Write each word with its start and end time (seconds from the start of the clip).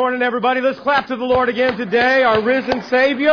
Morning, 0.00 0.22
everybody. 0.22 0.60
Let's 0.60 0.78
clap 0.78 1.08
to 1.08 1.16
the 1.16 1.24
Lord 1.24 1.48
again 1.48 1.76
today, 1.76 2.22
our 2.22 2.40
risen 2.40 2.84
Savior. 2.84 3.32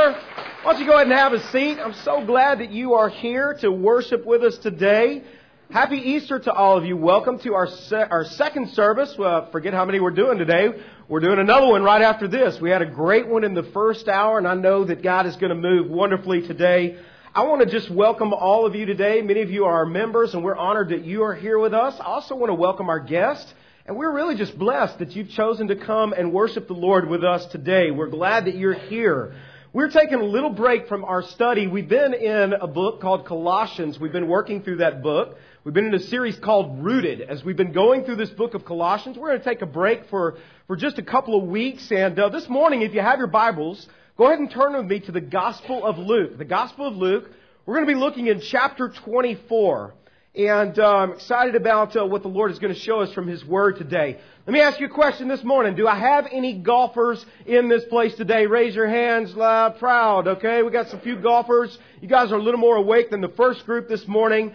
Why 0.64 0.72
don't 0.74 0.80
you 0.80 0.88
go 0.88 0.94
ahead 0.96 1.06
and 1.06 1.16
have 1.16 1.32
a 1.32 1.52
seat? 1.52 1.78
I'm 1.78 1.94
so 1.94 2.26
glad 2.26 2.58
that 2.58 2.72
you 2.72 2.96
are 2.96 3.08
here 3.08 3.54
to 3.62 3.72
worship 3.72 4.26
with 4.26 4.42
us 4.42 4.58
today. 4.58 5.24
Happy 5.70 5.98
Easter 5.98 6.40
to 6.40 6.52
all 6.52 6.76
of 6.76 6.84
you. 6.84 6.98
Welcome 6.98 7.38
to 7.42 7.54
our 7.54 7.68
se- 7.68 8.08
our 8.10 8.26
second 8.26 8.72
service. 8.72 9.14
Uh, 9.16 9.48
forget 9.52 9.76
how 9.76 9.86
many 9.86 10.00
we're 10.00 10.10
doing 10.10 10.40
today. 10.40 10.70
We're 11.08 11.20
doing 11.20 11.38
another 11.38 11.68
one 11.68 11.84
right 11.84 12.02
after 12.02 12.28
this. 12.28 12.60
We 12.60 12.72
had 12.72 12.82
a 12.82 12.88
great 12.90 13.28
one 13.28 13.44
in 13.44 13.54
the 13.54 13.70
first 13.72 14.08
hour, 14.08 14.40
and 14.40 14.48
I 14.48 14.56
know 14.56 14.86
that 14.86 15.04
God 15.04 15.28
is 15.28 15.36
going 15.36 15.52
to 15.52 15.56
move 15.56 15.88
wonderfully 15.92 16.48
today. 16.48 16.98
I 17.36 17.44
want 17.44 17.62
to 17.62 17.68
just 17.68 17.92
welcome 17.92 18.34
all 18.34 18.66
of 18.66 18.74
you 18.74 18.88
today. 18.88 19.22
Many 19.22 19.44
of 19.44 19.52
you 19.52 19.66
are 19.66 19.74
our 19.74 19.86
members, 19.86 20.34
and 20.34 20.44
we're 20.44 20.58
honored 20.58 20.90
that 20.90 21.06
you 21.06 21.22
are 21.26 21.36
here 21.36 21.60
with 21.60 21.76
us. 21.76 21.94
I 22.00 22.06
also 22.06 22.36
want 22.36 22.50
to 22.50 22.56
welcome 22.56 22.90
our 22.90 23.00
guests. 23.00 23.54
And 23.88 23.96
we're 23.96 24.12
really 24.12 24.36
just 24.36 24.58
blessed 24.58 24.98
that 24.98 25.16
you've 25.16 25.30
chosen 25.30 25.68
to 25.68 25.76
come 25.76 26.12
and 26.12 26.34
worship 26.34 26.66
the 26.66 26.74
Lord 26.74 27.08
with 27.08 27.24
us 27.24 27.46
today. 27.46 27.92
We're 27.92 28.10
glad 28.10 28.46
that 28.46 28.56
you're 28.56 28.74
here. 28.74 29.36
We're 29.74 29.92
taking 29.92 30.16
a 30.16 30.24
little 30.24 30.50
break 30.50 30.88
from 30.88 31.04
our 31.06 31.22
study. 31.22 31.68
We've 31.68 31.88
been 31.88 32.16
in 32.16 32.54
a 32.54 32.66
book 32.66 33.00
called 33.00 33.28
Colossians. 33.28 34.00
We've 34.00 34.12
been 34.12 34.28
working 34.28 34.64
through 34.64 34.78
that 34.78 35.04
book. 35.04 35.38
We've 35.64 35.74
been 35.76 35.86
in 35.86 35.94
a 35.94 36.00
series 36.00 36.36
called 36.40 36.84
Rooted. 36.84 37.22
As 37.22 37.44
we've 37.44 37.56
been 37.56 37.74
going 37.74 38.06
through 38.06 38.16
this 38.16 38.32
book 38.32 38.56
of 38.56 38.66
Colossians, 38.66 39.20
we're 39.20 39.28
going 39.28 39.42
to 39.42 39.46
take 39.46 39.62
a 39.62 39.68
break 39.68 40.10
for, 40.10 40.38
for 40.66 40.76
just 40.76 40.98
a 40.98 41.04
couple 41.04 41.40
of 41.40 41.48
weeks. 41.48 41.92
And 41.92 42.18
uh, 42.18 42.30
this 42.30 42.50
morning, 42.50 42.82
if 42.82 42.96
you 42.96 43.02
have 43.02 43.20
your 43.20 43.28
Bibles, 43.28 43.88
go 44.18 44.26
ahead 44.26 44.40
and 44.40 44.50
turn 44.50 44.74
with 44.76 44.88
me 44.88 45.00
to 45.02 45.12
the 45.12 45.22
Gospel 45.22 45.86
of 45.86 46.00
Luke. 46.00 46.40
The 46.40 46.46
Gospel 46.46 46.88
of 46.88 46.96
Luke. 46.96 47.30
We're 47.68 47.76
going 47.76 47.88
to 47.88 47.94
be 47.94 48.00
looking 48.00 48.26
in 48.26 48.42
chapter 48.42 48.92
24. 49.04 49.94
And 50.38 50.78
uh, 50.78 50.86
I'm 50.86 51.14
excited 51.14 51.56
about 51.56 51.96
uh, 51.96 52.06
what 52.06 52.22
the 52.22 52.28
Lord 52.28 52.52
is 52.52 52.60
going 52.60 52.74
to 52.74 52.80
show 52.80 53.00
us 53.00 53.14
from 53.14 53.26
His 53.26 53.46
Word 53.46 53.78
today. 53.78 54.20
Let 54.46 54.54
me 54.54 54.60
ask 54.60 54.82
you 54.82 54.88
a 54.88 54.90
question 54.90 55.30
this 55.30 55.46
morning. 55.46 55.76
Do 55.76 55.88
I 55.88 55.98
have 55.98 56.28
any 56.30 56.60
golfers 56.60 57.26
in 57.46 57.70
this 57.70 57.86
place 57.86 58.14
today? 58.16 58.46
Raise 58.46 58.76
your 58.76 58.90
hands 58.90 59.34
loud, 59.34 59.80
proud, 59.80 60.28
okay? 60.28 60.62
We 60.62 60.72
got 60.72 60.90
some 60.90 61.00
few 61.00 61.16
golfers. 61.22 61.78
You 62.02 62.10
guys 62.10 62.34
are 62.34 62.36
a 62.36 62.44
little 62.44 62.60
more 62.60 62.76
awake 62.76 63.12
than 63.12 63.22
the 63.22 63.30
first 63.30 63.66
group 63.66 63.88
this 63.88 64.06
morning. 64.10 64.54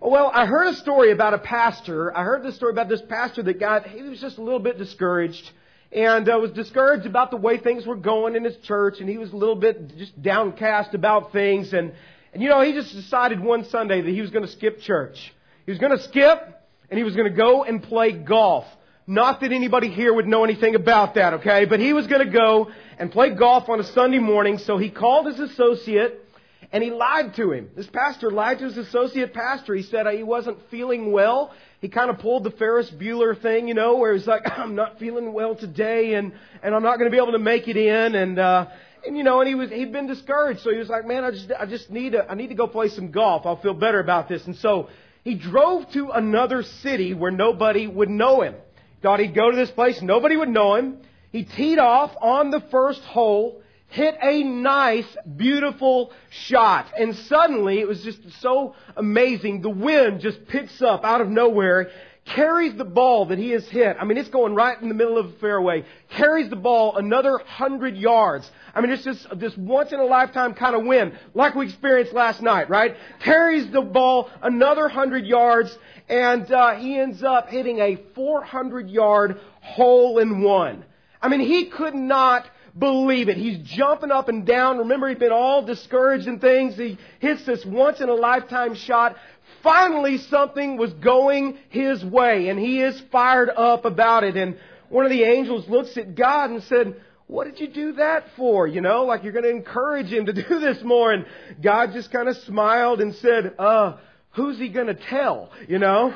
Well, 0.00 0.32
I 0.34 0.46
heard 0.46 0.66
a 0.66 0.74
story 0.74 1.12
about 1.12 1.32
a 1.32 1.38
pastor. 1.38 2.16
I 2.16 2.24
heard 2.24 2.42
this 2.42 2.56
story 2.56 2.72
about 2.72 2.88
this 2.88 3.02
pastor 3.02 3.44
that 3.44 3.60
got, 3.60 3.86
he 3.86 4.02
was 4.02 4.20
just 4.20 4.36
a 4.36 4.42
little 4.42 4.58
bit 4.58 4.78
discouraged 4.78 5.48
and 5.92 6.28
uh, 6.28 6.38
was 6.40 6.50
discouraged 6.52 7.06
about 7.06 7.30
the 7.30 7.36
way 7.36 7.58
things 7.58 7.86
were 7.86 7.96
going 7.96 8.34
in 8.34 8.42
his 8.42 8.56
church 8.64 8.96
and 8.98 9.08
he 9.08 9.18
was 9.18 9.32
a 9.32 9.36
little 9.36 9.56
bit 9.56 9.96
just 9.96 10.20
downcast 10.20 10.94
about 10.94 11.32
things 11.32 11.72
and 11.72 11.92
and 12.32 12.42
you 12.42 12.48
know, 12.48 12.60
he 12.62 12.72
just 12.72 12.92
decided 12.92 13.40
one 13.40 13.64
Sunday 13.66 14.00
that 14.00 14.10
he 14.10 14.20
was 14.20 14.30
going 14.30 14.44
to 14.44 14.50
skip 14.52 14.80
church. 14.80 15.32
He 15.66 15.72
was 15.72 15.78
going 15.78 15.96
to 15.96 16.02
skip 16.04 16.62
and 16.88 16.98
he 16.98 17.04
was 17.04 17.16
going 17.16 17.30
to 17.30 17.36
go 17.36 17.64
and 17.64 17.82
play 17.82 18.12
golf. 18.12 18.64
Not 19.06 19.40
that 19.40 19.52
anybody 19.52 19.88
here 19.88 20.14
would 20.14 20.26
know 20.26 20.44
anything 20.44 20.76
about 20.76 21.14
that, 21.14 21.34
okay? 21.34 21.64
But 21.64 21.80
he 21.80 21.92
was 21.92 22.06
going 22.06 22.24
to 22.24 22.32
go 22.32 22.70
and 22.98 23.10
play 23.10 23.30
golf 23.30 23.68
on 23.68 23.80
a 23.80 23.84
Sunday 23.84 24.18
morning, 24.18 24.58
so 24.58 24.78
he 24.78 24.90
called 24.90 25.26
his 25.26 25.40
associate 25.40 26.24
and 26.72 26.84
he 26.84 26.92
lied 26.92 27.34
to 27.34 27.50
him. 27.50 27.70
This 27.74 27.88
pastor 27.88 28.30
lied 28.30 28.60
to 28.60 28.66
his 28.66 28.76
associate 28.76 29.34
pastor. 29.34 29.74
He 29.74 29.82
said 29.82 30.06
he 30.14 30.22
wasn't 30.22 30.58
feeling 30.70 31.10
well. 31.10 31.52
He 31.80 31.88
kind 31.88 32.10
of 32.10 32.20
pulled 32.20 32.44
the 32.44 32.52
Ferris 32.52 32.88
Bueller 32.90 33.40
thing, 33.40 33.66
you 33.66 33.74
know, 33.74 33.96
where 33.96 34.14
he's 34.14 34.26
like, 34.26 34.42
I'm 34.58 34.76
not 34.76 35.00
feeling 35.00 35.32
well 35.32 35.56
today 35.56 36.14
and, 36.14 36.32
and 36.62 36.72
I'm 36.72 36.82
not 36.84 36.98
going 36.98 37.10
to 37.10 37.14
be 37.14 37.20
able 37.20 37.32
to 37.32 37.40
make 37.40 37.66
it 37.66 37.76
in. 37.76 38.14
And, 38.14 38.38
uh, 38.38 38.66
and 39.06 39.16
you 39.16 39.24
know, 39.24 39.40
and 39.40 39.48
he 39.48 39.54
was 39.54 39.70
he'd 39.70 39.92
been 39.92 40.06
discouraged, 40.06 40.60
so 40.60 40.70
he 40.70 40.78
was 40.78 40.88
like, 40.88 41.06
"Man, 41.06 41.24
I 41.24 41.30
just 41.30 41.50
I 41.58 41.66
just 41.66 41.90
need 41.90 42.12
to 42.12 42.30
I 42.30 42.34
need 42.34 42.48
to 42.48 42.54
go 42.54 42.66
play 42.66 42.88
some 42.88 43.10
golf. 43.10 43.46
I'll 43.46 43.60
feel 43.60 43.74
better 43.74 44.00
about 44.00 44.28
this." 44.28 44.44
And 44.46 44.56
so 44.56 44.88
he 45.24 45.34
drove 45.34 45.90
to 45.92 46.10
another 46.10 46.62
city 46.62 47.14
where 47.14 47.30
nobody 47.30 47.86
would 47.86 48.10
know 48.10 48.42
him. 48.42 48.54
Thought 49.02 49.20
he'd 49.20 49.34
go 49.34 49.50
to 49.50 49.56
this 49.56 49.70
place, 49.70 50.00
nobody 50.02 50.36
would 50.36 50.48
know 50.48 50.74
him. 50.74 50.98
He 51.32 51.44
teed 51.44 51.78
off 51.78 52.10
on 52.20 52.50
the 52.50 52.60
first 52.70 53.00
hole, 53.02 53.62
hit 53.88 54.16
a 54.20 54.42
nice, 54.42 55.06
beautiful 55.36 56.12
shot, 56.28 56.86
and 56.98 57.14
suddenly 57.14 57.78
it 57.78 57.88
was 57.88 58.02
just 58.02 58.18
so 58.40 58.74
amazing. 58.96 59.62
The 59.62 59.70
wind 59.70 60.20
just 60.20 60.46
picks 60.48 60.82
up 60.82 61.04
out 61.04 61.20
of 61.20 61.28
nowhere 61.28 61.90
carries 62.34 62.76
the 62.76 62.84
ball 62.84 63.26
that 63.26 63.38
he 63.38 63.50
has 63.50 63.66
hit. 63.68 63.96
I 63.98 64.04
mean, 64.04 64.18
it's 64.18 64.28
going 64.28 64.54
right 64.54 64.80
in 64.80 64.88
the 64.88 64.94
middle 64.94 65.18
of 65.18 65.32
the 65.32 65.38
fairway. 65.38 65.84
Carries 66.10 66.50
the 66.50 66.56
ball 66.56 66.96
another 66.96 67.38
hundred 67.38 67.96
yards. 67.96 68.50
I 68.74 68.80
mean, 68.80 68.90
it's 68.90 69.04
just 69.04 69.26
this 69.38 69.56
once 69.56 69.92
in 69.92 70.00
a 70.00 70.04
lifetime 70.04 70.54
kind 70.54 70.76
of 70.76 70.84
win, 70.84 71.16
like 71.34 71.54
we 71.54 71.66
experienced 71.66 72.12
last 72.12 72.42
night, 72.42 72.70
right? 72.70 72.96
Carries 73.20 73.70
the 73.70 73.82
ball 73.82 74.30
another 74.42 74.88
hundred 74.88 75.26
yards, 75.26 75.76
and 76.08 76.50
uh, 76.50 76.74
he 76.74 76.98
ends 76.98 77.22
up 77.22 77.48
hitting 77.48 77.78
a 77.78 77.96
400 78.14 78.88
yard 78.88 79.40
hole 79.60 80.18
in 80.18 80.42
one. 80.42 80.84
I 81.20 81.28
mean, 81.28 81.40
he 81.40 81.66
could 81.66 81.94
not 81.94 82.46
believe 82.78 83.28
it. 83.28 83.36
He's 83.36 83.58
jumping 83.58 84.10
up 84.10 84.28
and 84.28 84.46
down. 84.46 84.78
Remember, 84.78 85.08
he'd 85.08 85.18
been 85.18 85.32
all 85.32 85.62
discouraged 85.62 86.26
and 86.26 86.40
things. 86.40 86.76
He 86.76 86.98
hits 87.18 87.44
this 87.44 87.64
once 87.64 88.00
in 88.00 88.08
a 88.08 88.14
lifetime 88.14 88.74
shot. 88.74 89.16
Finally, 89.62 90.18
something 90.18 90.76
was 90.76 90.92
going 90.94 91.58
his 91.68 92.04
way, 92.04 92.48
and 92.48 92.58
he 92.58 92.80
is 92.80 93.00
fired 93.12 93.50
up 93.50 93.84
about 93.84 94.24
it. 94.24 94.36
And 94.36 94.56
one 94.88 95.04
of 95.04 95.10
the 95.10 95.24
angels 95.24 95.68
looks 95.68 95.96
at 95.96 96.14
God 96.14 96.50
and 96.50 96.62
said, 96.62 97.00
what 97.30 97.46
did 97.46 97.60
you 97.60 97.68
do 97.68 97.92
that 97.92 98.24
for? 98.36 98.66
You 98.66 98.80
know, 98.80 99.04
like 99.04 99.22
you're 99.22 99.32
going 99.32 99.44
to 99.44 99.50
encourage 99.50 100.12
him 100.12 100.26
to 100.26 100.32
do 100.48 100.58
this 100.58 100.78
more. 100.82 101.12
And 101.12 101.24
God 101.62 101.90
just 101.92 102.10
kind 102.10 102.28
of 102.28 102.36
smiled 102.38 103.00
and 103.00 103.14
said, 103.16 103.54
uh, 103.58 103.98
who's 104.32 104.58
he 104.58 104.68
going 104.68 104.88
to 104.88 104.94
tell? 104.94 105.50
You 105.68 105.78
know? 105.78 106.12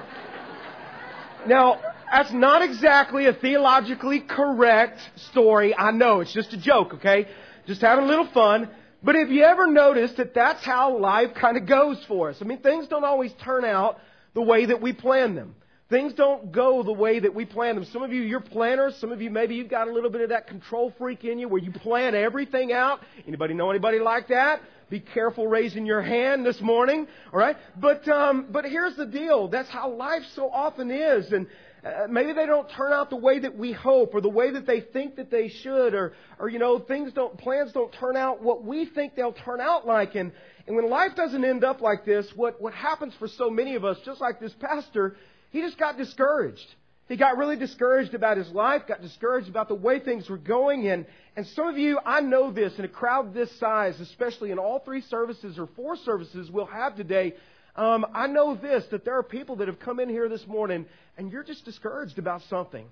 now, 1.47 1.81
that's 2.11 2.33
not 2.33 2.63
exactly 2.63 3.27
a 3.27 3.33
theologically 3.33 4.21
correct 4.21 4.99
story. 5.31 5.75
I 5.77 5.93
know, 5.93 6.21
it's 6.21 6.35
just 6.35 6.53
a 6.53 6.61
joke, 6.61 6.95
okay? 6.95 7.29
Just 7.67 7.81
having 7.81 8.05
a 8.05 8.09
little 8.09 8.29
fun. 8.35 8.69
But 9.03 9.15
have 9.15 9.31
you 9.31 9.45
ever 9.45 9.67
noticed 9.67 10.17
that 10.17 10.35
that's 10.35 10.65
how 10.65 10.99
life 10.99 11.31
kind 11.41 11.57
of 11.57 11.67
goes 11.67 12.03
for 12.09 12.31
us? 12.31 12.39
I 12.41 12.45
mean, 12.45 12.59
things 12.59 12.89
don't 12.89 13.05
always 13.05 13.33
turn 13.45 13.65
out 13.65 13.99
the 14.35 14.43
way 14.43 14.67
that 14.67 14.81
we 14.81 14.93
plan 14.93 15.35
them. 15.35 15.55
Things 15.95 16.13
don't 16.13 16.51
go 16.51 16.83
the 16.83 16.93
way 16.93 17.21
that 17.21 17.33
we 17.33 17.45
plan 17.45 17.77
them. 17.77 17.85
Some 17.85 18.03
of 18.03 18.13
you, 18.13 18.23
you're 18.23 18.41
planners. 18.41 18.97
Some 18.97 19.13
of 19.13 19.23
you, 19.23 19.31
maybe 19.31 19.55
you've 19.55 19.69
got 19.69 19.87
a 19.87 19.93
little 19.93 20.11
bit 20.11 20.23
of 20.23 20.31
that 20.31 20.49
control 20.49 20.93
freak 20.99 21.23
in 21.23 21.39
you 21.39 21.47
where 21.47 21.63
you 21.63 21.71
plan 21.71 22.17
everything 22.17 22.73
out. 22.73 22.99
Anybody 23.29 23.55
know 23.55 23.71
anybody 23.71 24.01
like 24.01 24.27
that? 24.27 24.61
Be 24.91 24.99
careful 24.99 25.47
raising 25.47 25.87
your 25.87 26.03
hand 26.03 26.45
this 26.45 26.61
morning, 26.61 27.07
all 27.33 27.39
right? 27.39 27.57
But 27.77 28.09
um, 28.09 28.49
but 28.51 28.65
here's 28.65 28.97
the 28.97 29.07
deal. 29.07 29.47
That's 29.47 29.69
how 29.69 29.89
life 29.89 30.25
so 30.35 30.51
often 30.51 30.91
is, 30.91 31.31
and 31.31 31.47
uh, 31.85 32.09
maybe 32.09 32.33
they 32.33 32.47
don't 32.47 32.69
turn 32.71 32.93
out 32.93 33.11
the 33.11 33.17
way 33.17 33.39
that 33.39 33.57
we 33.57 33.71
hope 33.71 34.15
or 34.15 34.21
the 34.21 34.29
way 34.29 34.51
that 34.51 34.67
they 34.67 34.81
think 34.81 35.15
that 35.17 35.31
they 35.31 35.49
should 35.49 35.95
or, 35.95 36.15
or, 36.39 36.49
you 36.49 36.59
know, 36.59 36.79
things 36.79 37.13
don't, 37.13 37.37
plans 37.37 37.73
don't 37.73 37.93
turn 37.93 38.17
out 38.17 38.43
what 38.43 38.65
we 38.65 38.87
think 38.87 39.15
they'll 39.15 39.35
turn 39.35 39.61
out 39.61 39.87
like. 39.87 40.15
And, 40.15 40.33
and 40.67 40.75
when 40.75 40.89
life 40.89 41.15
doesn't 41.15 41.45
end 41.45 41.63
up 41.63 41.83
like 41.83 42.07
this, 42.07 42.27
what, 42.35 42.59
what 42.59 42.73
happens 42.73 43.13
for 43.19 43.29
so 43.29 43.51
many 43.51 43.75
of 43.75 43.85
us, 43.85 43.99
just 44.03 44.19
like 44.19 44.41
this 44.41 44.55
pastor, 44.59 45.17
he 45.55 45.61
just 45.61 45.79
got 45.79 45.97
discouraged. 45.97 46.67
He 47.07 47.17
got 47.17 47.39
really 47.39 47.55
discouraged 47.55 48.13
about 48.13 48.39
his 48.39 48.49
life, 48.51 48.83
got 48.89 49.01
discouraged 49.01 49.49
about 49.49 49.69
the 49.69 49.77
way 49.77 50.01
things 50.01 50.29
were 50.29 50.37
going, 50.37 50.89
and, 50.89 51.07
and 51.37 51.47
some 51.47 51.69
of 51.69 51.79
you, 51.79 52.01
I 52.05 52.23
know 52.23 52.51
this, 52.51 52.77
in 52.77 52.85
a 52.85 52.89
crowd 52.89 53.33
this 53.33 53.57
size, 53.61 54.01
especially 54.01 54.51
in 54.51 54.59
all 54.59 54.81
three 54.81 55.03
services 55.03 55.57
or 55.57 55.69
four 55.77 55.95
services 55.95 56.51
we'll 56.51 56.67
have 56.67 56.97
today, 56.97 57.35
um, 57.77 58.05
I 58.13 58.27
know 58.27 58.57
this, 58.57 58.83
that 58.91 59.05
there 59.05 59.17
are 59.17 59.23
people 59.23 59.55
that 59.57 59.69
have 59.69 59.79
come 59.79 60.01
in 60.01 60.09
here 60.09 60.29
this 60.29 60.45
morning 60.49 60.87
and 61.17 61.31
you're 61.31 61.45
just 61.45 61.65
discouraged 61.65 62.19
about 62.19 62.43
something. 62.51 62.87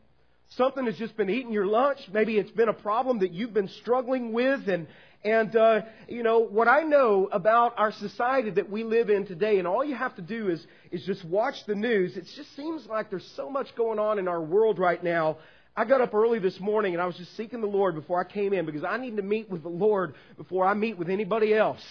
Something 0.51 0.87
has 0.87 0.97
just 0.97 1.17
been 1.17 1.31
eating 1.31 1.53
your 1.53 1.67
lunch. 1.67 1.99
Maybe 2.13 2.39
it's 2.39 2.51
been 2.51 2.69
a 2.69 2.75
problem 2.75 3.21
that 3.21 3.33
you've 3.33 3.55
been 3.55 3.71
struggling 3.81 4.33
with. 4.33 4.69
And, 4.69 4.87
and 5.25 5.55
uh, 5.55 5.83
you 6.09 6.23
know, 6.23 6.41
what 6.41 6.67
I 6.69 6.83
know 6.83 7.29
about 7.31 7.79
our 7.79 7.93
society 7.93 8.51
that 8.51 8.71
we 8.71 8.83
live 8.83 9.09
in 9.09 9.27
today, 9.27 9.59
and 9.59 9.69
all 9.69 9.85
you 9.85 9.95
have 9.95 10.17
to 10.17 10.23
do 10.23 10.49
is, 10.49 10.67
is 10.91 11.05
just 11.05 11.25
watch 11.25 11.65
the 11.67 11.75
news. 11.75 12.17
It 12.17 12.27
just 12.35 12.55
seems 12.57 12.87
like 12.87 13.09
there's 13.09 13.31
so 13.37 13.49
much 13.49 13.75
going 13.77 13.99
on 13.99 14.19
in 14.19 14.27
our 14.27 14.41
world 14.41 14.79
right 14.79 15.03
now. 15.03 15.39
I 15.77 15.85
got 15.85 16.01
up 16.01 16.13
early 16.13 16.39
this 16.39 16.59
morning 16.61 16.93
and 16.93 17.01
I 17.01 17.07
was 17.07 17.17
just 17.17 17.35
seeking 17.37 17.63
the 17.63 17.67
Lord 17.67 17.95
before 17.95 18.21
I 18.21 18.31
came 18.31 18.53
in 18.53 18.67
because 18.67 18.85
I 18.85 18.99
need 18.99 19.17
to 19.17 19.23
meet 19.23 19.49
with 19.49 19.63
the 19.63 19.71
Lord 19.71 20.15
before 20.37 20.67
I 20.67 20.75
meet 20.75 20.99
with 20.99 21.09
anybody 21.09 21.55
else. 21.55 21.83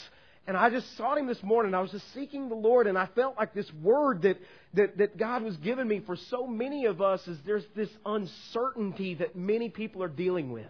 And 0.45 0.55
I 0.55 0.69
just 0.69 0.97
sought 0.97 1.17
him 1.17 1.25
this 1.25 1.41
morning. 1.41 1.73
I 1.73 1.81
was 1.81 1.91
just 1.91 2.13
seeking 2.13 2.49
the 2.49 2.55
Lord, 2.55 2.87
and 2.87 2.97
I 2.97 3.07
felt 3.15 3.37
like 3.37 3.53
this 3.53 3.71
word 3.81 4.23
that, 4.23 4.37
that, 4.73 4.97
that 4.97 5.17
God 5.17 5.43
was 5.43 5.55
giving 5.57 5.87
me 5.87 5.99
for 5.99 6.15
so 6.15 6.47
many 6.47 6.85
of 6.85 7.01
us 7.01 7.25
is 7.27 7.37
there's 7.45 7.65
this 7.75 7.89
uncertainty 8.05 9.15
that 9.15 9.35
many 9.35 9.69
people 9.69 10.03
are 10.03 10.09
dealing 10.09 10.51
with. 10.51 10.67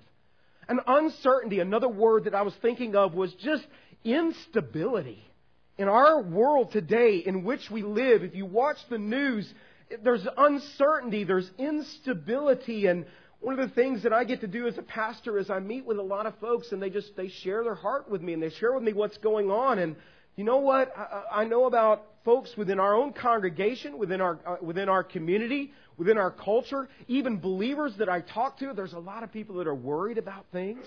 An 0.67 0.79
uncertainty, 0.85 1.59
another 1.59 1.89
word 1.89 2.25
that 2.25 2.35
I 2.35 2.43
was 2.43 2.53
thinking 2.61 2.95
of 2.95 3.13
was 3.13 3.33
just 3.35 3.65
instability. 4.03 5.23
In 5.77 5.87
our 5.87 6.21
world 6.21 6.71
today 6.71 7.17
in 7.17 7.43
which 7.43 7.71
we 7.71 7.81
live, 7.81 8.23
if 8.23 8.35
you 8.35 8.45
watch 8.45 8.77
the 8.89 8.97
news, 8.97 9.51
there's 10.03 10.25
uncertainty, 10.37 11.23
there's 11.23 11.49
instability, 11.57 12.85
and 12.85 13.05
one 13.41 13.59
of 13.59 13.67
the 13.67 13.75
things 13.75 14.03
that 14.03 14.13
I 14.13 14.23
get 14.23 14.41
to 14.41 14.47
do 14.47 14.67
as 14.67 14.77
a 14.77 14.83
pastor 14.83 15.39
is 15.39 15.49
I 15.49 15.59
meet 15.59 15.85
with 15.85 15.97
a 15.97 16.03
lot 16.03 16.27
of 16.27 16.37
folks 16.39 16.71
and 16.71 16.81
they 16.81 16.91
just 16.91 17.15
they 17.15 17.27
share 17.27 17.63
their 17.63 17.75
heart 17.75 18.09
with 18.09 18.21
me 18.21 18.33
and 18.33 18.41
they 18.41 18.51
share 18.51 18.73
with 18.73 18.83
me 18.83 18.93
what's 18.93 19.17
going 19.17 19.49
on 19.49 19.79
and 19.79 19.95
you 20.35 20.43
know 20.43 20.57
what 20.57 20.95
I, 20.95 21.41
I 21.41 21.45
know 21.45 21.65
about 21.65 22.05
folks 22.23 22.55
within 22.55 22.79
our 22.79 22.95
own 22.95 23.13
congregation 23.13 23.97
within 23.97 24.21
our 24.21 24.39
uh, 24.45 24.55
within 24.61 24.89
our 24.89 25.03
community 25.03 25.73
within 26.01 26.17
our 26.17 26.31
culture, 26.31 26.89
even 27.07 27.37
believers 27.37 27.93
that 27.99 28.09
I 28.09 28.21
talk 28.21 28.57
to, 28.57 28.73
there's 28.73 28.93
a 28.93 28.99
lot 28.99 29.21
of 29.21 29.31
people 29.31 29.57
that 29.57 29.67
are 29.67 29.75
worried 29.75 30.17
about 30.17 30.47
things. 30.51 30.83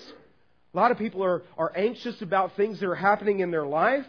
A 0.75 0.77
lot 0.77 0.91
of 0.91 0.99
people 0.99 1.23
are, 1.23 1.45
are 1.57 1.71
anxious 1.77 2.21
about 2.21 2.57
things 2.57 2.81
that 2.81 2.89
are 2.89 2.97
happening 2.97 3.39
in 3.39 3.53
their 3.53 3.65
life. 3.65 4.05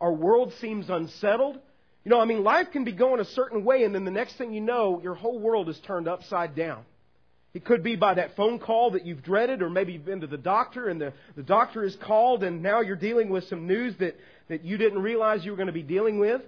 Our 0.00 0.12
world 0.12 0.52
seems 0.60 0.88
unsettled. 0.88 1.56
You 2.04 2.10
know, 2.12 2.20
I 2.20 2.24
mean, 2.24 2.44
life 2.44 2.68
can 2.72 2.84
be 2.84 2.92
going 2.92 3.18
a 3.18 3.24
certain 3.24 3.64
way, 3.64 3.82
and 3.82 3.92
then 3.92 4.04
the 4.04 4.12
next 4.12 4.36
thing 4.36 4.52
you 4.52 4.60
know, 4.60 5.00
your 5.02 5.16
whole 5.16 5.40
world 5.40 5.68
is 5.68 5.80
turned 5.88 6.06
upside 6.06 6.54
down. 6.54 6.84
It 7.52 7.64
could 7.64 7.82
be 7.82 7.96
by 7.96 8.14
that 8.14 8.36
phone 8.36 8.60
call 8.60 8.92
that 8.92 9.04
you've 9.04 9.24
dreaded, 9.24 9.60
or 9.60 9.68
maybe 9.68 9.94
you've 9.94 10.04
been 10.04 10.20
to 10.20 10.28
the 10.28 10.38
doctor 10.38 10.88
and 10.88 11.00
the, 11.00 11.14
the 11.34 11.42
doctor 11.42 11.82
is 11.82 11.96
called 11.96 12.44
and 12.44 12.62
now 12.62 12.80
you're 12.80 12.94
dealing 12.94 13.28
with 13.28 13.42
some 13.48 13.66
news 13.66 13.96
that, 13.98 14.16
that 14.48 14.64
you 14.64 14.76
didn't 14.76 15.02
realize 15.02 15.44
you 15.44 15.50
were 15.50 15.56
going 15.56 15.66
to 15.66 15.72
be 15.72 15.82
dealing 15.82 16.20
with. 16.20 16.42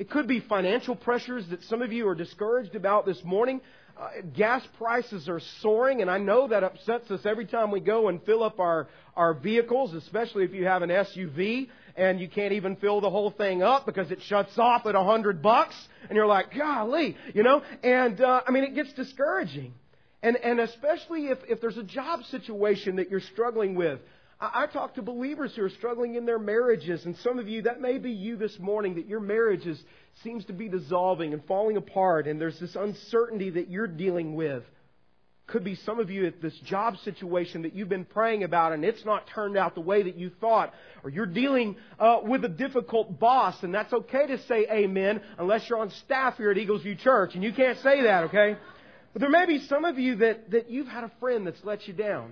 It 0.00 0.08
could 0.08 0.26
be 0.26 0.40
financial 0.40 0.96
pressures 0.96 1.46
that 1.50 1.62
some 1.64 1.82
of 1.82 1.92
you 1.92 2.08
are 2.08 2.14
discouraged 2.14 2.74
about 2.74 3.04
this 3.04 3.22
morning. 3.22 3.60
Uh, 4.00 4.08
gas 4.34 4.66
prices 4.78 5.28
are 5.28 5.40
soaring, 5.60 6.00
and 6.00 6.10
I 6.10 6.16
know 6.16 6.48
that 6.48 6.64
upsets 6.64 7.10
us 7.10 7.26
every 7.26 7.44
time 7.44 7.70
we 7.70 7.80
go 7.80 8.08
and 8.08 8.22
fill 8.22 8.42
up 8.42 8.58
our, 8.60 8.88
our 9.14 9.34
vehicles, 9.34 9.92
especially 9.92 10.44
if 10.44 10.54
you 10.54 10.64
have 10.64 10.80
an 10.80 10.88
SUV 10.88 11.68
and 11.96 12.18
you 12.18 12.30
can't 12.30 12.54
even 12.54 12.76
fill 12.76 13.02
the 13.02 13.10
whole 13.10 13.30
thing 13.30 13.62
up 13.62 13.84
because 13.84 14.10
it 14.10 14.22
shuts 14.22 14.58
off 14.58 14.86
at 14.86 14.94
a 14.94 15.04
hundred 15.04 15.42
bucks, 15.42 15.76
and 16.08 16.16
you're 16.16 16.26
like, 16.26 16.56
golly, 16.56 17.14
you 17.34 17.42
know? 17.42 17.62
And, 17.82 18.22
uh, 18.22 18.40
I 18.48 18.52
mean, 18.52 18.64
it 18.64 18.74
gets 18.74 18.94
discouraging. 18.94 19.74
And, 20.22 20.38
and 20.38 20.60
especially 20.60 21.26
if, 21.26 21.40
if 21.46 21.60
there's 21.60 21.76
a 21.76 21.82
job 21.82 22.24
situation 22.30 22.96
that 22.96 23.10
you're 23.10 23.20
struggling 23.20 23.74
with. 23.74 24.00
I, 24.40 24.62
I 24.62 24.66
talk 24.66 24.94
to 24.94 25.02
believers 25.02 25.52
who 25.54 25.64
are 25.64 25.70
struggling 25.70 26.14
in 26.14 26.26
their 26.26 26.38
marriages, 26.38 27.04
and 27.04 27.16
some 27.18 27.38
of 27.38 27.48
you, 27.48 27.62
that 27.62 27.80
may 27.80 27.98
be 27.98 28.10
you 28.12 28.36
this 28.36 28.58
morning, 28.58 28.96
that 28.96 29.06
your 29.06 29.20
marriage 29.20 29.66
is, 29.66 29.80
seems 30.22 30.44
to 30.46 30.52
be 30.52 30.68
dissolving 30.68 31.32
and 31.32 31.44
falling 31.44 31.76
apart, 31.76 32.26
and 32.26 32.40
there's 32.40 32.58
this 32.58 32.76
uncertainty 32.76 33.50
that 33.50 33.68
you're 33.68 33.86
dealing 33.86 34.34
with. 34.34 34.64
Could 35.46 35.64
be 35.64 35.74
some 35.74 35.98
of 35.98 36.10
you 36.10 36.26
at 36.26 36.40
this 36.40 36.56
job 36.64 36.96
situation 36.98 37.62
that 37.62 37.74
you've 37.74 37.88
been 37.88 38.04
praying 38.04 38.44
about 38.44 38.72
and 38.72 38.84
it's 38.84 39.04
not 39.04 39.26
turned 39.34 39.56
out 39.56 39.74
the 39.74 39.80
way 39.80 40.04
that 40.04 40.14
you 40.14 40.30
thought. 40.40 40.72
Or 41.02 41.10
you're 41.10 41.26
dealing 41.26 41.74
uh, 41.98 42.20
with 42.22 42.44
a 42.44 42.48
difficult 42.48 43.18
boss 43.18 43.60
and 43.64 43.74
that's 43.74 43.92
okay 43.92 44.28
to 44.28 44.38
say 44.46 44.68
amen 44.70 45.20
unless 45.38 45.68
you're 45.68 45.80
on 45.80 45.90
staff 46.04 46.36
here 46.36 46.52
at 46.52 46.56
Eagles 46.56 46.82
View 46.82 46.94
Church 46.94 47.34
and 47.34 47.42
you 47.42 47.52
can't 47.52 47.78
say 47.80 48.02
that, 48.02 48.26
okay? 48.26 48.56
But 49.12 49.22
there 49.22 49.28
may 49.28 49.44
be 49.44 49.58
some 49.66 49.84
of 49.84 49.98
you 49.98 50.14
that, 50.16 50.52
that 50.52 50.70
you've 50.70 50.86
had 50.86 51.02
a 51.02 51.10
friend 51.18 51.44
that's 51.44 51.64
let 51.64 51.88
you 51.88 51.94
down. 51.94 52.30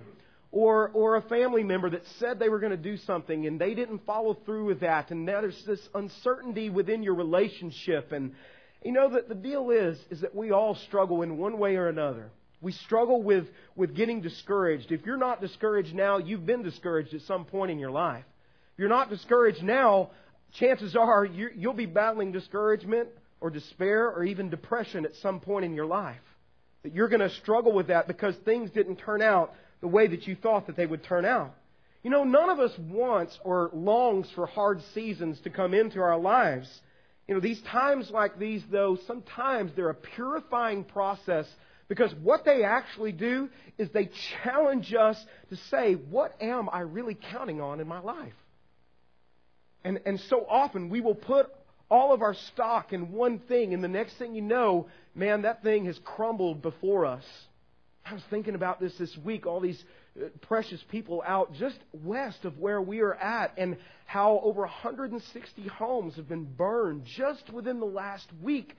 Or, 0.51 0.89
or 0.89 1.15
a 1.15 1.21
family 1.21 1.63
member 1.63 1.91
that 1.91 2.01
said 2.17 2.39
they 2.39 2.49
were 2.49 2.59
going 2.59 2.71
to 2.71 2.77
do 2.77 2.97
something 2.97 3.45
and 3.45 3.61
they 3.61 3.75
didn't 3.75 4.05
follow 4.05 4.33
through 4.45 4.65
with 4.65 4.79
that. 4.79 5.11
And 5.11 5.23
now 5.23 5.41
there's 5.41 5.63
this 5.65 5.87
uncertainty 5.93 6.71
within 6.71 7.03
your 7.03 7.13
relationship. 7.13 8.11
And 8.11 8.33
you 8.83 8.91
know 8.91 9.11
that 9.11 9.29
the 9.29 9.35
deal 9.35 9.69
is, 9.69 9.99
is 10.09 10.21
that 10.21 10.33
we 10.33 10.51
all 10.51 10.73
struggle 10.87 11.21
in 11.21 11.37
one 11.37 11.59
way 11.59 11.75
or 11.75 11.87
another. 11.87 12.31
We 12.61 12.71
struggle 12.71 13.21
with, 13.21 13.45
with 13.75 13.95
getting 13.95 14.21
discouraged. 14.21 14.91
If 14.91 15.05
you're 15.05 15.17
not 15.17 15.39
discouraged 15.39 15.93
now, 15.93 16.17
you've 16.17 16.45
been 16.45 16.63
discouraged 16.63 17.13
at 17.13 17.21
some 17.21 17.45
point 17.45 17.71
in 17.71 17.79
your 17.79 17.91
life. 17.91 18.25
If 18.73 18.79
you're 18.79 18.89
not 18.89 19.09
discouraged 19.09 19.63
now, 19.63 20.09
chances 20.53 20.95
are 20.95 21.25
you'll 21.25 21.73
be 21.73 21.85
battling 21.85 22.31
discouragement 22.31 23.09
or 23.39 23.49
despair 23.49 24.09
or 24.09 24.23
even 24.23 24.49
depression 24.49 25.05
at 25.05 25.15
some 25.21 25.39
point 25.39 25.65
in 25.65 25.73
your 25.73 25.85
life. 25.85 26.17
That 26.83 26.93
you're 26.93 27.09
going 27.09 27.21
to 27.21 27.29
struggle 27.29 27.73
with 27.73 27.87
that 27.87 28.07
because 28.07 28.35
things 28.45 28.71
didn't 28.71 28.97
turn 28.97 29.21
out 29.21 29.53
the 29.81 29.87
way 29.87 30.07
that 30.07 30.27
you 30.27 30.35
thought 30.35 30.67
that 30.67 30.75
they 30.75 30.85
would 30.85 31.03
turn 31.03 31.25
out. 31.25 31.55
You 32.03 32.09
know, 32.09 32.23
none 32.23 32.49
of 32.49 32.59
us 32.59 32.71
wants 32.77 33.37
or 33.43 33.69
longs 33.73 34.29
for 34.33 34.45
hard 34.45 34.81
seasons 34.93 35.39
to 35.41 35.49
come 35.49 35.73
into 35.73 35.99
our 35.99 36.17
lives. 36.17 36.69
You 37.27 37.35
know, 37.35 37.41
these 37.41 37.61
times 37.61 38.09
like 38.09 38.39
these, 38.39 38.63
though, 38.71 38.97
sometimes 39.05 39.71
they're 39.75 39.89
a 39.89 39.95
purifying 39.95 40.83
process 40.83 41.45
because 41.87 42.13
what 42.23 42.45
they 42.45 42.63
actually 42.63 43.11
do 43.11 43.49
is 43.77 43.89
they 43.89 44.09
challenge 44.43 44.93
us 44.93 45.17
to 45.49 45.57
say, 45.69 45.93
what 45.93 46.35
am 46.41 46.69
I 46.71 46.81
really 46.81 47.17
counting 47.31 47.59
on 47.61 47.79
in 47.79 47.87
my 47.87 47.99
life? 47.99 48.33
And, 49.83 49.99
and 50.05 50.19
so 50.29 50.45
often 50.47 50.89
we 50.89 51.01
will 51.01 51.15
put 51.15 51.47
all 51.89 52.13
of 52.13 52.21
our 52.21 52.35
stock 52.53 52.93
in 52.93 53.11
one 53.11 53.39
thing, 53.39 53.73
and 53.73 53.83
the 53.83 53.87
next 53.87 54.17
thing 54.17 54.35
you 54.35 54.41
know, 54.41 54.87
man, 55.15 55.41
that 55.41 55.63
thing 55.63 55.85
has 55.85 55.99
crumbled 56.03 56.61
before 56.61 57.05
us. 57.05 57.23
I 58.09 58.13
was 58.13 58.23
thinking 58.29 58.55
about 58.55 58.79
this 58.79 58.93
this 58.97 59.15
week, 59.23 59.45
all 59.45 59.59
these 59.59 59.81
uh, 60.19 60.29
precious 60.41 60.83
people 60.89 61.21
out 61.25 61.53
just 61.53 61.77
west 61.93 62.45
of 62.45 62.57
where 62.57 62.81
we 62.81 63.01
are 63.01 63.13
at, 63.13 63.53
and 63.57 63.77
how 64.05 64.39
over 64.43 64.61
160 64.61 65.67
homes 65.67 66.15
have 66.15 66.27
been 66.27 66.45
burned 66.45 67.05
just 67.17 67.49
within 67.51 67.79
the 67.79 67.85
last 67.85 68.27
week 68.41 68.75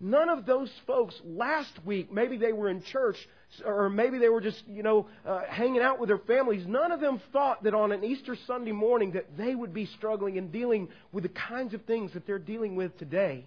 None 0.00 0.28
of 0.28 0.44
those 0.44 0.70
folks 0.86 1.14
last 1.24 1.72
week, 1.84 2.12
maybe 2.12 2.36
they 2.36 2.52
were 2.52 2.68
in 2.68 2.82
church 2.82 3.16
or 3.64 3.88
maybe 3.88 4.18
they 4.18 4.28
were 4.28 4.40
just, 4.40 4.62
you 4.66 4.82
know, 4.82 5.06
uh, 5.24 5.42
hanging 5.48 5.80
out 5.80 6.00
with 6.00 6.08
their 6.08 6.18
families. 6.18 6.66
None 6.66 6.90
of 6.90 7.00
them 7.00 7.22
thought 7.32 7.62
that 7.62 7.74
on 7.74 7.92
an 7.92 8.02
Easter 8.02 8.36
Sunday 8.46 8.72
morning 8.72 9.12
that 9.12 9.36
they 9.38 9.54
would 9.54 9.72
be 9.72 9.86
struggling 9.86 10.36
and 10.36 10.50
dealing 10.50 10.88
with 11.12 11.22
the 11.22 11.30
kinds 11.30 11.74
of 11.74 11.82
things 11.84 12.12
that 12.14 12.26
they're 12.26 12.40
dealing 12.40 12.74
with 12.74 12.98
today. 12.98 13.46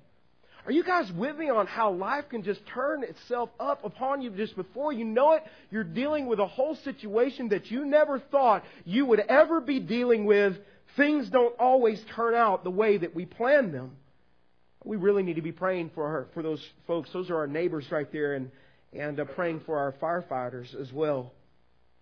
Are 0.67 0.71
you 0.71 0.83
guys 0.83 1.11
with 1.13 1.35
me 1.37 1.49
on 1.49 1.65
how 1.65 1.91
life 1.93 2.25
can 2.29 2.43
just 2.43 2.59
turn 2.67 3.03
itself 3.03 3.49
up 3.59 3.83
upon 3.83 4.21
you 4.21 4.29
just 4.29 4.55
before 4.55 4.93
you 4.93 5.05
know 5.05 5.31
it? 5.31 5.43
You're 5.71 5.83
dealing 5.83 6.27
with 6.27 6.39
a 6.39 6.47
whole 6.47 6.75
situation 6.75 7.49
that 7.49 7.71
you 7.71 7.85
never 7.85 8.19
thought 8.19 8.63
you 8.85 9.05
would 9.05 9.21
ever 9.21 9.61
be 9.61 9.79
dealing 9.79 10.25
with. 10.25 10.57
Things 10.95 11.29
don't 11.29 11.57
always 11.57 11.99
turn 12.15 12.35
out 12.35 12.63
the 12.63 12.69
way 12.69 12.97
that 12.97 13.15
we 13.15 13.25
plan 13.25 13.71
them 13.71 13.91
we 14.87 14.97
really 14.97 15.23
need 15.23 15.35
to 15.35 15.41
be 15.41 15.51
praying 15.51 15.91
for 15.93 16.09
her, 16.09 16.27
for 16.33 16.41
those 16.41 16.65
folks. 16.87 17.11
Those 17.11 17.29
are 17.29 17.37
our 17.37 17.47
neighbors 17.47 17.85
right 17.91 18.11
there, 18.11 18.33
and 18.33 18.49
and 18.93 19.19
uh, 19.19 19.25
praying 19.25 19.61
for 19.65 19.77
our 19.77 19.91
firefighters 19.93 20.73
as 20.79 20.91
well. 20.91 21.33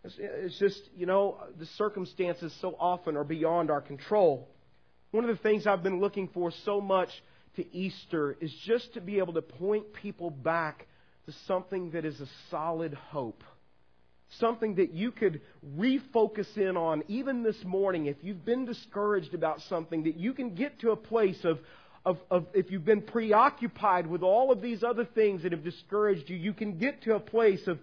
It's, 0.03 0.15
it's 0.19 0.59
just 0.59 0.79
you 0.95 1.05
know 1.05 1.37
the 1.59 1.65
circumstances 1.77 2.55
so 2.61 2.75
often 2.79 3.17
are 3.17 3.23
beyond 3.23 3.71
our 3.71 3.81
control. 3.81 4.47
One 5.11 5.27
of 5.27 5.35
the 5.35 5.41
things 5.41 5.65
I've 5.65 5.83
been 5.83 5.99
looking 5.99 6.29
for 6.33 6.51
so 6.63 6.79
much 6.79 7.09
to 7.55 7.75
Easter 7.75 8.37
is 8.39 8.53
just 8.65 8.93
to 8.93 9.01
be 9.01 9.17
able 9.17 9.33
to 9.33 9.41
point 9.41 9.93
people 9.93 10.29
back 10.29 10.87
to 11.25 11.33
something 11.47 11.91
that 11.91 12.05
is 12.05 12.19
a 12.21 12.27
solid 12.49 12.93
hope. 12.93 13.43
Something 14.39 14.75
that 14.75 14.93
you 14.93 15.11
could 15.11 15.41
refocus 15.77 16.57
in 16.57 16.77
on 16.77 17.03
even 17.07 17.43
this 17.43 17.63
morning 17.63 18.07
if 18.07 18.17
you've 18.21 18.45
been 18.45 18.65
discouraged 18.65 19.33
about 19.33 19.61
something, 19.69 20.03
that 20.03 20.17
you 20.17 20.33
can 20.33 20.55
get 20.55 20.79
to 20.81 20.91
a 20.91 20.95
place 20.95 21.43
of, 21.43 21.59
of, 22.05 22.17
of 22.29 22.45
if 22.53 22.71
you've 22.71 22.85
been 22.85 23.01
preoccupied 23.01 24.07
with 24.07 24.23
all 24.23 24.51
of 24.51 24.61
these 24.61 24.83
other 24.83 25.05
things 25.05 25.43
that 25.43 25.51
have 25.51 25.63
discouraged 25.63 26.29
you, 26.29 26.35
you 26.35 26.53
can 26.53 26.77
get 26.77 27.03
to 27.03 27.15
a 27.15 27.19
place 27.19 27.65
of 27.67 27.79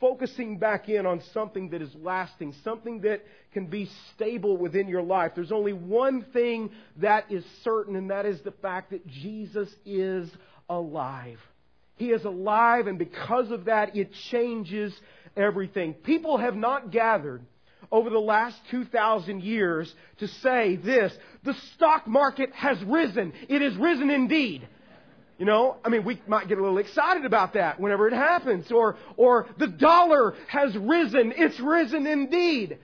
focusing 0.00 0.58
back 0.58 0.88
in 0.88 1.06
on 1.06 1.22
something 1.32 1.70
that 1.70 1.82
is 1.82 1.90
lasting, 2.02 2.54
something 2.64 3.00
that 3.02 3.22
can 3.52 3.66
be 3.66 3.88
stable 4.14 4.56
within 4.56 4.88
your 4.88 5.02
life. 5.02 5.32
There's 5.34 5.52
only 5.52 5.72
one 5.72 6.24
thing 6.32 6.70
that 6.98 7.30
is 7.30 7.44
certain, 7.62 7.96
and 7.96 8.10
that 8.10 8.26
is 8.26 8.40
the 8.42 8.50
fact 8.50 8.90
that 8.90 9.06
Jesus 9.06 9.68
is 9.84 10.28
alive. 10.68 11.38
He 11.96 12.10
is 12.10 12.24
alive, 12.24 12.86
and 12.86 12.98
because 12.98 13.50
of 13.50 13.66
that, 13.66 13.96
it 13.96 14.12
changes 14.30 14.94
everything. 15.36 15.94
People 15.94 16.36
have 16.36 16.56
not 16.56 16.90
gathered 16.90 17.42
over 17.90 18.10
the 18.10 18.18
last 18.18 18.56
2,000 18.70 19.42
years 19.42 19.92
to 20.18 20.28
say 20.28 20.76
this 20.76 21.12
the 21.44 21.54
stock 21.74 22.06
market 22.06 22.52
has 22.52 22.82
risen. 22.84 23.32
It 23.48 23.62
has 23.62 23.76
risen 23.76 24.10
indeed. 24.10 24.68
You 25.38 25.44
know, 25.44 25.76
I 25.84 25.90
mean, 25.90 26.04
we 26.04 26.20
might 26.26 26.48
get 26.48 26.58
a 26.58 26.62
little 26.62 26.78
excited 26.78 27.26
about 27.26 27.54
that 27.54 27.78
whenever 27.78 28.08
it 28.08 28.14
happens. 28.14 28.70
Or, 28.72 28.96
or 29.16 29.46
the 29.58 29.66
dollar 29.66 30.34
has 30.48 30.76
risen. 30.76 31.34
It's 31.36 31.60
risen 31.60 32.06
indeed. 32.06 32.78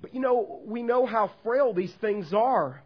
But 0.00 0.14
you 0.14 0.20
know, 0.20 0.60
we 0.64 0.82
know 0.82 1.04
how 1.04 1.30
frail 1.42 1.74
these 1.74 1.92
things 2.00 2.32
are. 2.32 2.82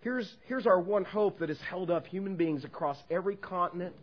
Here's, 0.00 0.28
here's 0.46 0.66
our 0.66 0.80
one 0.80 1.04
hope 1.04 1.38
that 1.38 1.48
has 1.48 1.60
held 1.60 1.90
up 1.90 2.06
human 2.06 2.34
beings 2.34 2.64
across 2.64 2.98
every 3.10 3.36
continent 3.36 3.94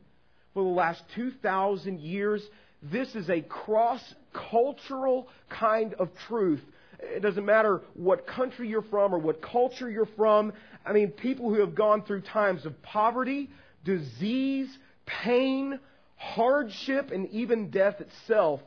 for 0.53 0.63
the 0.63 0.69
last 0.69 1.03
2,000 1.15 2.00
years. 2.00 2.41
This 2.81 3.13
is 3.15 3.29
a 3.29 3.41
cross 3.41 4.01
cultural 4.34 5.27
kind 5.50 5.93
of 5.96 6.10
truth 6.27 6.62
it 7.01 7.22
doesn't 7.22 7.46
matter 7.46 7.81
what 7.93 8.27
country 8.27 8.67
you're 8.67 8.81
from 8.81 9.13
or 9.13 9.19
what 9.19 9.41
culture 9.41 9.89
you're 9.89 10.10
from. 10.17 10.53
I 10.86 10.93
mean, 10.93 11.12
people 11.12 11.50
who 11.50 11.62
have 11.62 11.75
gone 11.75 12.03
through 12.03 12.22
times 12.22 12.65
of 12.65 12.81
poverty, 12.81 13.50
disease, 13.98 14.69
pain, 15.05 15.79
hardship, 16.15 17.12
and 17.12 17.29
even 17.29 17.72
death 17.72 18.01
itself. 18.01 18.60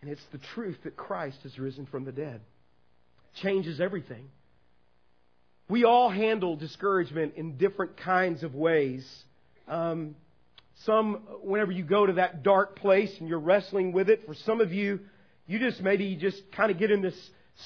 And 0.00 0.10
it's 0.10 0.24
the 0.30 0.38
truth 0.54 0.78
that 0.84 0.96
Christ 0.96 1.38
has 1.42 1.58
risen 1.58 1.86
from 1.86 2.04
the 2.04 2.12
dead. 2.12 2.40
It 2.40 3.42
Changes 3.42 3.80
everything. 3.80 4.28
We 5.68 5.84
all 5.84 6.10
handle 6.10 6.56
discouragement 6.56 7.34
in 7.36 7.56
different 7.56 7.96
kinds 7.96 8.42
of 8.42 8.54
ways. 8.54 9.08
Um, 9.68 10.16
some, 10.84 11.22
whenever 11.42 11.72
you 11.72 11.84
go 11.84 12.06
to 12.06 12.14
that 12.14 12.42
dark 12.42 12.76
place 12.76 13.14
and 13.20 13.28
you're 13.28 13.38
wrestling 13.38 13.92
with 13.92 14.08
it, 14.08 14.26
for 14.26 14.34
some 14.34 14.60
of 14.60 14.72
you, 14.72 15.00
you 15.46 15.58
just 15.58 15.80
maybe 15.80 16.16
just 16.16 16.40
kind 16.52 16.70
of 16.70 16.78
get 16.78 16.90
in 16.90 17.02
this 17.02 17.16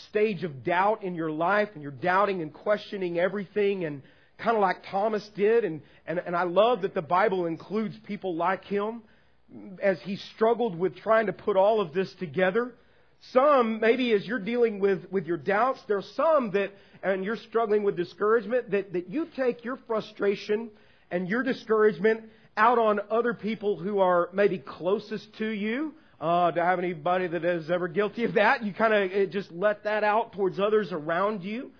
stage 0.08 0.44
of 0.44 0.64
doubt 0.64 1.02
in 1.02 1.14
your 1.14 1.30
life 1.30 1.68
and 1.74 1.82
you're 1.82 1.90
doubting 1.90 2.42
and 2.42 2.52
questioning 2.52 3.18
everything 3.18 3.84
and 3.84 4.02
kind 4.38 4.56
of 4.56 4.60
like 4.60 4.84
Thomas 4.90 5.28
did. 5.34 5.64
And, 5.64 5.82
and, 6.06 6.18
and 6.18 6.36
I 6.36 6.44
love 6.44 6.82
that 6.82 6.94
the 6.94 7.02
Bible 7.02 7.46
includes 7.46 7.96
people 8.06 8.34
like 8.34 8.64
him 8.64 9.02
as 9.82 9.98
he 10.02 10.16
struggled 10.34 10.78
with 10.78 10.96
trying 10.96 11.26
to 11.26 11.32
put 11.32 11.56
all 11.56 11.80
of 11.80 11.92
this 11.92 12.12
together. 12.14 12.74
Some, 13.32 13.80
maybe 13.80 14.12
as 14.12 14.26
you're 14.26 14.38
dealing 14.38 14.78
with, 14.78 15.10
with 15.10 15.26
your 15.26 15.38
doubts, 15.38 15.80
there's 15.88 16.10
some 16.16 16.50
that, 16.52 16.72
and 17.02 17.24
you're 17.24 17.36
struggling 17.36 17.82
with 17.82 17.96
discouragement, 17.96 18.70
that, 18.72 18.92
that 18.92 19.08
you 19.08 19.26
take 19.36 19.64
your 19.64 19.78
frustration 19.86 20.70
and 21.10 21.28
your 21.28 21.42
discouragement 21.42 22.24
out 22.56 22.78
on 22.78 23.00
other 23.10 23.34
people 23.34 23.76
who 23.76 24.00
are 24.00 24.28
maybe 24.32 24.58
closest 24.58 25.26
to 25.38 25.48
you. 25.48 25.94
Uh, 26.20 26.50
do 26.50 26.60
I 26.60 26.64
have 26.64 26.78
anybody 26.78 27.26
that 27.26 27.44
is 27.44 27.70
ever 27.70 27.88
guilty 27.88 28.24
of 28.24 28.34
that? 28.34 28.64
You 28.64 28.72
kind 28.72 28.94
of 28.94 29.30
just 29.30 29.52
let 29.52 29.84
that 29.84 30.04
out 30.04 30.32
towards 30.32 30.58
others 30.58 30.90
around 30.90 31.42
you. 31.42 31.72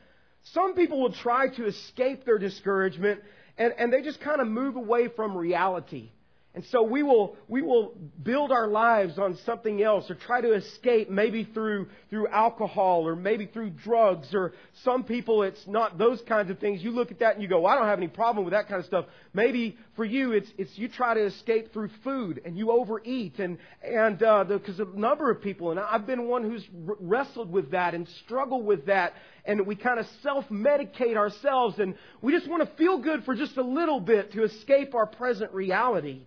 Some 0.53 0.75
people 0.75 1.01
will 1.01 1.13
try 1.13 1.49
to 1.49 1.67
escape 1.67 2.25
their 2.25 2.39
discouragement 2.39 3.21
and, 3.59 3.73
and 3.79 3.93
they 3.93 4.03
just 4.03 4.21
kind 4.21 4.41
of 4.41 4.47
move 4.47 4.77
away 4.77 5.09
from 5.09 5.37
reality. 5.37 6.11
And 6.57 6.65
so 6.73 6.83
we 6.83 7.03
will, 7.03 7.37
we 7.49 7.61
will 7.61 7.93
build 8.23 8.51
our 8.51 8.67
lives 8.67 9.19
on 9.19 9.37
something 9.45 9.83
else 9.83 10.11
or 10.11 10.15
try 10.15 10.41
to 10.41 10.55
escape 10.55 11.11
maybe 11.11 11.45
through, 11.45 11.89
through 12.09 12.29
alcohol 12.29 13.07
or 13.07 13.15
maybe 13.15 13.45
through 13.45 13.71
drugs 13.71 14.29
or 14.33 14.55
some 14.83 15.05
people 15.05 15.43
it's 15.43 15.63
not 15.67 15.99
those 15.99 16.19
kinds 16.23 16.51
of 16.51 16.59
things. 16.59 16.83
You 16.83 16.93
look 16.93 17.11
at 17.11 17.19
that 17.19 17.35
and 17.35 17.43
you 17.43 17.49
go, 17.49 17.61
well, 17.61 17.75
I 17.75 17.77
don't 17.77 17.87
have 17.87 17.99
any 17.99 18.09
problem 18.09 18.47
with 18.47 18.53
that 18.53 18.69
kind 18.69 18.81
of 18.81 18.87
stuff. 18.87 19.05
Maybe 19.35 19.77
for 19.97 20.07
you 20.07 20.33
it's, 20.33 20.49
it's 20.57 20.71
you 20.79 20.89
try 20.89 21.13
to 21.13 21.27
escape 21.27 21.75
through 21.75 21.91
food 22.03 22.41
and 22.47 22.57
you 22.57 22.71
overeat 22.71 23.39
and, 23.39 23.59
and, 23.83 24.23
uh, 24.23 24.45
because 24.45 24.81
a 24.81 24.87
number 24.95 25.31
of 25.31 25.43
people, 25.43 25.73
and 25.73 25.79
I've 25.79 26.07
been 26.07 26.27
one 26.27 26.43
who's 26.43 26.67
wrestled 26.73 27.53
with 27.53 27.73
that 27.73 27.93
and 27.93 28.09
struggled 28.25 28.65
with 28.65 28.87
that 28.87 29.13
and 29.47 29.67
we 29.67 29.77
kind 29.77 29.99
of 29.99 30.07
self-medicate 30.23 31.17
ourselves 31.17 31.79
and 31.79 31.95
we 32.21 32.33
just 32.33 32.49
want 32.49 32.69
to 32.69 32.77
feel 32.77 32.99
good 32.99 33.25
for 33.25 33.35
just 33.35 33.57
a 33.57 33.63
little 33.63 34.01
bit 34.01 34.33
to 34.33 34.43
escape 34.43 34.95
our 34.95 35.07
present 35.07 35.53
reality. 35.53 36.27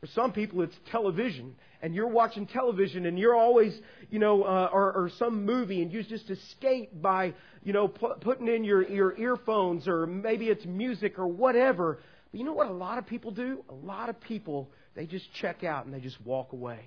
For 0.00 0.06
some 0.08 0.32
people, 0.32 0.62
it's 0.62 0.74
television, 0.90 1.56
and 1.82 1.94
you're 1.94 2.08
watching 2.08 2.46
television, 2.46 3.04
and 3.04 3.18
you're 3.18 3.34
always, 3.34 3.78
you 4.08 4.18
know, 4.18 4.44
uh, 4.44 4.70
or, 4.72 4.92
or 4.92 5.10
some 5.18 5.44
movie, 5.44 5.82
and 5.82 5.92
you 5.92 6.02
just 6.02 6.30
escape 6.30 6.90
by, 7.02 7.34
you 7.62 7.74
know, 7.74 7.86
pu- 7.86 8.14
putting 8.20 8.48
in 8.48 8.64
your, 8.64 8.88
your 8.88 9.14
earphones, 9.18 9.86
or 9.86 10.06
maybe 10.06 10.46
it's 10.46 10.64
music 10.64 11.18
or 11.18 11.26
whatever. 11.26 11.98
But 12.30 12.38
you 12.38 12.46
know 12.46 12.54
what 12.54 12.68
a 12.68 12.72
lot 12.72 12.96
of 12.96 13.06
people 13.06 13.30
do? 13.30 13.62
A 13.68 13.74
lot 13.74 14.08
of 14.08 14.18
people, 14.22 14.70
they 14.94 15.04
just 15.04 15.30
check 15.34 15.64
out 15.64 15.84
and 15.84 15.92
they 15.92 16.00
just 16.00 16.20
walk 16.22 16.54
away. 16.54 16.80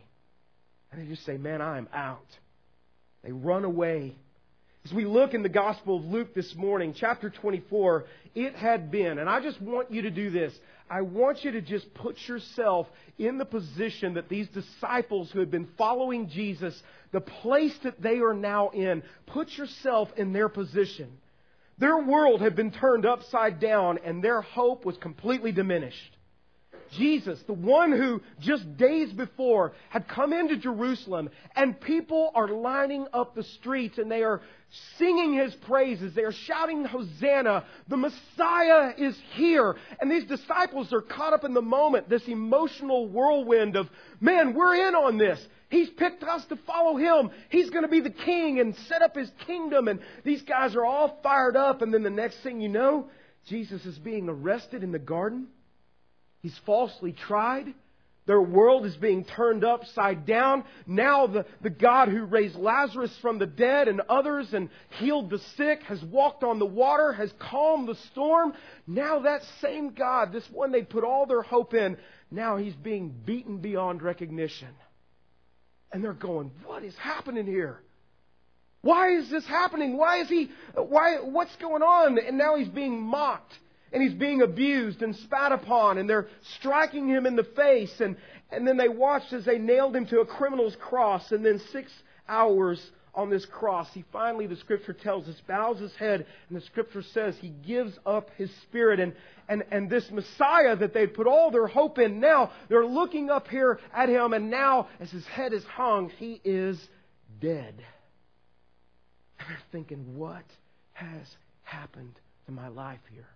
And 0.92 1.00
they 1.00 1.06
just 1.08 1.24
say, 1.24 1.38
man, 1.38 1.62
I'm 1.62 1.88
out. 1.94 2.26
They 3.24 3.32
run 3.32 3.64
away 3.64 4.16
as 4.86 4.92
we 4.92 5.06
look 5.06 5.34
in 5.34 5.44
the 5.44 5.50
Gospel 5.50 5.98
of 5.98 6.04
Luke 6.04 6.34
this 6.34 6.56
morning, 6.56 6.94
chapter 6.98 7.30
24, 7.30 8.04
it 8.36 8.54
had 8.54 8.92
been, 8.92 9.18
and 9.18 9.30
I 9.30 9.40
just 9.40 9.62
want 9.62 9.92
you 9.92 10.02
to 10.02 10.12
do 10.12 10.30
this. 10.30 10.54
I 10.90 11.02
want 11.02 11.46
you 11.46 11.52
to 11.52 11.62
just 11.62 11.94
put 11.94 12.18
yourself 12.28 12.88
in 13.18 13.38
the 13.38 13.46
position 13.46 14.16
that 14.16 14.28
these 14.28 14.50
disciples 14.50 15.32
who 15.32 15.40
had 15.40 15.50
been 15.50 15.70
following 15.78 16.28
Jesus, 16.28 16.78
the 17.14 17.22
place 17.22 17.74
that 17.84 18.02
they 18.02 18.20
are 18.20 18.34
now 18.34 18.70
in, 18.70 19.04
put 19.26 19.50
yourself 19.58 20.10
in 20.18 20.34
their 20.34 20.50
position. 20.50 21.10
Their 21.78 22.00
world 22.00 22.42
had 22.42 22.56
been 22.56 22.72
turned 22.72 23.06
upside 23.06 23.62
down 23.62 24.00
and 24.04 24.22
their 24.22 24.42
hope 24.42 24.86
was 24.86 24.98
completely 24.98 25.54
diminished. 25.54 26.18
Jesus, 26.98 27.42
the 27.48 27.54
one 27.54 27.92
who 27.92 28.22
just 28.40 28.78
days 28.78 29.12
before 29.12 29.74
had 29.90 30.08
come 30.08 30.32
into 30.32 30.58
Jerusalem, 30.58 31.30
and 31.56 31.80
people 31.80 32.32
are 32.36 32.48
lining 32.48 33.08
up 33.14 33.34
the 33.34 33.44
streets 33.44 33.98
and 33.98 34.12
they 34.12 34.22
are 34.22 34.42
singing 34.98 35.34
his 35.34 35.54
praises. 35.56 36.14
They 36.14 36.24
are 36.24 36.32
shouting, 36.32 36.84
Hosanna! 36.86 37.66
The 37.88 37.98
Messiah 37.98 38.94
is 38.98 39.16
here! 39.34 39.76
And 40.00 40.10
these 40.10 40.26
disciples 40.26 40.92
are 40.94 41.02
caught 41.02 41.34
up 41.34 41.44
in 41.44 41.54
the 41.54 41.62
moment, 41.62 42.10
this 42.10 42.28
emotional 42.28 43.08
whirlwind 43.08 43.76
of, 43.76 43.88
man, 44.20 44.54
we're 44.54 44.88
in 44.88 44.96
on 44.96 45.18
this. 45.18 45.40
He's 45.70 45.90
picked 45.90 46.24
us 46.24 46.46
to 46.46 46.56
follow 46.68 46.98
him. 46.98 47.32
He's 47.50 47.70
going 47.70 47.84
to 47.84 47.90
be 47.90 48.02
the 48.02 48.10
king 48.10 48.60
and 48.60 48.76
set 48.88 49.02
up 49.02 49.16
his 49.16 49.32
kingdom. 49.48 49.88
And 49.88 50.00
these 50.24 50.42
guys 50.44 50.76
are 50.76 50.86
all 50.86 51.20
fired 51.24 51.56
up. 51.56 51.82
And 51.82 51.94
then 51.94 52.04
the 52.04 52.10
next 52.10 52.42
thing 52.42 52.62
you 52.62 52.70
know, 52.70 53.10
Jesus 53.48 53.86
is 53.86 53.98
being 53.98 54.30
arrested 54.30 54.84
in 54.84 54.92
the 54.92 55.00
garden. 55.00 55.48
He's 56.42 56.58
falsely 56.66 57.12
tried. 57.12 57.74
Their 58.26 58.42
world 58.42 58.86
is 58.86 58.96
being 58.96 59.26
turned 59.26 59.66
upside 59.66 60.26
down. 60.26 60.64
Now 60.88 61.28
the, 61.28 61.46
the 61.62 61.70
God 61.70 62.08
who 62.08 62.24
raised 62.24 62.56
Lazarus 62.56 63.14
from 63.22 63.38
the 63.38 63.46
dead 63.46 63.90
and 63.90 64.02
others 64.08 64.54
and 64.54 64.70
healed 65.00 65.30
the 65.30 65.40
sick 65.58 65.84
has 65.84 66.02
walked 66.04 66.44
on 66.44 66.58
the 66.58 66.66
water, 66.66 67.12
has 67.12 67.34
calmed 67.38 67.90
the 67.90 67.98
storm. 68.12 68.54
Now 68.88 69.20
that 69.22 69.42
same 69.62 69.94
God, 69.94 70.32
this 70.32 70.48
one 70.52 70.72
they 70.72 70.84
put 70.84 71.04
all 71.04 71.26
their 71.26 71.42
hope 71.42 71.74
in, 71.74 71.98
now 72.32 72.56
he's 72.58 72.76
being 72.76 73.14
beaten 73.26 73.58
beyond 73.58 74.02
recognition. 74.02 74.70
And 75.92 76.04
they're 76.04 76.14
going, 76.14 76.52
what 76.66 76.84
is 76.84 76.96
happening 76.96 77.46
here? 77.46 77.82
Why 78.82 79.18
is 79.18 79.30
this 79.30 79.46
happening? 79.46 79.98
Why 79.98 80.22
is 80.22 80.30
he, 80.30 80.50
why, 80.76 81.18
what's 81.18 81.56
going 81.58 81.84
on? 81.84 82.18
And 82.20 82.38
now 82.38 82.56
he's 82.56 82.70
being 82.70 83.02
mocked 83.02 83.54
and 83.94 84.02
he's 84.02 84.14
being 84.14 84.42
abused 84.42 85.02
and 85.04 85.16
spat 85.16 85.52
upon, 85.52 86.00
and 86.00 86.10
they're 86.10 86.28
striking 86.58 87.08
him 87.08 87.26
in 87.26 87.36
the 87.36 87.44
face. 87.44 87.94
And, 88.00 88.18
and 88.52 88.68
then 88.68 88.76
they 88.76 88.90
watched 88.90 89.32
as 89.32 89.46
they 89.46 89.60
nailed 89.60 89.96
him 89.96 90.08
to 90.08 90.20
a 90.20 90.26
criminal's 90.26 90.76
cross, 90.76 91.32
and 91.32 91.46
then 91.46 91.62
six 91.72 91.92
hours 92.28 92.82
on 93.16 93.30
this 93.30 93.46
cross, 93.46 93.88
he 93.94 94.04
finally, 94.12 94.48
the 94.48 94.56
scripture 94.56 94.94
tells 94.94 95.28
us, 95.28 95.36
bows 95.48 95.80
his 95.80 95.94
head, 95.96 96.26
and 96.50 96.58
the 96.58 96.66
scripture 96.66 97.04
says 97.14 97.36
he 97.40 97.50
gives 97.50 97.94
up 98.08 98.30
his 98.38 98.50
spirit. 98.64 99.00
And, 99.00 99.14
and, 99.48 99.64
and 99.72 99.88
this 99.88 100.10
Messiah 100.10 100.76
that 100.76 100.96
they'd 100.96 101.14
put 101.14 101.28
all 101.28 101.52
their 101.52 101.68
hope 101.68 102.00
in, 102.00 102.20
now 102.20 102.52
they're 102.70 102.86
looking 102.86 103.30
up 103.30 103.48
here 103.48 103.80
at 103.94 104.10
him, 104.10 104.34
and 104.34 104.50
now, 104.50 104.88
as 105.00 105.12
his 105.12 105.26
head 105.28 105.54
is 105.54 105.64
hung, 105.64 106.10
he 106.18 106.42
is 106.44 106.84
dead. 107.40 107.76
And 109.38 109.48
they're 109.48 109.58
thinking, 109.72 110.18
what 110.18 110.46
has 110.94 111.28
happened 111.62 112.20
to 112.48 112.52
my 112.52 112.70
life 112.70 113.02
here? 113.12 113.28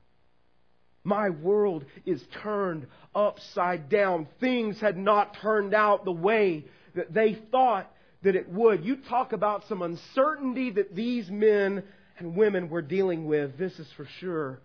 My 1.07 1.29
world 1.29 1.85
is 2.05 2.21
turned 2.43 2.85
upside 3.15 3.87
down. 3.87 4.27
Things 4.41 4.77
had 4.81 4.97
not 4.97 5.37
turned 5.41 5.73
out 5.73 6.03
the 6.03 6.11
way 6.11 6.65
that 6.95 7.13
they 7.13 7.37
thought 7.49 7.89
that 8.23 8.35
it 8.35 8.49
would. 8.49 8.83
You 8.83 8.97
talk 8.97 9.31
about 9.31 9.63
some 9.69 9.81
uncertainty 9.81 10.69
that 10.71 10.93
these 10.93 11.29
men 11.29 11.83
and 12.19 12.35
women 12.35 12.69
were 12.69 12.81
dealing 12.81 13.25
with. 13.25 13.57
This 13.57 13.79
is 13.79 13.87
for 13.95 14.05
sure 14.19 14.59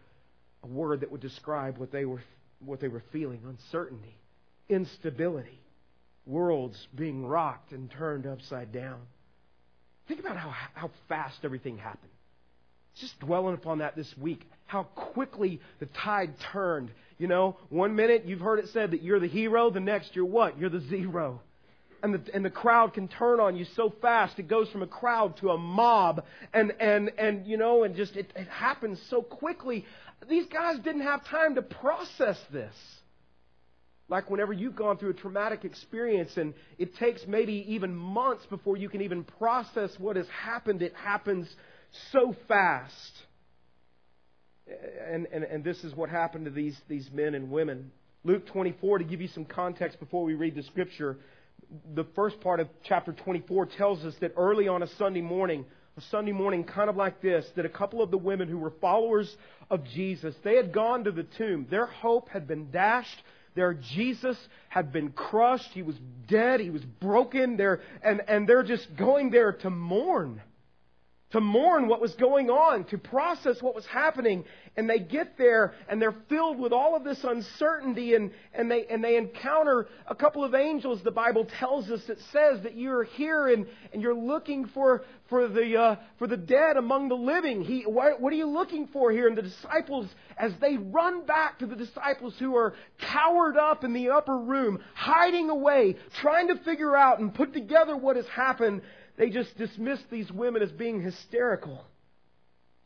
a 0.65 0.67
word 0.67 1.03
that 1.03 1.13
would 1.13 1.21
describe 1.21 1.79
what 1.79 1.93
they 1.93 2.05
were, 2.05 2.25
what 2.59 2.81
they 2.81 2.89
were 2.89 3.05
feeling 3.13 3.43
uncertainty, 3.47 4.17
instability, 4.69 5.61
worlds 6.27 6.89
being 6.93 7.25
rocked 7.25 7.71
and 7.71 7.89
turned 7.89 8.27
upside 8.27 8.73
down. 8.73 8.99
Think 10.09 10.19
about 10.19 10.39
how, 10.39 10.53
how 10.75 10.91
fast 11.09 11.39
everything 11.45 11.79
happened. 11.79 12.11
Just 12.97 13.21
dwelling 13.21 13.55
upon 13.55 13.79
that 13.79 13.95
this 13.95 14.13
week 14.19 14.45
how 14.67 14.85
quickly 14.85 15.61
the 15.81 15.87
tide 15.87 16.35
turned. 16.53 16.91
You 17.19 17.29
know, 17.29 17.57
one 17.69 17.95
minute 17.95 18.25
you've 18.27 18.41
heard 18.41 18.59
it 18.59 18.69
said 18.73 18.93
that 18.93 19.03
you're 19.03 19.21
the 19.21 19.29
hero, 19.29 19.71
the 19.71 19.81
next 19.81 20.17
you're 20.17 20.25
what? 20.25 20.59
You're 20.59 20.71
the 20.71 20.81
zero. 20.81 21.41
And 22.03 22.15
the, 22.15 22.35
and 22.35 22.45
the 22.45 22.51
crowd 22.51 22.95
can 22.95 23.07
turn 23.07 23.39
on 23.39 23.55
you 23.55 23.65
so 23.77 23.95
fast. 24.03 24.39
It 24.39 24.49
goes 24.49 24.69
from 24.71 24.83
a 24.83 24.89
crowd 24.89 25.37
to 25.37 25.51
a 25.51 25.59
mob. 25.59 26.25
And, 26.53 26.73
and, 26.81 27.13
and 27.17 27.47
you 27.47 27.57
know, 27.57 27.85
and 27.85 27.95
just 27.95 28.17
it, 28.17 28.33
it 28.35 28.49
happens 28.49 29.01
so 29.09 29.23
quickly. 29.23 29.85
These 30.29 30.47
guys 30.47 30.79
didn't 30.81 31.03
have 31.03 31.25
time 31.27 31.55
to 31.55 31.63
process 31.63 32.39
this. 32.53 32.75
Like 34.09 34.29
whenever 34.31 34.53
you've 34.53 34.75
gone 34.75 34.99
through 34.99 35.11
a 35.11 35.15
traumatic 35.15 35.65
experience 35.65 36.37
and 36.37 36.55
it 36.77 36.97
takes 36.97 37.23
maybe 37.27 37.65
even 37.69 37.95
months 37.95 38.45
before 38.47 38.77
you 38.77 38.89
can 38.89 39.03
even 39.03 39.23
process 39.25 39.91
what 39.99 40.17
has 40.17 40.27
happened, 40.29 40.83
it 40.83 40.95
happens 40.95 41.49
so 42.11 42.35
fast 42.49 43.13
and, 45.11 45.27
and, 45.33 45.45
and 45.45 45.65
this 45.65 45.83
is 45.85 45.95
what 45.95 46.09
happened 46.09 46.45
to 46.47 46.51
these, 46.51 46.79
these 46.89 47.09
men 47.13 47.35
and 47.35 47.51
women. 47.51 47.91
Luke 48.25 48.47
24, 48.47 48.99
to 48.99 49.05
give 49.05 49.21
you 49.21 49.29
some 49.29 49.45
context 49.45 49.99
before 49.99 50.25
we 50.25 50.35
read 50.35 50.55
the 50.55 50.63
scripture, 50.63 51.19
the 51.95 52.05
first 52.15 52.41
part 52.41 52.61
of 52.61 52.69
chapter 52.85 53.13
24 53.13 53.67
tells 53.67 54.05
us 54.05 54.15
that 54.21 54.33
early 54.37 54.69
on 54.69 54.83
a 54.83 54.87
Sunday 54.99 55.21
morning, 55.21 55.65
a 55.97 56.01
Sunday 56.11 56.33
morning 56.33 56.65
kind 56.65 56.89
of 56.89 56.97
like 56.97 57.21
this, 57.21 57.45
that 57.57 57.67
a 57.67 57.71
couple 57.71 58.03
of 58.03 58.11
the 58.11 58.19
women 58.19 58.49
who 58.49 58.59
were 58.59 58.73
followers 58.81 59.35
of 59.71 59.85
Jesus, 59.87 60.35
they 60.45 60.57
had 60.57 60.73
gone 60.73 61.05
to 61.05 61.11
the 61.11 61.27
tomb. 61.37 61.67
Their 61.71 61.87
hope 61.87 62.29
had 62.29 62.47
been 62.47 62.71
dashed. 62.71 63.23
Their 63.55 63.75
Jesus 63.75 64.37
had 64.69 64.93
been 64.93 65.11
crushed. 65.11 65.71
He 65.73 65.83
was 65.83 65.97
dead. 66.29 66.61
He 66.61 66.71
was 66.71 66.83
broken. 67.01 67.57
They're, 67.57 67.81
and, 68.03 68.23
and 68.29 68.49
they're 68.49 68.63
just 68.63 68.87
going 68.97 69.31
there 69.31 69.53
to 69.53 69.71
mourn 69.71 70.41
to 71.33 71.41
mourn 71.41 71.89
what 71.89 72.01
was 72.01 72.15
going 72.15 72.51
on, 72.51 72.85
to 72.85 72.99
process 72.99 73.61
what 73.61 73.75
was 73.75 73.87
happening. 73.87 74.45
And 74.77 74.89
they 74.89 74.99
get 74.99 75.37
there 75.37 75.75
and 75.89 76.01
they're 76.01 76.15
filled 76.29 76.59
with 76.59 76.73
all 76.73 76.95
of 76.95 77.05
this 77.05 77.25
uncertainty 77.25 78.15
and, 78.15 78.31
and 78.55 78.71
they, 78.71 78.87
and 78.87 79.03
they 79.03 79.17
encounter 79.17 79.87
a 80.07 80.15
couple 80.15 80.45
of 80.45 80.55
angels. 80.55 81.03
The 81.03 81.11
Bible 81.11 81.47
tells 81.59 81.91
us 81.91 82.01
it 82.09 82.19
says 82.33 82.63
that 82.63 82.77
you're 82.77 83.05
here 83.05 83.49
and, 83.49 83.67
and 83.93 84.01
you're 84.01 84.15
looking 84.15 84.67
for, 84.69 85.05
for 85.29 85.49
the, 85.49 85.77
uh, 85.79 85.97
for 86.19 86.27
the 86.27 86.37
dead 86.37 86.77
among 86.77 87.09
the 87.09 87.15
living. 87.15 87.63
He, 87.63 87.83
what, 87.83 88.21
what 88.21 88.33
are 88.33 88.37
you 88.37 88.49
looking 88.49 88.89
for 88.89 89.11
here? 89.11 89.27
And 89.27 89.37
the 89.37 89.43
disciples, 89.43 90.09
as 90.37 90.53
they 90.61 90.77
run 90.77 91.25
back 91.25 91.59
to 91.61 91.67
the 91.67 91.77
disciples 91.77 92.35
who 92.39 92.57
are 92.57 92.75
cowered 93.11 93.57
up 93.57 93.85
in 93.85 93.95
the 93.95 94.11
upper 94.11 94.39
room, 94.39 94.81
hiding 94.95 95.49
away, 95.49 95.97
trying 96.21 96.49
to 96.49 96.57
figure 96.57 96.97
out 96.97 97.21
and 97.21 97.35
put 97.35 97.53
together 97.55 97.97
what 97.97 98.17
has 98.17 98.27
happened, 98.27 98.83
they 99.17 99.31
just 99.31 99.57
dismissed 99.57 100.05
these 100.11 100.31
women 100.31 100.63
as 100.63 100.73
being 100.73 101.03
hysterical. 101.03 101.85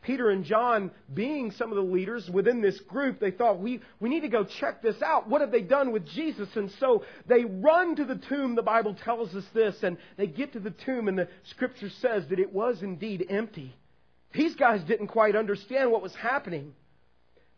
Peter 0.02 0.30
and 0.30 0.44
John, 0.44 0.92
being 1.12 1.50
some 1.50 1.72
of 1.72 1.76
the 1.76 1.82
leaders 1.82 2.30
within 2.32 2.60
this 2.60 2.78
group, 2.80 3.18
they 3.18 3.32
thought, 3.32 3.58
we, 3.58 3.80
we 3.98 4.08
need 4.08 4.20
to 4.20 4.28
go 4.28 4.44
check 4.44 4.80
this 4.80 5.02
out. 5.02 5.28
What 5.28 5.40
have 5.40 5.50
they 5.50 5.62
done 5.62 5.90
with 5.92 6.06
Jesus? 6.06 6.48
And 6.54 6.70
so 6.78 7.04
they 7.26 7.44
run 7.44 7.96
to 7.96 8.04
the 8.04 8.20
tomb, 8.28 8.54
the 8.54 8.62
Bible 8.62 8.96
tells 9.04 9.34
us 9.34 9.44
this, 9.52 9.74
and 9.82 9.96
they 10.16 10.28
get 10.28 10.52
to 10.52 10.60
the 10.60 10.74
tomb, 10.84 11.08
and 11.08 11.18
the 11.18 11.28
scripture 11.50 11.90
says 12.00 12.22
that 12.30 12.38
it 12.38 12.52
was 12.52 12.82
indeed 12.82 13.26
empty. 13.28 13.74
These 14.32 14.54
guys 14.54 14.80
didn't 14.84 15.08
quite 15.08 15.34
understand 15.34 15.90
what 15.90 16.02
was 16.02 16.14
happening. 16.14 16.74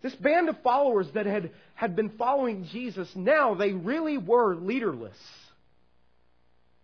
This 0.01 0.15
band 0.15 0.49
of 0.49 0.63
followers 0.63 1.09
that 1.15 1.27
had, 1.27 1.51
had 1.75 1.97
been 1.97 2.11
following 2.11 2.67
Jesus, 2.73 3.11
now 3.15 3.55
they 3.57 3.73
really 3.73 4.17
were 4.17 4.55
leaderless. 4.55 5.17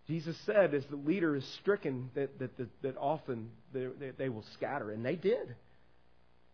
Jesus 0.07 0.35
said, 0.45 0.73
as 0.75 0.83
the 0.89 0.97
leader 0.97 1.35
is 1.35 1.43
stricken, 1.61 2.11
that, 2.13 2.37
that, 2.39 2.55
that, 2.57 2.81
that 2.83 2.97
often 2.97 3.49
they, 3.73 3.87
they 4.17 4.29
will 4.29 4.45
scatter. 4.53 4.91
And 4.91 5.03
they 5.03 5.15
did. 5.15 5.55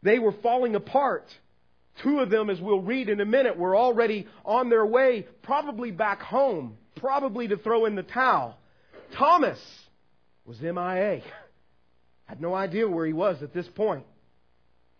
They 0.04 0.20
were 0.20 0.34
falling 0.42 0.76
apart. 0.76 1.26
Two 2.02 2.20
of 2.20 2.30
them, 2.30 2.50
as 2.50 2.62
we'll 2.62 2.82
read 2.82 3.10
in 3.10 3.20
a 3.20 3.26
minute, 3.26 3.58
were 3.58 3.76
already 3.76 4.28
on 4.46 4.70
their 4.70 4.86
way, 4.86 5.28
probably 5.44 5.92
back 5.92 6.22
home, 6.22 6.78
probably 6.96 7.50
to 7.50 7.58
throw 7.58 7.86
in 7.86 7.96
the 7.96 8.04
towel. 8.04 8.58
Thomas 9.18 9.60
was 10.46 10.60
MIA. 10.62 11.22
Had 12.26 12.40
no 12.40 12.56
idea 12.56 12.88
where 12.88 13.06
he 13.06 13.14
was 13.14 13.44
at 13.44 13.54
this 13.54 13.68
point. 13.76 14.06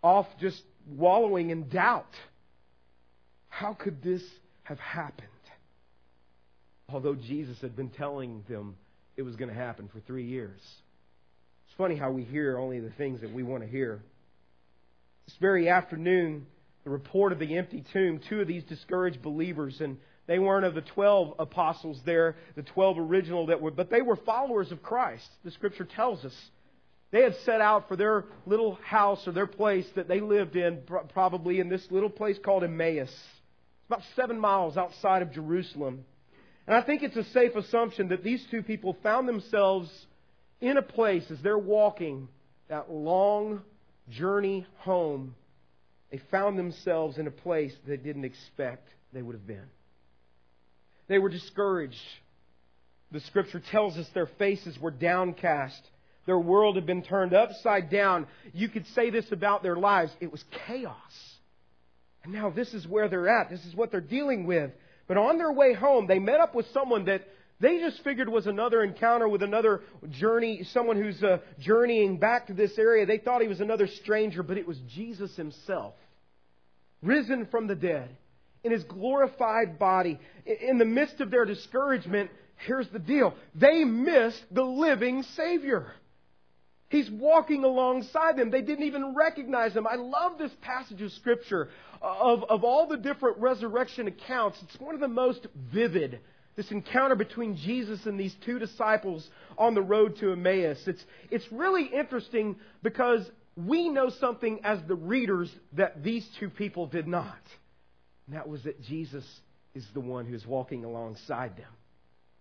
Off 0.02 0.26
just 0.38 0.60
wallowing 0.86 1.48
in 1.48 1.70
doubt. 1.70 2.12
How 3.48 3.72
could 3.72 4.02
this 4.02 4.22
have 4.64 4.78
happened? 4.78 5.28
Although 6.92 7.14
Jesus 7.14 7.58
had 7.60 7.76
been 7.76 7.90
telling 7.90 8.44
them 8.48 8.76
it 9.16 9.22
was 9.22 9.36
going 9.36 9.48
to 9.48 9.54
happen 9.54 9.88
for 9.92 10.00
three 10.00 10.26
years. 10.26 10.60
It's 11.66 11.76
funny 11.76 11.96
how 11.96 12.10
we 12.10 12.22
hear 12.22 12.58
only 12.58 12.80
the 12.80 12.90
things 12.90 13.20
that 13.22 13.32
we 13.32 13.42
want 13.42 13.62
to 13.62 13.68
hear. 13.68 14.02
This 15.26 15.36
very 15.40 15.68
afternoon, 15.68 16.46
the 16.84 16.90
report 16.90 17.32
of 17.32 17.38
the 17.38 17.56
empty 17.56 17.84
tomb, 17.92 18.20
two 18.28 18.40
of 18.40 18.48
these 18.48 18.64
discouraged 18.64 19.22
believers, 19.22 19.80
and 19.80 19.96
they 20.26 20.38
weren't 20.38 20.64
of 20.64 20.74
the 20.74 20.82
12 20.82 21.34
apostles 21.38 22.00
there, 22.04 22.36
the 22.56 22.62
12 22.62 22.98
original 22.98 23.46
that 23.46 23.60
were, 23.60 23.70
but 23.70 23.90
they 23.90 24.02
were 24.02 24.16
followers 24.16 24.70
of 24.72 24.82
Christ. 24.82 25.26
The 25.44 25.50
scripture 25.50 25.84
tells 25.84 26.24
us. 26.24 26.34
They 27.10 27.22
had 27.22 27.34
set 27.44 27.60
out 27.60 27.88
for 27.88 27.96
their 27.96 28.24
little 28.46 28.76
house 28.76 29.26
or 29.26 29.32
their 29.32 29.46
place 29.46 29.86
that 29.96 30.08
they 30.08 30.20
lived 30.20 30.56
in, 30.56 30.80
probably 31.12 31.60
in 31.60 31.68
this 31.68 31.86
little 31.90 32.08
place 32.08 32.38
called 32.42 32.64
Emmaus. 32.64 33.10
It's 33.10 33.86
about 33.86 34.02
seven 34.16 34.38
miles 34.38 34.78
outside 34.78 35.20
of 35.20 35.30
Jerusalem. 35.30 36.06
And 36.66 36.76
I 36.76 36.82
think 36.82 37.02
it's 37.02 37.16
a 37.16 37.24
safe 37.24 37.54
assumption 37.56 38.08
that 38.08 38.22
these 38.22 38.44
two 38.50 38.62
people 38.62 38.96
found 39.02 39.28
themselves 39.28 39.90
in 40.60 40.76
a 40.76 40.82
place 40.82 41.24
as 41.30 41.38
they're 41.42 41.58
walking 41.58 42.28
that 42.68 42.90
long 42.90 43.62
journey 44.10 44.66
home. 44.78 45.34
They 46.10 46.20
found 46.30 46.58
themselves 46.58 47.18
in 47.18 47.26
a 47.26 47.32
place 47.32 47.72
they 47.86 47.96
didn't 47.96 48.24
expect 48.24 48.88
they 49.12 49.22
would 49.22 49.34
have 49.34 49.46
been. 49.46 49.66
They 51.08 51.18
were 51.18 51.28
discouraged. 51.28 51.96
The 53.10 53.20
scripture 53.20 53.62
tells 53.70 53.96
us 53.96 54.06
their 54.14 54.30
faces 54.38 54.78
were 54.78 54.90
downcast. 54.90 55.82
Their 56.26 56.38
world 56.38 56.76
had 56.76 56.86
been 56.86 57.02
turned 57.02 57.34
upside 57.34 57.90
down. 57.90 58.26
You 58.52 58.68
could 58.68 58.86
say 58.94 59.10
this 59.10 59.30
about 59.32 59.62
their 59.62 59.76
lives. 59.76 60.12
It 60.20 60.30
was 60.30 60.44
chaos. 60.66 60.94
And 62.22 62.32
now 62.32 62.50
this 62.50 62.72
is 62.72 62.86
where 62.86 63.08
they're 63.08 63.28
at. 63.28 63.50
This 63.50 63.64
is 63.64 63.74
what 63.74 63.90
they're 63.90 64.00
dealing 64.00 64.46
with. 64.46 64.70
But 65.06 65.16
on 65.16 65.38
their 65.38 65.52
way 65.52 65.74
home, 65.74 66.06
they 66.06 66.18
met 66.18 66.40
up 66.40 66.54
with 66.54 66.66
someone 66.72 67.06
that 67.06 67.22
they 67.60 67.78
just 67.78 68.02
figured 68.02 68.28
was 68.28 68.48
another 68.48 68.82
encounter 68.82 69.28
with 69.28 69.42
another 69.42 69.82
journey, 70.10 70.64
someone 70.72 71.00
who's 71.00 71.22
uh, 71.22 71.38
journeying 71.60 72.18
back 72.18 72.48
to 72.48 72.54
this 72.54 72.76
area. 72.76 73.06
They 73.06 73.18
thought 73.18 73.40
he 73.40 73.48
was 73.48 73.60
another 73.60 73.86
stranger, 73.86 74.42
but 74.42 74.58
it 74.58 74.66
was 74.66 74.78
Jesus 74.88 75.36
himself, 75.36 75.94
risen 77.02 77.46
from 77.46 77.68
the 77.68 77.76
dead, 77.76 78.16
in 78.64 78.72
his 78.72 78.82
glorified 78.84 79.78
body. 79.78 80.18
In 80.44 80.78
the 80.78 80.84
midst 80.84 81.20
of 81.20 81.30
their 81.30 81.44
discouragement, 81.44 82.30
here's 82.66 82.88
the 82.88 82.98
deal 82.98 83.34
they 83.54 83.84
missed 83.84 84.42
the 84.50 84.64
living 84.64 85.22
Savior. 85.22 85.92
He's 86.92 87.10
walking 87.10 87.64
alongside 87.64 88.36
them. 88.36 88.50
They 88.50 88.60
didn't 88.60 88.84
even 88.84 89.14
recognize 89.16 89.74
him. 89.74 89.86
I 89.86 89.94
love 89.94 90.36
this 90.36 90.52
passage 90.60 91.00
of 91.00 91.10
Scripture. 91.12 91.70
Of, 92.02 92.44
of 92.50 92.64
all 92.64 92.86
the 92.86 92.98
different 92.98 93.38
resurrection 93.38 94.08
accounts, 94.08 94.58
it's 94.62 94.78
one 94.78 94.94
of 94.94 95.00
the 95.00 95.08
most 95.08 95.46
vivid. 95.72 96.20
This 96.54 96.70
encounter 96.70 97.14
between 97.14 97.56
Jesus 97.56 98.04
and 98.04 98.20
these 98.20 98.36
two 98.44 98.58
disciples 98.58 99.26
on 99.56 99.72
the 99.74 99.80
road 99.80 100.18
to 100.20 100.32
Emmaus. 100.32 100.82
It's, 100.86 101.02
it's 101.30 101.50
really 101.50 101.86
interesting 101.86 102.56
because 102.82 103.22
we 103.56 103.88
know 103.88 104.10
something 104.20 104.60
as 104.62 104.78
the 104.86 104.94
readers 104.94 105.50
that 105.72 106.04
these 106.04 106.28
two 106.38 106.50
people 106.50 106.86
did 106.86 107.08
not. 107.08 107.40
And 108.26 108.36
that 108.36 108.46
was 108.46 108.64
that 108.64 108.82
Jesus 108.82 109.24
is 109.74 109.86
the 109.94 110.00
one 110.00 110.26
who's 110.26 110.44
walking 110.44 110.84
alongside 110.84 111.56
them. 111.56 111.72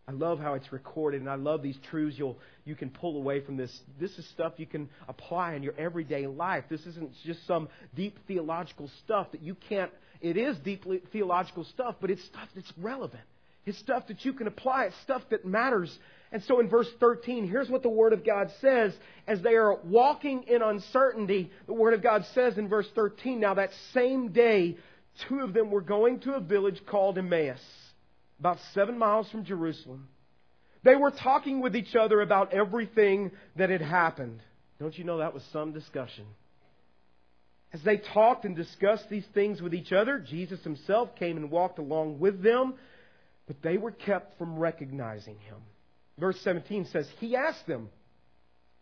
I 0.07 0.11
love 0.13 0.39
how 0.39 0.55
it's 0.55 0.71
recorded, 0.73 1.21
and 1.21 1.29
I 1.29 1.35
love 1.35 1.61
these 1.61 1.77
truths 1.89 2.17
you'll, 2.17 2.37
you 2.65 2.75
can 2.75 2.89
pull 2.89 3.17
away 3.17 3.41
from 3.41 3.55
this. 3.55 3.77
This 3.99 4.11
is 4.17 4.27
stuff 4.29 4.53
you 4.57 4.65
can 4.65 4.89
apply 5.07 5.53
in 5.53 5.63
your 5.63 5.75
everyday 5.77 6.27
life. 6.27 6.65
This 6.69 6.81
isn't 6.85 7.11
just 7.23 7.45
some 7.45 7.69
deep 7.95 8.17
theological 8.27 8.89
stuff 9.03 9.31
that 9.31 9.41
you 9.41 9.55
can't, 9.69 9.91
it 10.19 10.37
is 10.37 10.57
deep 10.59 10.85
theological 11.11 11.63
stuff, 11.65 11.95
but 12.01 12.09
it's 12.09 12.23
stuff 12.25 12.49
that's 12.55 12.71
relevant. 12.77 13.23
It's 13.65 13.77
stuff 13.77 14.07
that 14.07 14.25
you 14.25 14.33
can 14.33 14.47
apply. 14.47 14.85
It's 14.85 14.95
stuff 15.03 15.21
that 15.29 15.45
matters. 15.45 15.95
And 16.31 16.41
so 16.43 16.59
in 16.59 16.67
verse 16.67 16.89
13, 16.99 17.47
here's 17.47 17.69
what 17.69 17.83
the 17.83 17.89
Word 17.89 18.11
of 18.11 18.25
God 18.25 18.49
says. 18.59 18.93
As 19.27 19.41
they 19.41 19.53
are 19.53 19.75
walking 19.83 20.43
in 20.47 20.63
uncertainty, 20.63 21.51
the 21.67 21.73
Word 21.73 21.93
of 21.93 22.01
God 22.01 22.25
says 22.33 22.57
in 22.57 22.67
verse 22.69 22.87
13, 22.95 23.39
Now 23.39 23.53
that 23.53 23.69
same 23.93 24.31
day, 24.31 24.77
two 25.29 25.41
of 25.41 25.53
them 25.53 25.69
were 25.69 25.81
going 25.81 26.21
to 26.21 26.33
a 26.33 26.39
village 26.39 26.81
called 26.87 27.19
Emmaus 27.19 27.59
about 28.41 28.57
seven 28.73 28.97
miles 28.97 29.29
from 29.29 29.45
Jerusalem. 29.45 30.07
They 30.83 30.95
were 30.95 31.11
talking 31.11 31.61
with 31.61 31.75
each 31.75 31.95
other 31.95 32.21
about 32.21 32.53
everything 32.55 33.29
that 33.55 33.69
had 33.69 33.83
happened. 33.83 34.41
Don't 34.79 34.97
you 34.97 35.03
know 35.03 35.19
that 35.19 35.35
was 35.35 35.43
some 35.53 35.73
discussion? 35.73 36.25
As 37.71 37.83
they 37.83 37.97
talked 37.97 38.43
and 38.43 38.55
discussed 38.55 39.07
these 39.11 39.27
things 39.35 39.61
with 39.61 39.75
each 39.75 39.91
other, 39.91 40.17
Jesus 40.17 40.59
himself 40.63 41.15
came 41.17 41.37
and 41.37 41.51
walked 41.51 41.77
along 41.77 42.19
with 42.19 42.41
them, 42.41 42.73
but 43.45 43.61
they 43.61 43.77
were 43.77 43.91
kept 43.91 44.39
from 44.39 44.57
recognizing 44.57 45.37
him. 45.41 45.57
Verse 46.17 46.39
17 46.43 46.87
says, 46.91 47.07
He 47.19 47.35
asked 47.35 47.67
them, 47.67 47.89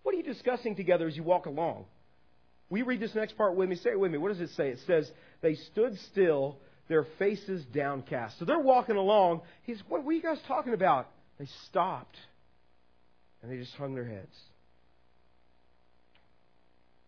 What 0.03 0.15
are 0.15 0.17
you 0.17 0.23
discussing 0.23 0.77
together 0.77 1.05
as 1.05 1.17
you 1.17 1.23
walk 1.23 1.47
along? 1.47 1.83
We 2.69 2.83
read 2.83 3.01
this 3.01 3.13
next 3.13 3.37
part 3.37 3.57
with 3.57 3.67
me. 3.67 3.75
Say 3.75 3.89
it 3.89 3.99
with 3.99 4.11
me. 4.11 4.17
What 4.19 4.29
does 4.29 4.39
it 4.39 4.55
say? 4.55 4.69
It 4.69 4.79
says, 4.87 5.11
They 5.41 5.55
stood 5.55 5.97
still 6.11 6.59
their 6.89 7.05
faces 7.17 7.63
downcast. 7.73 8.37
So 8.39 8.45
they're 8.45 8.59
walking 8.59 8.97
along. 8.97 9.41
He's, 9.63 9.81
what 9.87 10.03
were 10.03 10.11
you 10.11 10.21
guys 10.21 10.39
talking 10.47 10.73
about? 10.73 11.07
They 11.37 11.47
stopped 11.69 12.17
and 13.41 13.49
they 13.49 13.57
just 13.57 13.73
hung 13.75 13.95
their 13.95 14.05
heads. 14.05 14.35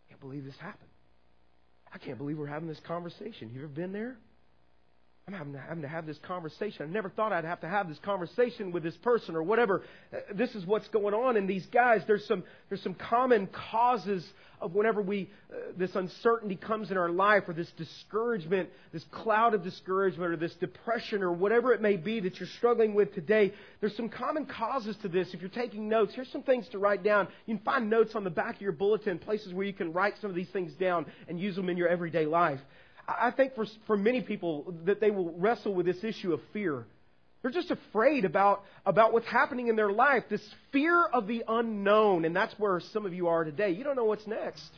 I 0.05 0.09
can't 0.09 0.21
believe 0.21 0.45
this 0.45 0.55
happened. 0.59 0.87
I 1.93 1.97
can't 1.97 2.17
believe 2.17 2.37
we're 2.37 2.45
having 2.45 2.69
this 2.69 2.79
conversation. 2.87 3.51
You 3.53 3.59
ever 3.59 3.67
been 3.67 3.91
there? 3.91 4.15
I'm 5.27 5.33
having 5.33 5.53
to, 5.53 5.59
having 5.59 5.83
to 5.83 5.87
have 5.87 6.07
this 6.07 6.17
conversation. 6.19 6.87
I 6.87 6.89
never 6.91 7.09
thought 7.09 7.31
I'd 7.31 7.45
have 7.45 7.61
to 7.61 7.67
have 7.67 7.87
this 7.87 7.99
conversation 7.99 8.71
with 8.71 8.81
this 8.81 8.97
person 8.97 9.35
or 9.35 9.43
whatever. 9.43 9.83
Uh, 10.11 10.17
this 10.33 10.55
is 10.55 10.65
what's 10.65 10.87
going 10.87 11.13
on 11.13 11.37
in 11.37 11.45
these 11.45 11.65
guys. 11.67 12.01
There's 12.07 12.25
some, 12.25 12.43
there's 12.69 12.81
some 12.81 12.95
common 12.95 13.47
causes 13.47 14.27
of 14.59 14.73
whenever 14.73 14.99
we, 14.99 15.29
uh, 15.51 15.73
this 15.77 15.95
uncertainty 15.95 16.55
comes 16.55 16.89
in 16.89 16.97
our 16.97 17.09
life 17.09 17.43
or 17.47 17.53
this 17.53 17.71
discouragement, 17.77 18.69
this 18.91 19.03
cloud 19.11 19.53
of 19.53 19.63
discouragement 19.63 20.33
or 20.33 20.37
this 20.37 20.55
depression 20.55 21.21
or 21.21 21.31
whatever 21.31 21.71
it 21.71 21.81
may 21.81 21.97
be 21.97 22.19
that 22.19 22.39
you're 22.39 22.49
struggling 22.57 22.95
with 22.95 23.13
today. 23.13 23.53
There's 23.79 23.95
some 23.95 24.09
common 24.09 24.47
causes 24.47 24.97
to 25.03 25.07
this. 25.07 25.33
If 25.33 25.41
you're 25.41 25.49
taking 25.49 25.87
notes, 25.87 26.13
here's 26.15 26.31
some 26.31 26.43
things 26.43 26.67
to 26.69 26.79
write 26.79 27.03
down. 27.03 27.27
You 27.45 27.57
can 27.57 27.63
find 27.63 27.91
notes 27.91 28.15
on 28.15 28.23
the 28.23 28.31
back 28.31 28.55
of 28.55 28.61
your 28.61 28.71
bulletin, 28.71 29.19
places 29.19 29.53
where 29.53 29.67
you 29.67 29.73
can 29.73 29.93
write 29.93 30.15
some 30.19 30.31
of 30.31 30.35
these 30.35 30.49
things 30.49 30.73
down 30.73 31.05
and 31.27 31.39
use 31.39 31.55
them 31.55 31.69
in 31.69 31.77
your 31.77 31.87
everyday 31.87 32.25
life. 32.25 32.59
I 33.19 33.31
think 33.31 33.55
for, 33.55 33.65
for 33.87 33.97
many 33.97 34.21
people 34.21 34.73
that 34.85 34.99
they 34.99 35.11
will 35.11 35.31
wrestle 35.37 35.73
with 35.73 35.85
this 35.85 36.03
issue 36.03 36.33
of 36.33 36.39
fear. 36.53 36.85
They're 37.41 37.51
just 37.51 37.71
afraid 37.71 38.25
about, 38.25 38.63
about 38.85 39.13
what's 39.13 39.25
happening 39.25 39.67
in 39.67 39.75
their 39.75 39.91
life. 39.91 40.23
This 40.29 40.47
fear 40.71 41.03
of 41.03 41.25
the 41.27 41.43
unknown. 41.47 42.25
And 42.25 42.35
that's 42.35 42.53
where 42.59 42.79
some 42.93 43.05
of 43.05 43.13
you 43.13 43.27
are 43.27 43.43
today. 43.43 43.71
You 43.71 43.83
don't 43.83 43.95
know 43.95 44.05
what's 44.05 44.27
next. 44.27 44.69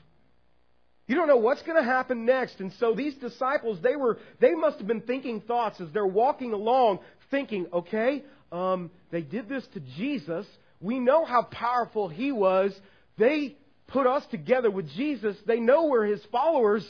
You 1.08 1.15
don't 1.15 1.28
know 1.28 1.38
what's 1.38 1.62
going 1.63 1.78
to 1.78 1.84
happen 1.84 2.26
next. 2.26 2.62
And 2.62 2.72
so 2.80 2.93
these 2.93 3.15
disciples, 3.15 3.80
they 3.84 3.98
were, 3.98 4.17
they 4.39 4.54
must 4.54 4.78
have 4.78 4.88
been 4.88 5.02
thinking 5.02 5.41
thoughts 5.41 5.82
as 5.82 5.89
they're 5.93 6.08
walking 6.08 6.54
along, 6.54 7.00
thinking, 7.30 7.67
okay, 7.74 8.24
um, 8.54 8.89
they 9.12 9.22
did 9.22 9.50
this 9.50 9.65
to 9.74 9.82
Jesus. 9.98 10.46
We 10.80 11.00
know 11.00 11.26
how 11.26 11.43
powerful 11.43 12.08
he 12.08 12.32
was. 12.32 12.74
They 13.17 13.58
put 13.88 14.08
us 14.08 14.24
together 14.32 14.72
with 14.72 14.89
Jesus. 14.91 15.36
They 15.46 15.60
know 15.60 15.88
we're 15.88 16.06
his 16.06 16.24
followers. 16.32 16.88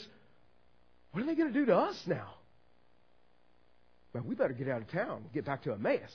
What 1.14 1.22
are 1.22 1.26
they 1.26 1.36
going 1.36 1.52
to 1.52 1.56
do 1.56 1.66
to 1.66 1.76
us 1.76 1.96
now? 2.08 2.26
Well, 4.12 4.24
we 4.26 4.34
better 4.34 4.52
get 4.52 4.68
out 4.68 4.82
of 4.82 4.90
town 4.90 5.22
get 5.32 5.44
back 5.44 5.62
to 5.62 5.72
Emmaus. 5.72 6.10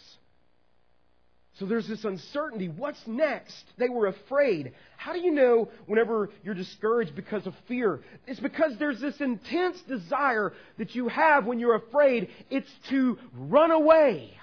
So 1.58 1.66
there's 1.66 1.88
this 1.88 2.04
uncertainty. 2.04 2.68
What's 2.68 3.00
next? 3.08 3.64
They 3.78 3.88
were 3.88 4.08
afraid. 4.08 4.74
How 4.98 5.14
do 5.14 5.20
you 5.20 5.32
know 5.32 5.70
whenever 5.86 6.30
you're 6.44 6.54
discouraged 6.54 7.16
because 7.16 7.48
of 7.48 7.54
fear? 7.70 8.02
It's 8.28 8.42
because 8.42 8.74
there's 8.78 9.00
this 9.00 9.16
intense 9.22 9.80
desire 9.88 10.52
that 10.78 10.94
you 10.94 11.08
have 11.08 11.46
when 11.46 11.60
you're 11.60 11.76
afraid. 11.76 12.28
It's 12.50 12.70
to 12.90 13.18
run 13.34 13.72
away. 13.72 14.34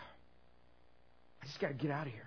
I 1.43 1.47
just 1.47 1.61
got 1.61 1.69
to 1.69 1.75
get 1.75 1.91
out 1.91 2.07
of 2.07 2.15
here. 2.15 2.23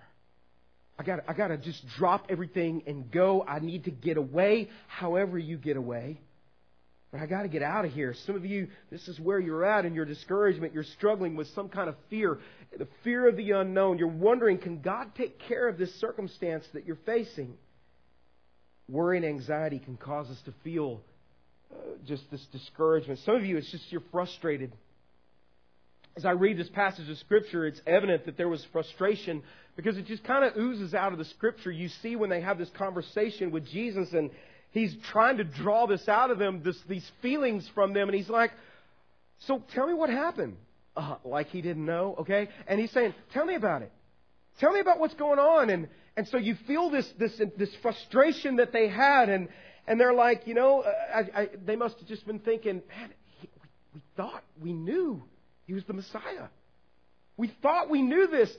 I 0.99 1.03
got 1.03 1.21
I 1.27 1.33
got 1.33 1.47
to 1.47 1.57
just 1.57 1.83
drop 1.97 2.27
everything 2.29 2.83
and 2.85 3.09
go. 3.09 3.43
I 3.43 3.57
need 3.57 3.85
to 3.85 3.91
get 3.91 4.17
away. 4.17 4.69
However 4.87 5.39
you 5.39 5.57
get 5.57 5.77
away. 5.77 6.19
But 7.11 7.21
I 7.21 7.25
got 7.25 7.41
to 7.41 7.47
get 7.47 7.63
out 7.63 7.85
of 7.85 7.91
here. 7.91 8.13
Some 8.27 8.35
of 8.35 8.45
you, 8.45 8.67
this 8.91 9.07
is 9.07 9.19
where 9.19 9.39
you're 9.39 9.65
at 9.65 9.85
in 9.85 9.95
your 9.95 10.05
discouragement. 10.05 10.73
You're 10.73 10.83
struggling 10.83 11.35
with 11.35 11.47
some 11.49 11.67
kind 11.67 11.89
of 11.89 11.95
fear, 12.09 12.37
the 12.77 12.87
fear 13.03 13.27
of 13.27 13.35
the 13.35 13.51
unknown. 13.51 13.97
You're 13.97 14.07
wondering, 14.07 14.59
can 14.59 14.81
God 14.81 15.15
take 15.15 15.39
care 15.39 15.67
of 15.67 15.77
this 15.77 15.93
circumstance 15.95 16.65
that 16.73 16.85
you're 16.85 16.99
facing? 17.07 17.55
Worry 18.87 19.17
and 19.17 19.25
anxiety 19.25 19.79
can 19.79 19.97
cause 19.97 20.29
us 20.29 20.39
to 20.45 20.53
feel 20.63 21.01
uh, 21.71 21.77
just 22.05 22.29
this 22.29 22.45
discouragement. 22.51 23.19
Some 23.25 23.35
of 23.35 23.45
you, 23.45 23.57
it's 23.57 23.71
just 23.71 23.91
you're 23.91 24.03
frustrated. 24.11 24.71
As 26.15 26.25
I 26.25 26.31
read 26.31 26.57
this 26.57 26.69
passage 26.69 27.09
of 27.09 27.17
Scripture, 27.17 27.65
it's 27.65 27.81
evident 27.87 28.25
that 28.25 28.37
there 28.37 28.49
was 28.49 28.65
frustration 28.71 29.41
because 29.75 29.97
it 29.97 30.05
just 30.05 30.23
kind 30.23 30.43
of 30.43 30.57
oozes 30.57 30.93
out 30.93 31.11
of 31.11 31.17
the 31.17 31.25
Scripture. 31.25 31.71
You 31.71 31.87
see 32.03 32.15
when 32.15 32.29
they 32.29 32.41
have 32.41 32.57
this 32.57 32.69
conversation 32.77 33.51
with 33.51 33.65
Jesus 33.67 34.11
and 34.13 34.29
he's 34.71 34.95
trying 35.11 35.37
to 35.37 35.43
draw 35.43 35.85
this 35.87 36.07
out 36.07 36.31
of 36.31 36.39
them, 36.39 36.61
this, 36.63 36.77
these 36.87 37.09
feelings 37.21 37.69
from 37.73 37.93
them, 37.93 38.09
and 38.09 38.17
he's 38.17 38.29
like, 38.29 38.51
So 39.47 39.63
tell 39.73 39.87
me 39.87 39.93
what 39.93 40.09
happened. 40.09 40.57
Uh, 40.95 41.15
like 41.23 41.47
he 41.47 41.61
didn't 41.61 41.85
know, 41.85 42.15
okay? 42.19 42.49
And 42.67 42.79
he's 42.79 42.91
saying, 42.91 43.13
Tell 43.33 43.45
me 43.45 43.55
about 43.55 43.81
it. 43.81 43.91
Tell 44.59 44.73
me 44.73 44.79
about 44.79 44.99
what's 44.99 45.13
going 45.13 45.39
on. 45.39 45.69
And, 45.69 45.87
and 46.17 46.27
so 46.27 46.37
you 46.37 46.55
feel 46.67 46.89
this, 46.89 47.09
this, 47.17 47.41
this 47.57 47.69
frustration 47.81 48.57
that 48.57 48.73
they 48.73 48.89
had, 48.89 49.29
and, 49.29 49.47
and 49.87 49.99
they're 49.99 50.13
like, 50.13 50.45
you 50.45 50.53
know, 50.53 50.81
uh, 50.81 50.91
I, 51.15 51.41
I, 51.41 51.49
they 51.65 51.75
must 51.75 51.97
have 51.99 52.07
just 52.07 52.27
been 52.27 52.39
thinking, 52.39 52.81
man, 52.89 53.13
he, 53.39 53.49
we, 53.61 53.69
we 53.95 54.01
thought 54.17 54.43
we 54.61 54.73
knew 54.73 55.23
he 55.65 55.73
was 55.73 55.85
the 55.85 55.93
Messiah. 55.93 56.49
We 57.37 57.53
thought 57.61 57.89
we 57.89 58.01
knew 58.01 58.27
this. 58.27 58.51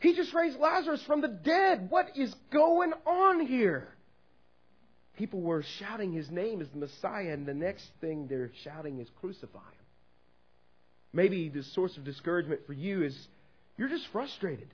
He 0.00 0.16
just 0.16 0.34
raised 0.34 0.58
Lazarus 0.58 1.02
from 1.06 1.20
the 1.20 1.28
dead. 1.28 1.88
What 1.88 2.16
is 2.16 2.34
going 2.52 2.92
on 3.06 3.46
here? 3.46 3.86
People 5.22 5.40
were 5.40 5.62
shouting 5.78 6.12
his 6.12 6.28
name 6.32 6.60
as 6.60 6.66
the 6.70 6.78
Messiah, 6.78 7.32
and 7.32 7.46
the 7.46 7.54
next 7.54 7.86
thing 8.00 8.26
they're 8.26 8.50
shouting 8.64 8.98
is 8.98 9.06
crucify 9.20 9.58
him. 9.58 9.86
Maybe 11.12 11.48
the 11.48 11.62
source 11.62 11.96
of 11.96 12.02
discouragement 12.04 12.62
for 12.66 12.72
you 12.72 13.04
is 13.04 13.16
you're 13.78 13.88
just 13.88 14.04
frustrated. 14.10 14.66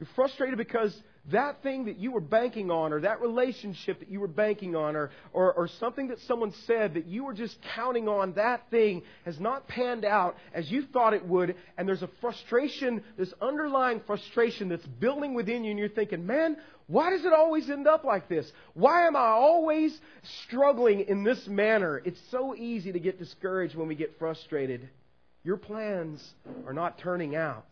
You're 0.00 0.08
frustrated 0.16 0.58
because 0.58 0.92
that 1.32 1.62
thing 1.62 1.86
that 1.86 1.98
you 1.98 2.12
were 2.12 2.20
banking 2.20 2.70
on, 2.70 2.92
or 2.92 3.00
that 3.00 3.20
relationship 3.20 4.00
that 4.00 4.10
you 4.10 4.20
were 4.20 4.28
banking 4.28 4.76
on, 4.76 4.94
or, 4.94 5.10
or, 5.32 5.52
or, 5.54 5.68
something 5.80 6.08
that 6.08 6.18
someone 6.20 6.52
said 6.66 6.94
that 6.94 7.06
you 7.06 7.24
were 7.24 7.32
just 7.32 7.56
counting 7.74 8.08
on, 8.08 8.34
that 8.34 8.68
thing 8.70 9.02
has 9.24 9.40
not 9.40 9.66
panned 9.66 10.04
out 10.04 10.36
as 10.52 10.70
you 10.70 10.84
thought 10.92 11.14
it 11.14 11.26
would, 11.26 11.56
and 11.78 11.88
there's 11.88 12.02
a 12.02 12.10
frustration, 12.20 13.02
this 13.16 13.32
underlying 13.40 14.02
frustration 14.06 14.68
that's 14.68 14.84
building 14.84 15.32
within 15.32 15.64
you, 15.64 15.70
and 15.70 15.78
you're 15.78 15.88
thinking, 15.88 16.26
man, 16.26 16.58
why 16.86 17.10
does 17.10 17.24
it 17.24 17.32
always 17.32 17.70
end 17.70 17.86
up 17.86 18.04
like 18.04 18.28
this? 18.28 18.50
Why 18.74 19.06
am 19.06 19.16
I 19.16 19.28
always 19.28 19.98
struggling 20.44 21.00
in 21.00 21.24
this 21.24 21.46
manner? 21.46 22.02
It's 22.04 22.20
so 22.30 22.54
easy 22.54 22.92
to 22.92 23.00
get 23.00 23.18
discouraged 23.18 23.74
when 23.74 23.88
we 23.88 23.94
get 23.94 24.18
frustrated. 24.18 24.88
Your 25.42 25.56
plans 25.56 26.22
are 26.66 26.74
not 26.74 26.98
turning 26.98 27.34
out. 27.34 27.64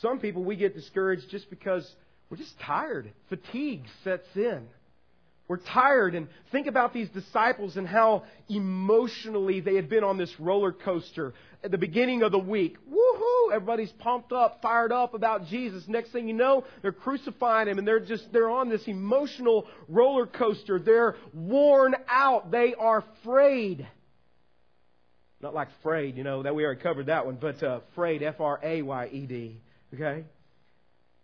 Some 0.00 0.18
people, 0.18 0.42
we 0.42 0.56
get 0.56 0.74
discouraged 0.74 1.28
just 1.30 1.50
because 1.50 1.88
we're 2.32 2.38
just 2.38 2.58
tired. 2.60 3.12
Fatigue 3.28 3.84
sets 4.04 4.26
in. 4.36 4.66
We're 5.48 5.58
tired. 5.58 6.14
And 6.14 6.28
think 6.50 6.66
about 6.66 6.94
these 6.94 7.10
disciples 7.10 7.76
and 7.76 7.86
how 7.86 8.24
emotionally 8.48 9.60
they 9.60 9.74
had 9.74 9.90
been 9.90 10.02
on 10.02 10.16
this 10.16 10.34
roller 10.40 10.72
coaster 10.72 11.34
at 11.62 11.70
the 11.70 11.76
beginning 11.76 12.22
of 12.22 12.32
the 12.32 12.38
week. 12.38 12.78
Woohoo! 12.90 13.52
Everybody's 13.52 13.92
pumped 13.98 14.32
up, 14.32 14.62
fired 14.62 14.92
up 14.92 15.12
about 15.12 15.48
Jesus. 15.48 15.84
Next 15.86 16.10
thing 16.12 16.26
you 16.26 16.32
know, 16.32 16.64
they're 16.80 16.90
crucifying 16.90 17.68
him 17.68 17.76
and 17.76 17.86
they're 17.86 18.00
just, 18.00 18.32
they're 18.32 18.48
on 18.48 18.70
this 18.70 18.88
emotional 18.88 19.66
roller 19.86 20.24
coaster. 20.24 20.78
They're 20.78 21.16
worn 21.34 21.94
out. 22.08 22.50
They 22.50 22.72
are 22.72 23.04
frayed. 23.24 23.86
Not 25.42 25.52
like 25.52 25.68
frayed, 25.82 26.16
you 26.16 26.24
know, 26.24 26.44
that 26.44 26.54
we 26.54 26.64
already 26.64 26.80
covered 26.80 27.06
that 27.06 27.26
one, 27.26 27.36
but 27.38 27.62
uh, 27.62 27.80
frayed, 27.94 28.22
F 28.22 28.40
R 28.40 28.58
A 28.62 28.80
Y 28.80 29.10
E 29.12 29.26
D. 29.26 29.60
Okay? 29.92 30.24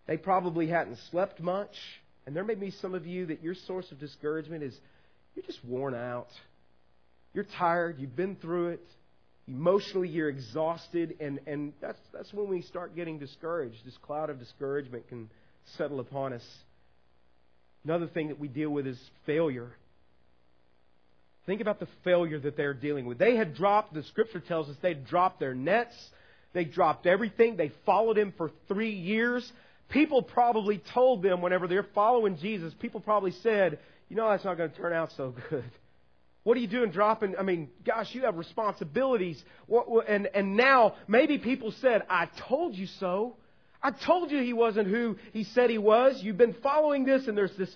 They 0.08 0.16
probably 0.16 0.66
hadn't 0.66 0.98
slept 1.10 1.38
much. 1.38 1.76
And 2.26 2.34
there 2.34 2.42
may 2.42 2.56
be 2.56 2.72
some 2.72 2.94
of 2.94 3.06
you 3.06 3.26
that 3.26 3.42
your 3.42 3.54
source 3.66 3.90
of 3.92 4.00
discouragement 4.00 4.64
is 4.64 4.76
you're 5.36 5.44
just 5.44 5.64
worn 5.64 5.94
out. 5.94 6.28
You're 7.32 7.46
tired. 7.58 8.00
You've 8.00 8.16
been 8.16 8.34
through 8.36 8.70
it. 8.70 8.86
Emotionally, 9.46 10.08
you're 10.08 10.28
exhausted. 10.28 11.16
And, 11.20 11.38
and 11.46 11.72
that's, 11.80 12.00
that's 12.12 12.32
when 12.32 12.48
we 12.48 12.62
start 12.62 12.96
getting 12.96 13.18
discouraged. 13.18 13.76
This 13.84 13.96
cloud 14.02 14.30
of 14.30 14.40
discouragement 14.40 15.08
can 15.08 15.30
settle 15.76 16.00
upon 16.00 16.32
us. 16.32 16.44
Another 17.84 18.08
thing 18.08 18.28
that 18.28 18.40
we 18.40 18.48
deal 18.48 18.70
with 18.70 18.86
is 18.86 18.98
failure. 19.26 19.70
Think 21.46 21.60
about 21.60 21.80
the 21.80 21.88
failure 22.02 22.40
that 22.40 22.56
they're 22.56 22.74
dealing 22.74 23.06
with. 23.06 23.18
They 23.18 23.36
had 23.36 23.54
dropped, 23.54 23.94
the 23.94 24.02
scripture 24.04 24.40
tells 24.40 24.68
us, 24.68 24.76
they 24.82 24.94
dropped 24.94 25.38
their 25.38 25.54
nets. 25.54 25.94
They 26.52 26.64
dropped 26.64 27.06
everything. 27.06 27.56
They 27.56 27.72
followed 27.86 28.18
him 28.18 28.32
for 28.36 28.50
three 28.68 28.92
years. 28.92 29.50
People 29.88 30.22
probably 30.22 30.82
told 30.92 31.22
them 31.22 31.40
whenever 31.40 31.66
they're 31.66 31.86
following 31.94 32.36
Jesus, 32.36 32.74
people 32.78 33.00
probably 33.00 33.32
said, 33.42 33.78
you 34.08 34.16
know, 34.16 34.28
that's 34.28 34.44
not 34.44 34.56
going 34.56 34.70
to 34.70 34.76
turn 34.76 34.92
out 34.92 35.10
so 35.16 35.34
good. 35.50 35.64
What 36.44 36.56
are 36.56 36.60
you 36.60 36.66
doing 36.68 36.92
dropping? 36.92 37.36
I 37.36 37.42
mean, 37.42 37.68
gosh, 37.84 38.14
you 38.14 38.22
have 38.22 38.36
responsibilities. 38.36 39.42
And, 40.08 40.28
and 40.32 40.56
now 40.56 40.94
maybe 41.06 41.36
people 41.36 41.74
said, 41.82 42.04
I 42.08 42.26
told 42.48 42.74
you 42.74 42.86
so. 42.86 43.36
I 43.82 43.90
told 43.90 44.30
you 44.30 44.42
he 44.42 44.54
wasn't 44.54 44.88
who 44.88 45.16
he 45.34 45.44
said 45.44 45.68
he 45.68 45.76
was. 45.76 46.20
You've 46.22 46.38
been 46.38 46.56
following 46.62 47.04
this, 47.04 47.28
and 47.28 47.36
there's 47.36 47.54
this 47.58 47.68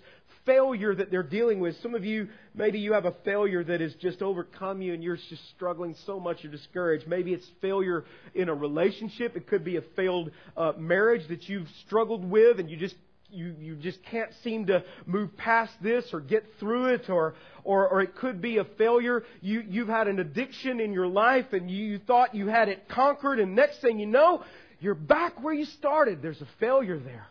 failure 0.44 0.94
that 0.94 1.10
they're 1.10 1.22
dealing 1.22 1.60
with. 1.60 1.76
Some 1.82 1.94
of 1.94 2.04
you, 2.04 2.28
maybe 2.54 2.78
you 2.78 2.92
have 2.92 3.04
a 3.04 3.14
failure 3.24 3.62
that 3.64 3.80
has 3.80 3.94
just 3.94 4.22
overcome 4.22 4.82
you 4.82 4.94
and 4.94 5.02
you're 5.02 5.16
just 5.16 5.48
struggling 5.54 5.94
so 6.06 6.18
much 6.18 6.38
you're 6.42 6.52
discouraged. 6.52 7.06
Maybe 7.06 7.32
it's 7.32 7.46
failure 7.60 8.04
in 8.34 8.48
a 8.48 8.54
relationship. 8.54 9.36
It 9.36 9.46
could 9.46 9.64
be 9.64 9.76
a 9.76 9.82
failed 9.96 10.30
uh, 10.56 10.72
marriage 10.76 11.28
that 11.28 11.48
you've 11.48 11.68
struggled 11.86 12.28
with 12.28 12.58
and 12.58 12.70
you 12.70 12.76
just 12.76 12.96
you, 13.32 13.54
you 13.58 13.76
just 13.76 13.98
can't 14.04 14.30
seem 14.44 14.66
to 14.66 14.84
move 15.06 15.34
past 15.38 15.72
this 15.82 16.04
or 16.12 16.20
get 16.20 16.44
through 16.60 16.92
it 16.94 17.08
or, 17.08 17.34
or, 17.64 17.88
or 17.88 18.02
it 18.02 18.14
could 18.14 18.42
be 18.42 18.58
a 18.58 18.64
failure. 18.76 19.24
You, 19.40 19.62
you've 19.66 19.88
had 19.88 20.06
an 20.06 20.18
addiction 20.18 20.80
in 20.80 20.92
your 20.92 21.06
life 21.06 21.46
and 21.52 21.70
you, 21.70 21.82
you 21.82 21.98
thought 21.98 22.34
you 22.34 22.48
had 22.48 22.68
it 22.68 22.88
conquered 22.90 23.40
and 23.40 23.56
next 23.56 23.80
thing 23.80 23.98
you 23.98 24.06
know, 24.06 24.44
you're 24.80 24.94
back 24.94 25.42
where 25.42 25.54
you 25.54 25.64
started. 25.64 26.20
There's 26.20 26.42
a 26.42 26.48
failure 26.60 26.98
there. 26.98 27.26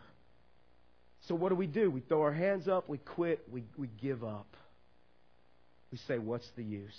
So 1.28 1.34
what 1.34 1.50
do 1.50 1.54
we 1.54 1.66
do? 1.66 1.90
We 1.90 2.00
throw 2.00 2.22
our 2.22 2.32
hands 2.32 2.68
up, 2.68 2.88
we 2.88 2.98
quit, 2.98 3.44
we, 3.50 3.64
we 3.76 3.88
give 4.00 4.24
up. 4.24 4.46
We 5.90 5.98
say, 6.08 6.18
What's 6.18 6.48
the 6.56 6.64
use? 6.64 6.90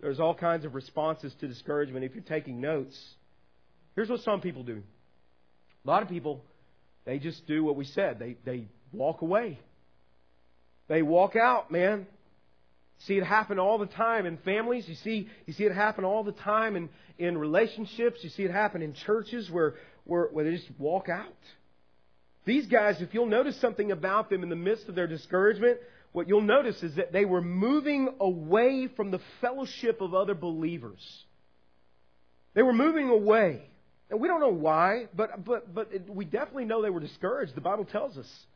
There's 0.00 0.20
all 0.20 0.34
kinds 0.34 0.64
of 0.64 0.74
responses 0.74 1.32
to 1.40 1.48
discouragement. 1.48 2.04
If 2.04 2.14
you're 2.14 2.24
taking 2.24 2.60
notes, 2.60 2.98
here's 3.94 4.10
what 4.10 4.20
some 4.20 4.40
people 4.40 4.62
do. 4.62 4.82
A 5.84 5.88
lot 5.88 6.02
of 6.02 6.08
people, 6.08 6.42
they 7.04 7.18
just 7.18 7.46
do 7.46 7.64
what 7.64 7.76
we 7.76 7.84
said. 7.84 8.18
They, 8.18 8.36
they 8.44 8.66
walk 8.92 9.22
away. 9.22 9.58
They 10.88 11.02
walk 11.02 11.34
out, 11.36 11.70
man. 11.70 12.06
See 13.06 13.14
it 13.14 13.24
happen 13.24 13.58
all 13.58 13.78
the 13.78 13.86
time 13.86 14.26
in 14.26 14.38
families. 14.38 14.84
You 14.86 14.96
see, 14.96 15.28
you 15.46 15.52
see 15.52 15.64
it 15.64 15.72
happen 15.72 16.04
all 16.04 16.24
the 16.24 16.32
time 16.32 16.76
in, 16.76 16.88
in 17.18 17.38
relationships. 17.38 18.18
You 18.22 18.30
see 18.30 18.42
it 18.42 18.50
happen 18.50 18.82
in 18.82 18.94
churches 18.94 19.50
where, 19.50 19.74
where, 20.04 20.26
where 20.26 20.44
they 20.44 20.56
just 20.56 20.70
walk 20.78 21.08
out. 21.08 21.26
These 22.46 22.66
guys, 22.66 23.02
if 23.02 23.12
you'll 23.12 23.26
notice 23.26 23.60
something 23.60 23.90
about 23.90 24.30
them 24.30 24.42
in 24.42 24.48
the 24.48 24.56
midst 24.56 24.88
of 24.88 24.94
their 24.94 25.08
discouragement, 25.08 25.78
what 26.12 26.28
you'll 26.28 26.40
notice 26.40 26.82
is 26.82 26.94
that 26.94 27.12
they 27.12 27.24
were 27.24 27.42
moving 27.42 28.08
away 28.20 28.88
from 28.96 29.10
the 29.10 29.20
fellowship 29.40 30.00
of 30.00 30.14
other 30.14 30.34
believers. 30.34 31.24
They 32.54 32.62
were 32.62 32.72
moving 32.72 33.10
away. 33.10 33.68
And 34.08 34.20
we 34.20 34.28
don't 34.28 34.40
know 34.40 34.48
why, 34.48 35.08
but, 35.14 35.44
but, 35.44 35.74
but 35.74 35.88
we 36.08 36.24
definitely 36.24 36.64
know 36.64 36.80
they 36.80 36.90
were 36.90 37.00
discouraged. 37.00 37.56
The 37.56 37.60
Bible 37.60 37.84
tells 37.84 38.16
us. 38.16 38.46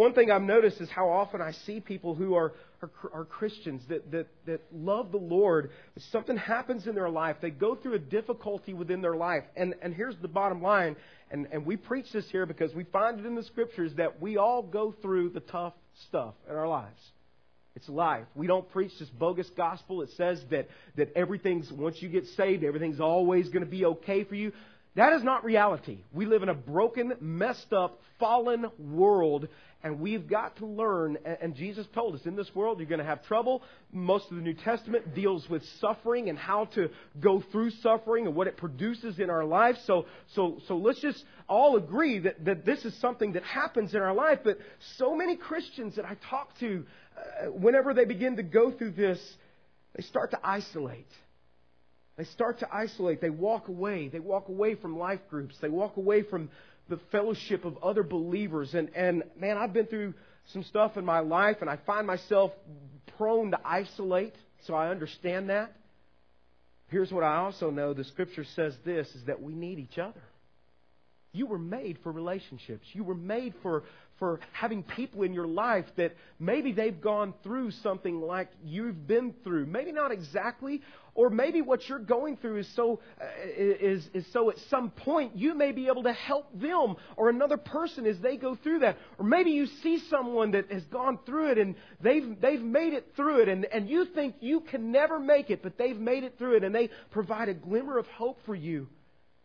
One 0.00 0.14
thing 0.14 0.30
I've 0.30 0.40
noticed 0.40 0.80
is 0.80 0.88
how 0.88 1.10
often 1.10 1.42
I 1.42 1.52
see 1.66 1.78
people 1.78 2.14
who 2.14 2.34
are, 2.34 2.54
are, 2.80 2.90
are, 3.12 3.24
Christians 3.26 3.82
that, 3.90 4.10
that, 4.12 4.28
that 4.46 4.62
love 4.72 5.12
the 5.12 5.18
Lord. 5.18 5.72
Something 6.10 6.38
happens 6.38 6.86
in 6.86 6.94
their 6.94 7.10
life. 7.10 7.36
They 7.42 7.50
go 7.50 7.74
through 7.74 7.96
a 7.96 7.98
difficulty 7.98 8.72
within 8.72 9.02
their 9.02 9.14
life. 9.14 9.44
And, 9.56 9.74
and 9.82 9.92
here's 9.92 10.16
the 10.22 10.26
bottom 10.26 10.62
line, 10.62 10.96
and, 11.30 11.48
and 11.52 11.66
we 11.66 11.76
preach 11.76 12.06
this 12.14 12.24
here 12.30 12.46
because 12.46 12.72
we 12.74 12.84
find 12.84 13.20
it 13.20 13.26
in 13.26 13.34
the 13.34 13.42
scriptures 13.42 13.92
that 13.98 14.22
we 14.22 14.38
all 14.38 14.62
go 14.62 14.94
through 15.02 15.30
the 15.30 15.40
tough 15.40 15.74
stuff 16.08 16.32
in 16.48 16.56
our 16.56 16.66
lives. 16.66 17.02
It's 17.76 17.86
life. 17.90 18.24
We 18.34 18.46
don't 18.46 18.70
preach 18.70 18.92
this 18.98 19.10
bogus 19.10 19.50
gospel. 19.54 19.98
that 19.98 20.12
says 20.12 20.42
that, 20.50 20.68
that 20.96 21.12
everything's, 21.14 21.70
once 21.70 22.00
you 22.00 22.08
get 22.08 22.24
saved, 22.38 22.64
everything's 22.64 23.00
always 23.00 23.50
going 23.50 23.66
to 23.66 23.70
be 23.70 23.84
okay 23.84 24.24
for 24.24 24.34
you. 24.34 24.52
That 24.96 25.12
is 25.12 25.22
not 25.22 25.44
reality. 25.44 25.98
We 26.12 26.26
live 26.26 26.42
in 26.42 26.48
a 26.48 26.54
broken, 26.54 27.12
messed 27.20 27.72
up, 27.72 28.00
fallen 28.18 28.66
world, 28.78 29.46
and 29.82 30.00
we've 30.00 30.28
got 30.28 30.56
to 30.56 30.66
learn. 30.66 31.16
And 31.40 31.54
Jesus 31.54 31.86
told 31.94 32.14
us 32.14 32.26
in 32.26 32.36
this 32.36 32.54
world 32.54 32.78
you're 32.78 32.88
going 32.88 32.98
to 33.00 33.04
have 33.04 33.24
trouble. 33.24 33.62
Most 33.92 34.30
of 34.30 34.36
the 34.36 34.42
New 34.42 34.54
Testament 34.54 35.14
deals 35.14 35.48
with 35.48 35.62
suffering 35.80 36.28
and 36.28 36.38
how 36.38 36.66
to 36.74 36.90
go 37.18 37.42
through 37.50 37.70
suffering 37.82 38.26
and 38.26 38.34
what 38.34 38.46
it 38.46 38.56
produces 38.56 39.18
in 39.18 39.30
our 39.30 39.44
life. 39.44 39.76
So, 39.86 40.06
so, 40.34 40.58
so 40.68 40.76
let's 40.76 41.00
just 41.00 41.24
all 41.48 41.76
agree 41.76 42.18
that, 42.20 42.44
that 42.44 42.64
this 42.64 42.84
is 42.84 42.94
something 43.00 43.32
that 43.32 43.42
happens 43.42 43.94
in 43.94 44.00
our 44.00 44.14
life. 44.14 44.40
But 44.44 44.58
so 44.96 45.16
many 45.16 45.36
Christians 45.36 45.96
that 45.96 46.04
I 46.04 46.16
talk 46.28 46.58
to, 46.60 46.84
uh, 47.16 47.46
whenever 47.50 47.94
they 47.94 48.04
begin 48.04 48.36
to 48.36 48.42
go 48.42 48.70
through 48.70 48.92
this, 48.92 49.20
they 49.96 50.02
start 50.02 50.32
to 50.32 50.40
isolate. 50.44 51.08
They 52.16 52.24
start 52.24 52.58
to 52.58 52.68
isolate. 52.70 53.22
They 53.22 53.30
walk 53.30 53.68
away. 53.68 54.08
They 54.08 54.20
walk 54.20 54.48
away 54.48 54.74
from 54.74 54.98
life 54.98 55.20
groups. 55.30 55.56
They 55.62 55.70
walk 55.70 55.96
away 55.96 56.22
from 56.22 56.50
the 56.90 57.00
fellowship 57.10 57.64
of 57.64 57.78
other 57.82 58.02
believers. 58.02 58.74
And, 58.74 58.90
and 58.94 59.22
man, 59.38 59.56
I've 59.56 59.72
been 59.72 59.86
through 59.86 60.12
some 60.52 60.64
stuff 60.64 60.96
in 60.96 61.04
my 61.04 61.20
life 61.20 61.58
and 61.60 61.70
I 61.70 61.78
find 61.86 62.06
myself 62.06 62.52
prone 63.16 63.52
to 63.52 63.60
isolate. 63.64 64.34
So 64.66 64.74
I 64.74 64.90
understand 64.90 65.48
that. 65.48 65.72
Here's 66.88 67.10
what 67.12 67.22
I 67.22 67.36
also 67.36 67.70
know. 67.70 67.94
The 67.94 68.04
scripture 68.04 68.44
says 68.56 68.74
this 68.84 69.08
is 69.14 69.24
that 69.26 69.40
we 69.40 69.54
need 69.54 69.78
each 69.78 69.96
other. 69.96 70.20
You 71.32 71.46
were 71.46 71.58
made 71.58 71.98
for 72.02 72.10
relationships. 72.10 72.84
You 72.92 73.04
were 73.04 73.14
made 73.14 73.54
for, 73.62 73.84
for 74.20 74.38
having 74.52 74.84
people 74.84 75.22
in 75.22 75.32
your 75.32 75.48
life 75.48 75.86
that 75.96 76.14
maybe 76.38 76.70
they've 76.70 77.00
gone 77.00 77.34
through 77.42 77.72
something 77.82 78.20
like 78.20 78.48
you've 78.62 79.08
been 79.08 79.34
through. 79.42 79.66
Maybe 79.66 79.90
not 79.90 80.12
exactly, 80.12 80.82
or 81.14 81.30
maybe 81.30 81.62
what 81.62 81.88
you're 81.88 81.98
going 81.98 82.36
through 82.36 82.58
is 82.58 82.68
so, 82.76 83.00
uh, 83.20 83.24
is, 83.56 84.08
is 84.12 84.24
so 84.32 84.50
at 84.50 84.56
some 84.68 84.90
point 84.90 85.34
you 85.34 85.54
may 85.54 85.72
be 85.72 85.88
able 85.88 86.02
to 86.04 86.12
help 86.12 86.46
them 86.60 86.96
or 87.16 87.30
another 87.30 87.56
person 87.56 88.06
as 88.06 88.20
they 88.20 88.36
go 88.36 88.54
through 88.62 88.80
that. 88.80 88.98
Or 89.18 89.24
maybe 89.24 89.50
you 89.50 89.66
see 89.82 89.98
someone 90.10 90.52
that 90.52 90.70
has 90.70 90.84
gone 90.84 91.18
through 91.24 91.52
it 91.52 91.58
and 91.58 91.74
they've, 92.02 92.38
they've 92.40 92.62
made 92.62 92.92
it 92.92 93.12
through 93.16 93.40
it 93.40 93.48
and, 93.48 93.64
and 93.64 93.88
you 93.88 94.04
think 94.14 94.36
you 94.40 94.60
can 94.60 94.92
never 94.92 95.18
make 95.18 95.48
it, 95.48 95.62
but 95.62 95.78
they've 95.78 95.98
made 95.98 96.24
it 96.24 96.36
through 96.38 96.58
it 96.58 96.64
and 96.64 96.74
they 96.74 96.90
provide 97.10 97.48
a 97.48 97.54
glimmer 97.54 97.98
of 97.98 98.06
hope 98.06 98.38
for 98.44 98.54
you 98.54 98.86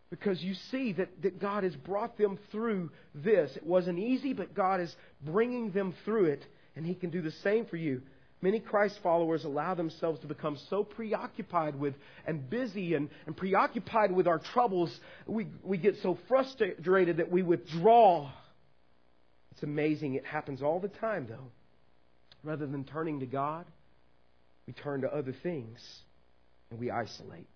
because 0.10 0.42
you 0.42 0.54
see 0.72 0.94
that, 0.94 1.10
that 1.24 1.40
God 1.40 1.64
has 1.64 1.76
brought 1.76 2.18
them 2.18 2.38
through 2.52 2.92
this. 3.14 3.56
It 3.56 3.66
wasn't 3.66 4.00
easy, 4.00 4.34
but 4.34 4.54
God 4.54 4.80
is 4.80 4.96
bringing 5.22 5.72
them 5.72 5.94
through 6.06 6.26
it, 6.26 6.46
and 6.76 6.86
He 6.86 6.96
can 6.96 7.10
do 7.10 7.22
the 7.22 7.32
same 7.44 7.66
for 7.66 7.78
you. 7.78 8.02
Many 8.42 8.60
Christ 8.60 9.00
followers 9.02 9.44
allow 9.44 9.74
themselves 9.74 10.20
to 10.20 10.28
become 10.28 10.58
so 10.70 10.84
preoccupied 10.84 11.76
with 11.76 11.96
and 12.28 12.48
busy 12.48 12.94
and, 12.94 13.10
and 13.26 13.36
preoccupied 13.36 14.12
with 14.12 14.28
our 14.28 14.40
troubles, 14.40 14.96
we, 15.26 15.48
we 15.64 15.78
get 15.78 15.96
so 16.04 16.18
frustrated 16.28 17.18
that 17.18 17.32
we 17.32 17.42
withdraw. 17.42 18.32
It's 19.52 19.64
amazing. 19.64 20.16
It 20.16 20.26
happens 20.26 20.62
all 20.62 20.80
the 20.80 20.90
time, 20.90 21.26
though. 21.28 21.52
Rather 22.44 22.68
than 22.68 22.84
turning 22.84 23.22
to 23.22 23.26
God, 23.26 23.66
we 24.68 24.74
turn 24.74 25.02
to 25.02 25.08
other 25.08 25.34
things 25.42 25.80
and 26.70 26.80
we 26.80 26.92
isolate. 26.92 27.48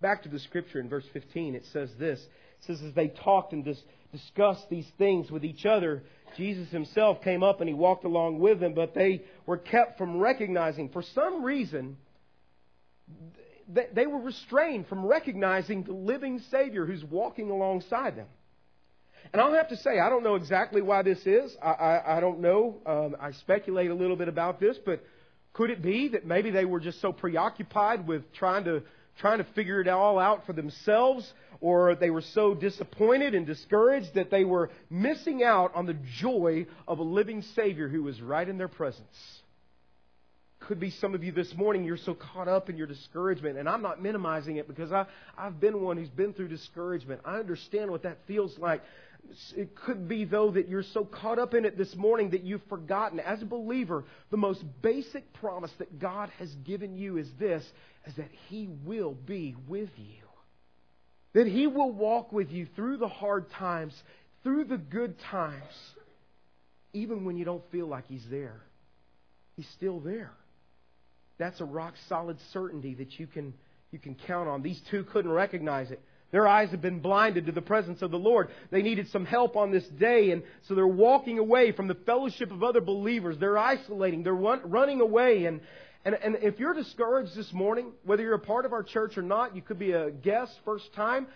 Back 0.00 0.22
to 0.24 0.28
the 0.28 0.38
scripture 0.38 0.80
in 0.80 0.88
verse 0.88 1.04
15, 1.12 1.54
it 1.54 1.64
says 1.72 1.90
this. 1.98 2.20
It 2.20 2.66
says, 2.66 2.82
as 2.82 2.94
they 2.94 3.08
talked 3.08 3.52
and 3.52 3.64
dis- 3.64 3.82
discussed 4.12 4.68
these 4.70 4.86
things 4.98 5.30
with 5.30 5.44
each 5.44 5.66
other, 5.66 6.02
Jesus 6.36 6.68
himself 6.70 7.22
came 7.22 7.42
up 7.42 7.60
and 7.60 7.68
he 7.68 7.74
walked 7.74 8.04
along 8.04 8.38
with 8.38 8.60
them, 8.60 8.74
but 8.74 8.94
they 8.94 9.22
were 9.46 9.58
kept 9.58 9.98
from 9.98 10.18
recognizing. 10.18 10.88
For 10.88 11.02
some 11.14 11.42
reason, 11.42 11.96
they 13.68 14.06
were 14.06 14.20
restrained 14.20 14.86
from 14.88 15.04
recognizing 15.06 15.84
the 15.84 15.92
living 15.92 16.40
Savior 16.50 16.84
who's 16.86 17.04
walking 17.04 17.50
alongside 17.50 18.16
them. 18.16 18.26
And 19.32 19.40
I'll 19.40 19.54
have 19.54 19.68
to 19.68 19.76
say, 19.78 19.98
I 19.98 20.10
don't 20.10 20.22
know 20.22 20.34
exactly 20.34 20.82
why 20.82 21.02
this 21.02 21.18
is. 21.26 21.56
I, 21.62 21.70
I, 21.70 22.16
I 22.16 22.20
don't 22.20 22.40
know. 22.40 22.76
Um, 22.84 23.16
I 23.18 23.32
speculate 23.32 23.90
a 23.90 23.94
little 23.94 24.16
bit 24.16 24.28
about 24.28 24.60
this, 24.60 24.76
but 24.84 25.02
could 25.54 25.70
it 25.70 25.82
be 25.82 26.08
that 26.08 26.26
maybe 26.26 26.50
they 26.50 26.64
were 26.64 26.80
just 26.80 27.00
so 27.00 27.10
preoccupied 27.12 28.06
with 28.06 28.30
trying 28.34 28.64
to 28.64 28.82
trying 29.20 29.38
to 29.38 29.44
figure 29.54 29.80
it 29.80 29.88
all 29.88 30.18
out 30.18 30.46
for 30.46 30.52
themselves, 30.52 31.30
or 31.60 31.94
they 31.94 32.10
were 32.10 32.20
so 32.20 32.54
disappointed 32.54 33.34
and 33.34 33.46
discouraged 33.46 34.14
that 34.14 34.30
they 34.30 34.44
were 34.44 34.70
missing 34.90 35.42
out 35.42 35.74
on 35.74 35.86
the 35.86 35.96
joy 36.18 36.66
of 36.86 36.98
a 36.98 37.02
living 37.02 37.42
Savior 37.54 37.88
who 37.88 38.02
was 38.02 38.20
right 38.20 38.48
in 38.48 38.58
their 38.58 38.68
presence. 38.68 39.40
Could 40.60 40.80
be 40.80 40.90
some 40.90 41.14
of 41.14 41.22
you 41.22 41.30
this 41.30 41.54
morning, 41.54 41.84
you're 41.84 41.98
so 41.98 42.14
caught 42.14 42.48
up 42.48 42.70
in 42.70 42.76
your 42.76 42.86
discouragement, 42.86 43.58
and 43.58 43.68
I'm 43.68 43.82
not 43.82 44.02
minimizing 44.02 44.56
it 44.56 44.66
because 44.66 44.92
I, 44.92 45.06
I've 45.36 45.60
been 45.60 45.82
one 45.82 45.98
who's 45.98 46.08
been 46.08 46.32
through 46.32 46.48
discouragement. 46.48 47.20
I 47.24 47.36
understand 47.36 47.90
what 47.90 48.04
that 48.04 48.18
feels 48.26 48.58
like. 48.58 48.82
It 49.56 49.74
could 49.74 50.08
be, 50.08 50.24
though, 50.24 50.50
that 50.52 50.68
you're 50.68 50.82
so 50.82 51.04
caught 51.04 51.38
up 51.38 51.54
in 51.54 51.64
it 51.64 51.76
this 51.76 51.94
morning 51.96 52.30
that 52.30 52.42
you've 52.42 52.64
forgotten. 52.68 53.20
As 53.20 53.42
a 53.42 53.46
believer, 53.46 54.04
the 54.30 54.36
most 54.36 54.62
basic 54.82 55.32
promise 55.34 55.72
that 55.78 55.98
God 55.98 56.30
has 56.38 56.52
given 56.64 56.96
you 56.96 57.16
is 57.16 57.28
this, 57.38 57.64
is 58.06 58.14
that 58.16 58.30
He 58.48 58.68
will 58.84 59.14
be 59.14 59.56
with 59.66 59.90
you. 59.96 60.22
That 61.32 61.46
He 61.46 61.66
will 61.66 61.90
walk 61.90 62.32
with 62.32 62.50
you 62.50 62.66
through 62.76 62.98
the 62.98 63.08
hard 63.08 63.50
times, 63.50 63.94
through 64.42 64.64
the 64.64 64.78
good 64.78 65.16
times, 65.30 65.62
even 66.92 67.24
when 67.24 67.36
you 67.36 67.44
don't 67.44 67.64
feel 67.72 67.86
like 67.86 68.06
He's 68.06 68.26
there. 68.30 68.60
He's 69.56 69.68
still 69.76 70.00
there. 70.00 70.32
That's 71.38 71.60
a 71.60 71.64
rock 71.64 71.94
solid 72.08 72.38
certainty 72.52 72.94
that 72.94 73.18
you 73.18 73.26
can, 73.26 73.54
you 73.90 73.98
can 73.98 74.16
count 74.26 74.48
on. 74.48 74.62
These 74.62 74.80
two 74.90 75.04
couldn't 75.04 75.32
recognize 75.32 75.90
it. 75.90 76.00
Their 76.34 76.48
eyes 76.48 76.72
have 76.72 76.82
been 76.82 76.98
blinded 76.98 77.46
to 77.46 77.52
the 77.52 77.62
presence 77.62 78.02
of 78.02 78.10
the 78.10 78.18
Lord. 78.18 78.48
They 78.72 78.82
needed 78.82 79.06
some 79.10 79.24
help 79.24 79.54
on 79.56 79.70
this 79.70 79.86
day, 79.86 80.32
and 80.32 80.42
so 80.62 80.74
they're 80.74 80.84
walking 80.84 81.38
away 81.38 81.70
from 81.70 81.86
the 81.86 81.94
fellowship 81.94 82.50
of 82.50 82.64
other 82.64 82.80
believers. 82.80 83.36
They're 83.38 83.56
isolating. 83.56 84.24
They're 84.24 84.34
run, 84.34 84.62
running 84.64 85.00
away. 85.00 85.44
And, 85.44 85.60
and, 86.04 86.16
and 86.16 86.34
if 86.42 86.58
you're 86.58 86.74
discouraged 86.74 87.36
this 87.36 87.52
morning, 87.52 87.92
whether 88.02 88.24
you're 88.24 88.34
a 88.34 88.40
part 88.40 88.64
of 88.66 88.72
our 88.72 88.82
church 88.82 89.16
or 89.16 89.22
not, 89.22 89.54
you 89.54 89.62
could 89.62 89.78
be 89.78 89.92
a 89.92 90.10
guest 90.10 90.50
first 90.64 90.92
time. 90.94 91.28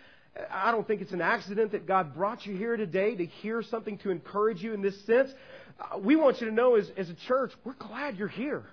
I 0.51 0.73
don't 0.73 0.85
think 0.85 1.01
it's 1.01 1.13
an 1.13 1.23
accident 1.23 1.71
that 1.71 1.87
God 1.87 2.13
brought 2.13 2.45
you 2.45 2.57
here 2.57 2.77
today 2.77 3.15
to 3.15 3.25
hear 3.25 3.63
something 3.63 3.99
to 3.99 4.11
encourage 4.11 4.65
you 4.65 4.75
in 4.75 4.83
this 4.83 5.01
sense. 5.07 5.31
Uh, 5.79 5.99
we 5.99 6.17
want 6.17 6.41
you 6.41 6.49
to 6.49 6.53
know 6.53 6.75
as, 6.75 6.91
as 6.97 7.09
a 7.09 7.15
church, 7.29 7.53
we're 7.63 7.75
glad 7.75 8.17
you're 8.17 8.27
here. 8.27 8.65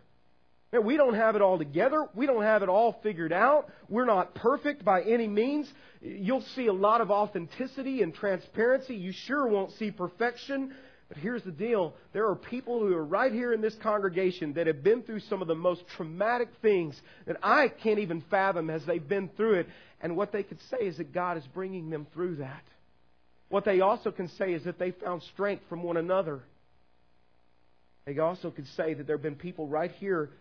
We 0.72 0.98
don't 0.98 1.14
have 1.14 1.36
it 1.36 1.42
all 1.42 1.58
together. 1.58 2.08
We 2.16 2.26
don't 2.26 2.44
have 2.44 2.64
it 2.64 2.70
all 2.70 3.00
figured 3.02 3.32
out. 3.32 3.70
We're 3.88 4.06
not 4.06 4.36
perfect 4.36 4.84
by 4.84 5.04
any 5.04 5.28
means. 5.28 5.72
You'll 6.02 6.44
see 6.56 6.68
a 6.68 6.74
lot 6.74 7.02
of 7.02 7.12
authenticity 7.12 8.02
and 8.02 8.14
transparency. 8.14 8.96
You 8.96 9.14
sure 9.14 9.48
won't 9.48 9.72
see 9.74 9.92
perfection. 9.92 10.74
But 11.08 11.18
here's 11.18 11.44
the 11.44 11.52
deal. 11.52 11.94
There 12.14 12.28
are 12.28 12.36
people 12.36 12.80
who 12.80 12.94
are 12.96 13.06
right 13.06 13.32
here 13.32 13.54
in 13.54 13.62
this 13.62 13.76
congregation 13.84 14.54
that 14.54 14.68
have 14.68 14.84
been 14.84 15.04
through 15.04 15.20
some 15.22 15.42
of 15.42 15.48
the 15.48 15.56
most 15.56 15.84
traumatic 15.96 16.50
things 16.62 17.00
that 17.28 17.38
I 17.44 17.68
can't 17.68 18.00
even 18.00 18.24
fathom 18.30 18.70
as 18.70 18.84
they've 18.86 19.08
been 19.08 19.30
through 19.38 19.56
it. 19.56 19.68
And 20.02 20.18
what 20.18 20.32
they 20.32 20.44
could 20.44 20.60
say 20.72 20.88
is 20.88 20.98
that 20.98 21.14
God 21.14 21.38
is 21.38 21.44
bringing 21.54 21.90
them 21.90 22.08
through 22.14 22.38
that. 22.38 22.64
What 23.50 23.66
they 23.66 23.82
also 23.82 24.12
can 24.12 24.28
say 24.30 24.54
is 24.54 24.64
that 24.64 24.80
they 24.80 24.92
found 24.92 25.22
strength 25.34 25.64
from 25.70 25.84
one 25.84 25.98
another. 25.98 26.42
They 28.06 28.18
also 28.18 28.50
could 28.50 28.68
say 28.76 28.96
that 28.96 29.06
there 29.06 29.16
have 29.16 29.24
been 29.24 29.36
people 29.36 29.68
right 29.68 29.92
here 29.92 30.32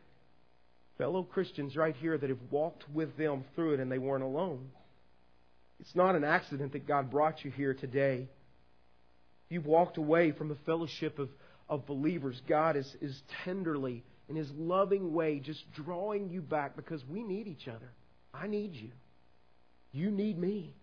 fellow 0.98 1.22
Christians 1.22 1.76
right 1.76 1.94
here 1.96 2.16
that 2.16 2.30
have 2.30 2.38
walked 2.50 2.84
with 2.92 3.16
them 3.16 3.44
through 3.54 3.74
it 3.74 3.80
and 3.80 3.90
they 3.90 3.98
weren't 3.98 4.24
alone. 4.24 4.68
It's 5.80 5.94
not 5.94 6.14
an 6.14 6.24
accident 6.24 6.72
that 6.72 6.86
God 6.86 7.10
brought 7.10 7.44
you 7.44 7.50
here 7.50 7.74
today. 7.74 8.28
You've 9.48 9.66
walked 9.66 9.98
away 9.98 10.32
from 10.32 10.48
the 10.48 10.56
fellowship 10.66 11.18
of, 11.18 11.28
of 11.68 11.86
believers. 11.86 12.40
God 12.48 12.76
is, 12.76 12.90
is 13.00 13.20
tenderly, 13.44 14.04
in 14.28 14.36
His 14.36 14.50
loving 14.56 15.12
way, 15.12 15.40
just 15.40 15.62
drawing 15.72 16.30
you 16.30 16.40
back 16.40 16.76
because 16.76 17.02
we 17.08 17.22
need 17.22 17.48
each 17.48 17.68
other. 17.68 17.90
I 18.32 18.46
need 18.46 18.74
you. 18.74 18.90
You 19.92 20.10
need 20.10 20.38
me. 20.38 20.74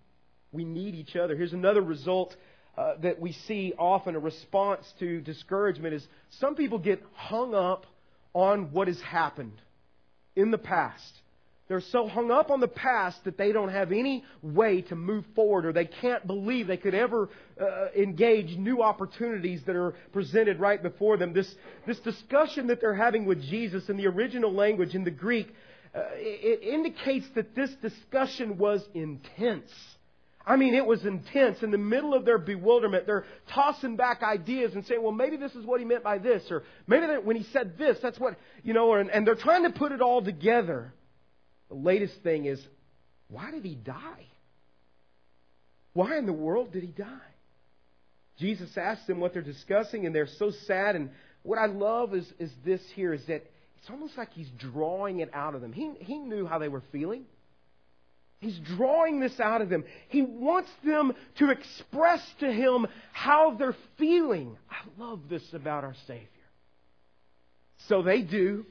We 0.52 0.66
need 0.66 0.96
each 0.96 1.16
other. 1.16 1.36
Here's 1.36 1.54
another 1.54 1.82
result 1.82 2.36
uh, 2.78 2.94
that 3.02 3.20
we 3.20 3.34
see 3.48 3.74
often 3.78 4.16
a 4.16 4.20
response 4.20 4.86
to 5.00 5.22
discouragement 5.22 5.94
is 5.94 6.06
some 6.40 6.56
people 6.56 6.80
get 6.80 7.02
hung 7.14 7.54
up 7.54 7.86
on 8.34 8.72
what 8.72 8.88
has 8.88 9.00
happened 9.02 9.62
in 10.36 10.52
the 10.52 10.58
past. 10.58 11.22
they're 11.68 11.82
so 11.82 12.08
hung 12.08 12.32
up 12.32 12.50
on 12.50 12.60
the 12.60 12.68
past 12.68 13.24
that 13.24 13.38
they 13.38 13.52
don't 13.52 13.70
have 13.70 13.92
any 13.92 14.24
way 14.42 14.82
to 14.82 14.96
move 14.96 15.26
forward 15.36 15.66
or 15.66 15.72
they 15.72 15.86
can't 15.86 16.26
believe 16.28 16.68
they 16.68 16.78
could 16.78 16.94
ever 16.96 17.30
uh, 17.60 17.88
engage 17.98 18.58
new 18.58 18.82
opportunities 18.82 19.62
that 19.66 19.76
are 19.76 19.94
presented 20.12 20.60
right 20.60 20.82
before 20.84 21.18
them. 21.18 21.34
This, 21.34 21.54
this 21.88 22.00
discussion 22.00 22.68
that 22.68 22.82
they're 22.82 22.94
having 22.94 23.26
with 23.26 23.42
Jesus 23.42 23.88
in 23.90 23.96
the 23.98 24.08
original 24.08 24.54
language, 24.54 24.96
in 24.96 25.04
the 25.04 25.12
Greek, 25.12 25.48
uh, 25.94 26.02
it 26.14 26.64
indicates 26.64 27.26
that 27.36 27.56
this 27.56 27.70
discussion 27.82 28.58
was 28.58 28.82
intense. 28.94 29.72
I 30.46 30.56
mean, 30.56 30.74
it 30.74 30.86
was 30.86 31.06
intense. 31.06 31.62
In 31.62 31.72
the 31.72 31.78
middle 31.78 32.14
of 32.14 32.26
their 32.26 32.38
bewilderment, 32.38 33.06
they're 33.06 33.26
tossing 33.54 33.96
back 33.96 34.24
ideas 34.24 34.74
and 34.74 34.86
saying, 34.86 35.02
well, 35.02 35.12
maybe 35.12 35.38
this 35.38 35.54
is 35.54 35.66
what 35.66 35.80
he 35.80 35.86
meant 35.86 36.04
by 36.04 36.18
this, 36.18 36.44
or 36.50 36.64
maybe 36.88 37.06
when 37.24 37.36
he 37.36 37.44
said 37.54 37.78
this, 37.78 37.98
that's 38.02 38.20
what, 38.20 38.38
you 38.64 38.74
know, 38.74 38.94
and, 38.94 39.10
and 39.12 39.26
they're 39.26 39.36
trying 39.36 39.64
to 39.64 39.70
put 39.70 39.92
it 39.92 40.02
all 40.02 40.24
together. 40.24 40.94
The 41.70 41.76
latest 41.76 42.16
thing 42.24 42.46
is, 42.46 42.60
why 43.28 43.52
did 43.52 43.64
he 43.64 43.76
die? 43.76 44.26
Why 45.94 46.18
in 46.18 46.26
the 46.26 46.34
world 46.34 46.72
did 46.72 46.84
he 46.84 46.92
die? 46.92 47.06
Jesus 48.40 48.70
asks 48.76 49.06
them 49.08 49.20
what 49.20 49.34
they're 49.34 49.42
discussing, 49.42 50.06
and 50.06 50.16
they're 50.16 50.28
so 50.40 50.52
sad. 50.66 50.96
And 50.96 51.12
what 51.44 51.60
I 51.60 51.68
love 51.68 52.16
is, 52.16 52.26
is 52.40 52.52
this 52.66 52.82
here 52.96 53.14
is 53.14 53.26
that 53.28 53.46
it's 53.80 53.90
almost 53.90 54.18
like 54.18 54.32
he's 54.34 54.50
drawing 54.58 55.20
it 55.20 55.30
out 55.34 55.56
of 55.56 55.62
them. 55.62 55.74
He, 55.74 55.92
he 56.00 56.18
knew 56.18 56.46
how 56.46 56.60
they 56.60 56.68
were 56.68 56.84
feeling. 56.92 57.26
He's 58.42 58.60
drawing 58.76 59.20
this 59.20 59.40
out 59.40 59.62
of 59.62 59.70
them. 59.70 59.84
He 60.10 60.24
wants 60.24 60.70
them 60.84 61.14
to 61.38 61.52
express 61.52 62.22
to 62.40 62.52
him 62.52 62.88
how 63.14 63.56
they're 63.58 63.76
feeling. 64.00 64.58
I 64.70 65.02
love 65.02 65.22
this 65.30 65.44
about 65.54 65.84
our 65.84 65.96
Savior. 66.08 66.28
So 67.88 68.02
they 68.02 68.24
do. 68.24 68.66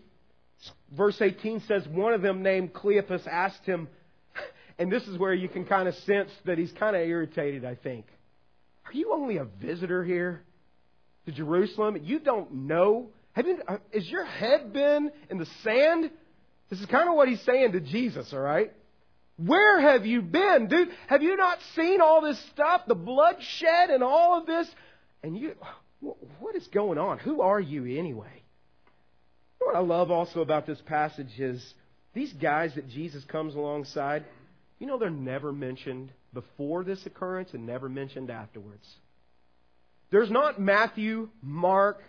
Verse 0.94 1.22
18 1.22 1.60
says, 1.68 1.86
One 1.86 2.12
of 2.12 2.20
them 2.20 2.42
named 2.42 2.72
Cleopas 2.72 3.28
asked 3.28 3.64
him, 3.64 3.86
and 4.78 4.90
this 4.90 5.06
is 5.06 5.16
where 5.16 5.32
you 5.32 5.48
can 5.48 5.64
kind 5.64 5.86
of 5.86 5.94
sense 5.94 6.30
that 6.46 6.58
he's 6.58 6.72
kind 6.72 6.96
of 6.96 7.02
irritated, 7.02 7.64
I 7.64 7.76
think. 7.76 8.06
Are 8.86 8.92
you 8.92 9.12
only 9.12 9.36
a 9.36 9.44
visitor 9.44 10.02
here 10.02 10.42
to 11.26 11.32
Jerusalem? 11.32 11.96
You 12.02 12.18
don't 12.18 12.52
know? 12.52 13.10
Have 13.34 13.46
you, 13.46 13.58
uh, 13.68 13.76
has 13.94 14.08
your 14.08 14.24
head 14.24 14.72
been 14.72 15.12
in 15.30 15.38
the 15.38 15.46
sand? 15.62 16.10
This 16.70 16.80
is 16.80 16.86
kind 16.86 17.08
of 17.08 17.14
what 17.14 17.28
he's 17.28 17.42
saying 17.42 17.70
to 17.72 17.80
Jesus, 17.80 18.32
all 18.32 18.40
right? 18.40 18.72
Where 19.44 19.80
have 19.80 20.04
you 20.04 20.20
been, 20.22 20.68
dude? 20.68 20.90
Have 21.06 21.22
you 21.22 21.36
not 21.36 21.58
seen 21.74 22.00
all 22.00 22.20
this 22.20 22.38
stuff, 22.52 22.82
the 22.86 22.94
bloodshed 22.94 23.90
and 23.90 24.02
all 24.02 24.38
of 24.38 24.46
this? 24.46 24.68
And 25.22 25.36
you, 25.36 25.54
what 26.00 26.56
is 26.56 26.66
going 26.68 26.98
on? 26.98 27.18
Who 27.18 27.40
are 27.40 27.60
you 27.60 27.98
anyway? 27.98 28.40
what 29.60 29.76
I 29.76 29.80
love 29.80 30.10
also 30.10 30.40
about 30.40 30.66
this 30.66 30.80
passage 30.80 31.38
is 31.38 31.74
these 32.12 32.32
guys 32.32 32.74
that 32.74 32.88
Jesus 32.88 33.24
comes 33.24 33.54
alongside, 33.54 34.24
you 34.80 34.86
know, 34.86 34.98
they're 34.98 35.10
never 35.10 35.52
mentioned 35.52 36.12
before 36.32 36.82
this 36.82 37.04
occurrence 37.06 37.50
and 37.52 37.66
never 37.66 37.88
mentioned 37.88 38.30
afterwards. 38.30 38.86
There's 40.10 40.30
not 40.30 40.60
Matthew, 40.60 41.28
Mark, 41.40 42.02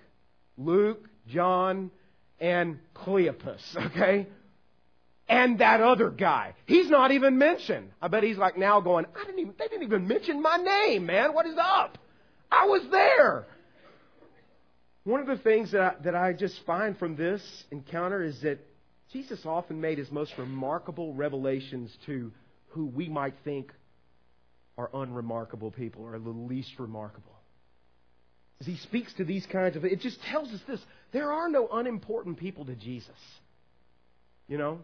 Luke, 0.57 1.07
John, 1.27 1.91
and 2.39 2.79
Cleopas, 2.95 3.61
okay? 3.87 4.27
And 5.31 5.59
that 5.59 5.79
other 5.79 6.09
guy. 6.09 6.55
He's 6.65 6.89
not 6.89 7.11
even 7.11 7.37
mentioned. 7.37 7.91
I 8.01 8.09
bet 8.09 8.21
he's 8.21 8.37
like 8.37 8.57
now 8.57 8.81
going, 8.81 9.05
I 9.15 9.23
didn't 9.23 9.39
even, 9.39 9.53
they 9.57 9.69
didn't 9.69 9.83
even 9.83 10.05
mention 10.05 10.41
my 10.41 10.57
name, 10.57 11.05
man. 11.05 11.33
What 11.33 11.45
is 11.45 11.55
up? 11.57 11.97
I 12.51 12.65
was 12.65 12.81
there. 12.91 13.47
One 15.05 15.21
of 15.21 15.27
the 15.27 15.37
things 15.37 15.71
that 15.71 15.81
I, 15.81 15.93
that 16.03 16.15
I 16.15 16.33
just 16.33 16.59
find 16.65 16.97
from 16.97 17.15
this 17.15 17.41
encounter 17.71 18.21
is 18.21 18.41
that 18.41 18.59
Jesus 19.13 19.39
often 19.45 19.79
made 19.79 19.99
his 19.99 20.11
most 20.11 20.33
remarkable 20.37 21.13
revelations 21.13 21.95
to 22.07 22.33
who 22.71 22.87
we 22.87 23.07
might 23.07 23.35
think 23.45 23.71
are 24.77 24.89
unremarkable 24.93 25.71
people 25.71 26.03
or 26.03 26.19
the 26.19 26.29
least 26.29 26.73
remarkable. 26.77 27.31
As 28.59 28.67
he 28.67 28.75
speaks 28.75 29.13
to 29.13 29.23
these 29.23 29.45
kinds 29.45 29.77
of, 29.77 29.85
it 29.85 30.01
just 30.01 30.21
tells 30.23 30.49
us 30.49 30.59
this 30.67 30.81
there 31.13 31.31
are 31.31 31.47
no 31.47 31.69
unimportant 31.71 32.37
people 32.37 32.65
to 32.65 32.75
Jesus. 32.75 33.15
You 34.49 34.57
know? 34.57 34.79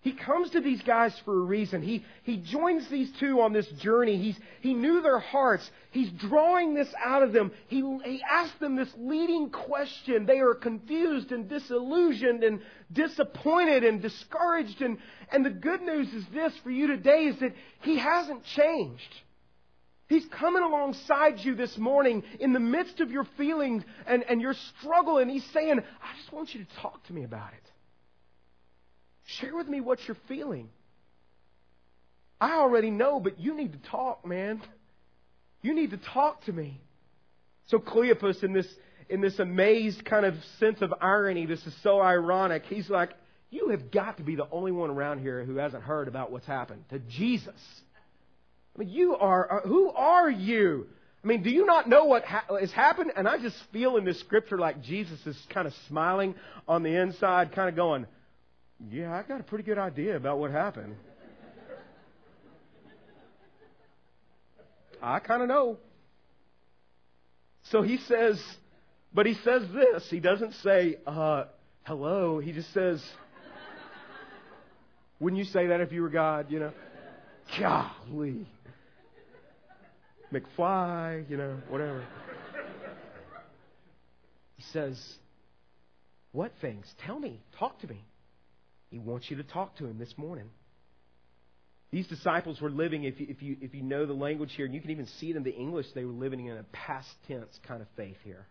He 0.00 0.12
comes 0.12 0.50
to 0.50 0.60
these 0.60 0.80
guys 0.82 1.12
for 1.24 1.34
a 1.34 1.42
reason. 1.42 1.82
He, 1.82 2.04
he 2.22 2.36
joins 2.36 2.88
these 2.88 3.10
two 3.18 3.40
on 3.40 3.52
this 3.52 3.66
journey. 3.80 4.16
He's, 4.16 4.38
he 4.60 4.72
knew 4.72 5.02
their 5.02 5.18
hearts. 5.18 5.68
He's 5.90 6.10
drawing 6.10 6.72
this 6.72 6.88
out 7.04 7.24
of 7.24 7.32
them. 7.32 7.50
He, 7.66 7.80
he 8.04 8.22
asked 8.22 8.60
them 8.60 8.76
this 8.76 8.92
leading 8.96 9.50
question. 9.50 10.24
They 10.24 10.38
are 10.38 10.54
confused 10.54 11.32
and 11.32 11.48
disillusioned 11.48 12.44
and 12.44 12.60
disappointed 12.92 13.82
and 13.82 14.00
discouraged. 14.00 14.82
And, 14.82 14.98
and 15.32 15.44
the 15.44 15.50
good 15.50 15.82
news 15.82 16.14
is 16.14 16.24
this 16.32 16.52
for 16.62 16.70
you 16.70 16.86
today 16.86 17.24
is 17.24 17.40
that 17.40 17.54
He 17.80 17.98
hasn't 17.98 18.44
changed. 18.54 19.14
He's 20.08 20.26
coming 20.26 20.62
alongside 20.62 21.40
you 21.40 21.56
this 21.56 21.76
morning 21.76 22.22
in 22.38 22.52
the 22.52 22.60
midst 22.60 23.00
of 23.00 23.10
your 23.10 23.24
feelings 23.36 23.82
and, 24.06 24.22
and 24.22 24.40
your 24.40 24.54
struggle, 24.78 25.18
and 25.18 25.28
He's 25.28 25.44
saying, 25.52 25.80
I 25.80 26.16
just 26.20 26.32
want 26.32 26.54
you 26.54 26.64
to 26.64 26.70
talk 26.80 27.04
to 27.08 27.12
me 27.12 27.24
about 27.24 27.52
it. 27.52 27.68
Share 29.28 29.54
with 29.54 29.68
me 29.68 29.80
what 29.80 29.98
you're 30.06 30.16
feeling. 30.26 30.70
I 32.40 32.52
already 32.52 32.90
know, 32.90 33.20
but 33.20 33.38
you 33.38 33.54
need 33.54 33.72
to 33.72 33.90
talk, 33.90 34.24
man. 34.26 34.62
You 35.60 35.74
need 35.74 35.90
to 35.90 35.98
talk 35.98 36.44
to 36.44 36.52
me. 36.52 36.80
So 37.66 37.78
Cleopas, 37.78 38.42
in 38.42 38.54
this, 38.54 38.66
in 39.10 39.20
this 39.20 39.38
amazed 39.38 40.04
kind 40.06 40.24
of 40.24 40.34
sense 40.58 40.80
of 40.80 40.94
irony, 41.02 41.44
this 41.44 41.64
is 41.66 41.74
so 41.82 42.00
ironic, 42.00 42.64
he's 42.70 42.88
like, 42.88 43.10
You 43.50 43.68
have 43.68 43.90
got 43.90 44.16
to 44.16 44.22
be 44.22 44.34
the 44.34 44.48
only 44.50 44.72
one 44.72 44.88
around 44.88 45.18
here 45.18 45.44
who 45.44 45.56
hasn't 45.56 45.82
heard 45.82 46.08
about 46.08 46.32
what's 46.32 46.46
happened 46.46 46.84
to 46.88 46.98
Jesus. 46.98 47.60
I 48.76 48.78
mean, 48.78 48.88
you 48.88 49.14
are, 49.16 49.58
uh, 49.58 49.68
who 49.68 49.90
are 49.90 50.30
you? 50.30 50.86
I 51.22 51.26
mean, 51.26 51.42
do 51.42 51.50
you 51.50 51.66
not 51.66 51.86
know 51.86 52.06
what 52.06 52.24
ha- 52.24 52.56
has 52.58 52.72
happened? 52.72 53.12
And 53.14 53.28
I 53.28 53.36
just 53.36 53.56
feel 53.72 53.98
in 53.98 54.06
this 54.06 54.20
scripture 54.20 54.56
like 54.56 54.82
Jesus 54.82 55.18
is 55.26 55.36
kind 55.50 55.66
of 55.66 55.74
smiling 55.88 56.34
on 56.66 56.82
the 56.82 56.94
inside, 56.98 57.52
kind 57.52 57.68
of 57.68 57.76
going, 57.76 58.06
yeah, 58.90 59.12
I 59.12 59.22
got 59.22 59.40
a 59.40 59.44
pretty 59.44 59.64
good 59.64 59.78
idea 59.78 60.16
about 60.16 60.38
what 60.38 60.50
happened. 60.50 60.96
I 65.02 65.18
kind 65.20 65.42
of 65.42 65.48
know. 65.48 65.78
So 67.70 67.82
he 67.82 67.98
says, 67.98 68.42
but 69.12 69.26
he 69.26 69.34
says 69.44 69.62
this. 69.72 70.08
He 70.10 70.20
doesn't 70.20 70.54
say, 70.62 70.96
uh, 71.06 71.44
hello. 71.84 72.38
He 72.38 72.52
just 72.52 72.72
says, 72.72 73.02
wouldn't 75.20 75.38
you 75.38 75.44
say 75.46 75.68
that 75.68 75.80
if 75.80 75.92
you 75.92 76.02
were 76.02 76.08
God, 76.08 76.46
you 76.50 76.60
know? 76.60 76.72
Golly. 77.58 78.46
McFly, 80.32 81.28
you 81.28 81.36
know, 81.36 81.56
whatever. 81.68 82.04
He 84.56 84.62
says, 84.72 85.00
What 86.32 86.52
things? 86.60 86.86
Tell 87.06 87.18
me. 87.18 87.40
Talk 87.58 87.80
to 87.80 87.86
me. 87.86 88.04
He 88.90 88.98
wants 88.98 89.30
you 89.30 89.36
to 89.36 89.42
talk 89.42 89.76
to 89.78 89.86
him 89.86 89.98
this 89.98 90.12
morning. 90.16 90.50
These 91.90 92.06
disciples 92.06 92.60
were 92.60 92.70
living, 92.70 93.04
if 93.04 93.18
you, 93.18 93.26
if, 93.30 93.42
you, 93.42 93.56
if 93.60 93.74
you 93.74 93.82
know 93.82 94.04
the 94.04 94.12
language 94.12 94.52
here, 94.54 94.66
and 94.66 94.74
you 94.74 94.80
can 94.80 94.90
even 94.90 95.06
see 95.18 95.30
it 95.30 95.36
in 95.36 95.42
the 95.42 95.54
English, 95.54 95.86
they 95.94 96.04
were 96.04 96.12
living 96.12 96.46
in 96.46 96.58
a 96.58 96.64
past 96.64 97.08
tense 97.26 97.58
kind 97.66 97.80
of 97.80 97.88
faith 97.96 98.16
here. 98.24 98.46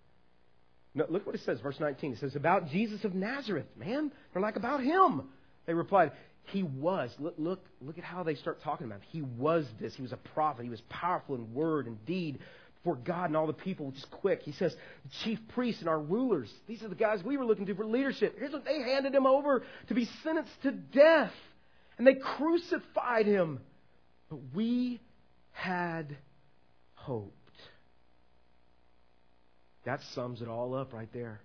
Look 0.96 1.28
what 1.28 1.36
it 1.36 1.42
says, 1.46 1.60
verse 1.60 1.80
19. 1.80 2.14
It 2.14 2.20
says, 2.20 2.36
About 2.36 2.70
Jesus 2.70 3.04
of 3.04 3.14
Nazareth, 3.14 3.68
man. 3.78 4.12
They're 4.34 4.42
like, 4.42 4.56
About 4.56 4.82
him. 4.82 5.24
They 5.68 5.74
replied, 5.76 6.12
He 6.46 6.64
was. 6.64 7.12
Look, 7.20 7.36
look, 7.38 7.64
look 7.82 8.00
at 8.00 8.04
how 8.04 8.24
they 8.24 8.34
start 8.34 8.64
talking 8.64 8.88
about 8.88 9.02
him. 9.02 9.08
He 9.12 9.22
was 9.22 9.66
this. 9.80 9.94
He 9.96 10.02
was 10.02 10.14
a 10.14 10.18
prophet. 10.18 10.64
He 10.64 10.72
was 10.72 10.82
powerful 10.90 11.36
in 11.36 11.54
word 11.54 11.86
and 11.86 12.04
deed 12.08 12.40
for 12.88 12.96
God 12.96 13.26
and 13.26 13.36
all 13.36 13.48
the 13.48 13.52
people 13.52 13.92
just 13.92 14.10
quick. 14.10 14.44
He 14.44 14.54
says, 14.54 14.74
the 15.04 15.12
chief 15.26 15.40
priests 15.50 15.82
and 15.82 15.90
our 15.90 16.00
rulers, 16.00 16.50
these 16.68 16.82
are 16.84 16.88
the 16.88 16.96
guys 16.96 17.22
we 17.22 17.36
were 17.36 17.44
looking 17.44 17.66
to 17.66 17.76
for 17.76 17.86
leadership. 17.86 18.38
Here's 18.40 18.54
what 18.54 18.64
they 18.64 18.80
handed 18.80 19.14
him 19.14 19.26
over 19.26 19.64
to 19.90 19.94
be 19.94 20.08
sentenced 20.24 20.54
to 20.64 20.72
death. 20.72 21.34
And 21.98 22.08
they 22.08 22.16
crucified 22.16 23.26
him. 23.26 23.60
But 24.30 24.40
we 24.56 25.02
had 25.52 26.16
hoped. 26.94 27.34
That 29.84 30.00
sums 30.16 30.42
it 30.42 30.48
all 30.48 30.74
up 30.74 30.94
right 30.94 31.12
there. 31.12 31.42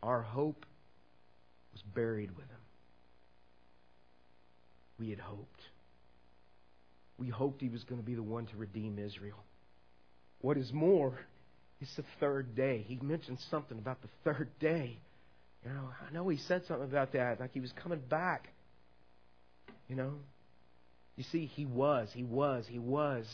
Our 0.00 0.22
hope 0.22 0.64
was 1.72 1.82
buried 1.92 2.30
with 2.30 2.46
him. 2.46 2.60
We 5.00 5.10
had 5.10 5.18
hoped. 5.18 5.60
We 7.18 7.30
hoped 7.30 7.60
he 7.60 7.68
was 7.68 7.82
going 7.82 8.00
to 8.00 8.06
be 8.06 8.14
the 8.14 8.22
one 8.22 8.46
to 8.46 8.56
redeem 8.56 9.00
Israel. 9.00 9.42
What 10.42 10.58
is 10.58 10.72
more, 10.72 11.18
it's 11.80 11.94
the 11.96 12.04
third 12.20 12.54
day. 12.54 12.84
He 12.86 12.98
mentioned 13.00 13.38
something 13.50 13.78
about 13.78 14.02
the 14.02 14.08
third 14.24 14.48
day. 14.60 14.98
You 15.64 15.70
know, 15.72 15.88
I 16.08 16.12
know 16.12 16.28
he 16.28 16.36
said 16.36 16.62
something 16.66 16.88
about 16.88 17.12
that, 17.12 17.40
like 17.40 17.52
he 17.52 17.60
was 17.60 17.72
coming 17.82 18.00
back. 18.10 18.48
You 19.88 19.96
know? 19.96 20.12
You 21.16 21.24
see, 21.30 21.46
he 21.46 21.64
was, 21.64 22.08
he 22.12 22.24
was, 22.24 22.66
he 22.68 22.78
was. 22.78 23.26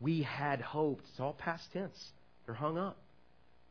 We 0.00 0.22
had 0.22 0.60
hoped. 0.60 1.04
It's 1.10 1.20
all 1.20 1.32
past 1.32 1.64
tense. 1.72 1.98
They're 2.46 2.54
hung 2.54 2.78
up. 2.78 2.98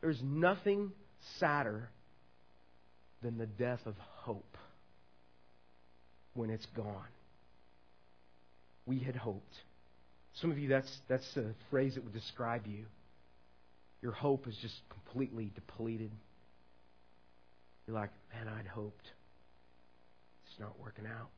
There's 0.00 0.20
nothing 0.22 0.92
sadder 1.38 1.88
than 3.22 3.38
the 3.38 3.46
death 3.46 3.80
of 3.86 3.94
hope. 3.96 4.56
when 6.34 6.50
it's 6.50 6.66
gone. 6.76 7.08
We 8.86 8.98
had 8.98 9.16
hoped. 9.16 9.54
Some 10.40 10.50
of 10.50 10.58
you, 10.58 10.68
that's, 10.68 10.98
that's 11.08 11.36
a 11.36 11.54
phrase 11.70 11.94
that 11.94 12.04
would 12.04 12.12
describe 12.12 12.66
you. 12.66 12.84
Your 14.02 14.12
hope 14.12 14.46
is 14.48 14.56
just 14.60 14.74
completely 14.90 15.50
depleted. 15.54 16.10
You're 17.86 17.94
like, 17.94 18.10
man, 18.32 18.52
I'd 18.52 18.66
hoped. 18.66 19.06
It's 20.46 20.60
not 20.60 20.78
working 20.80 21.06
out. 21.06 21.28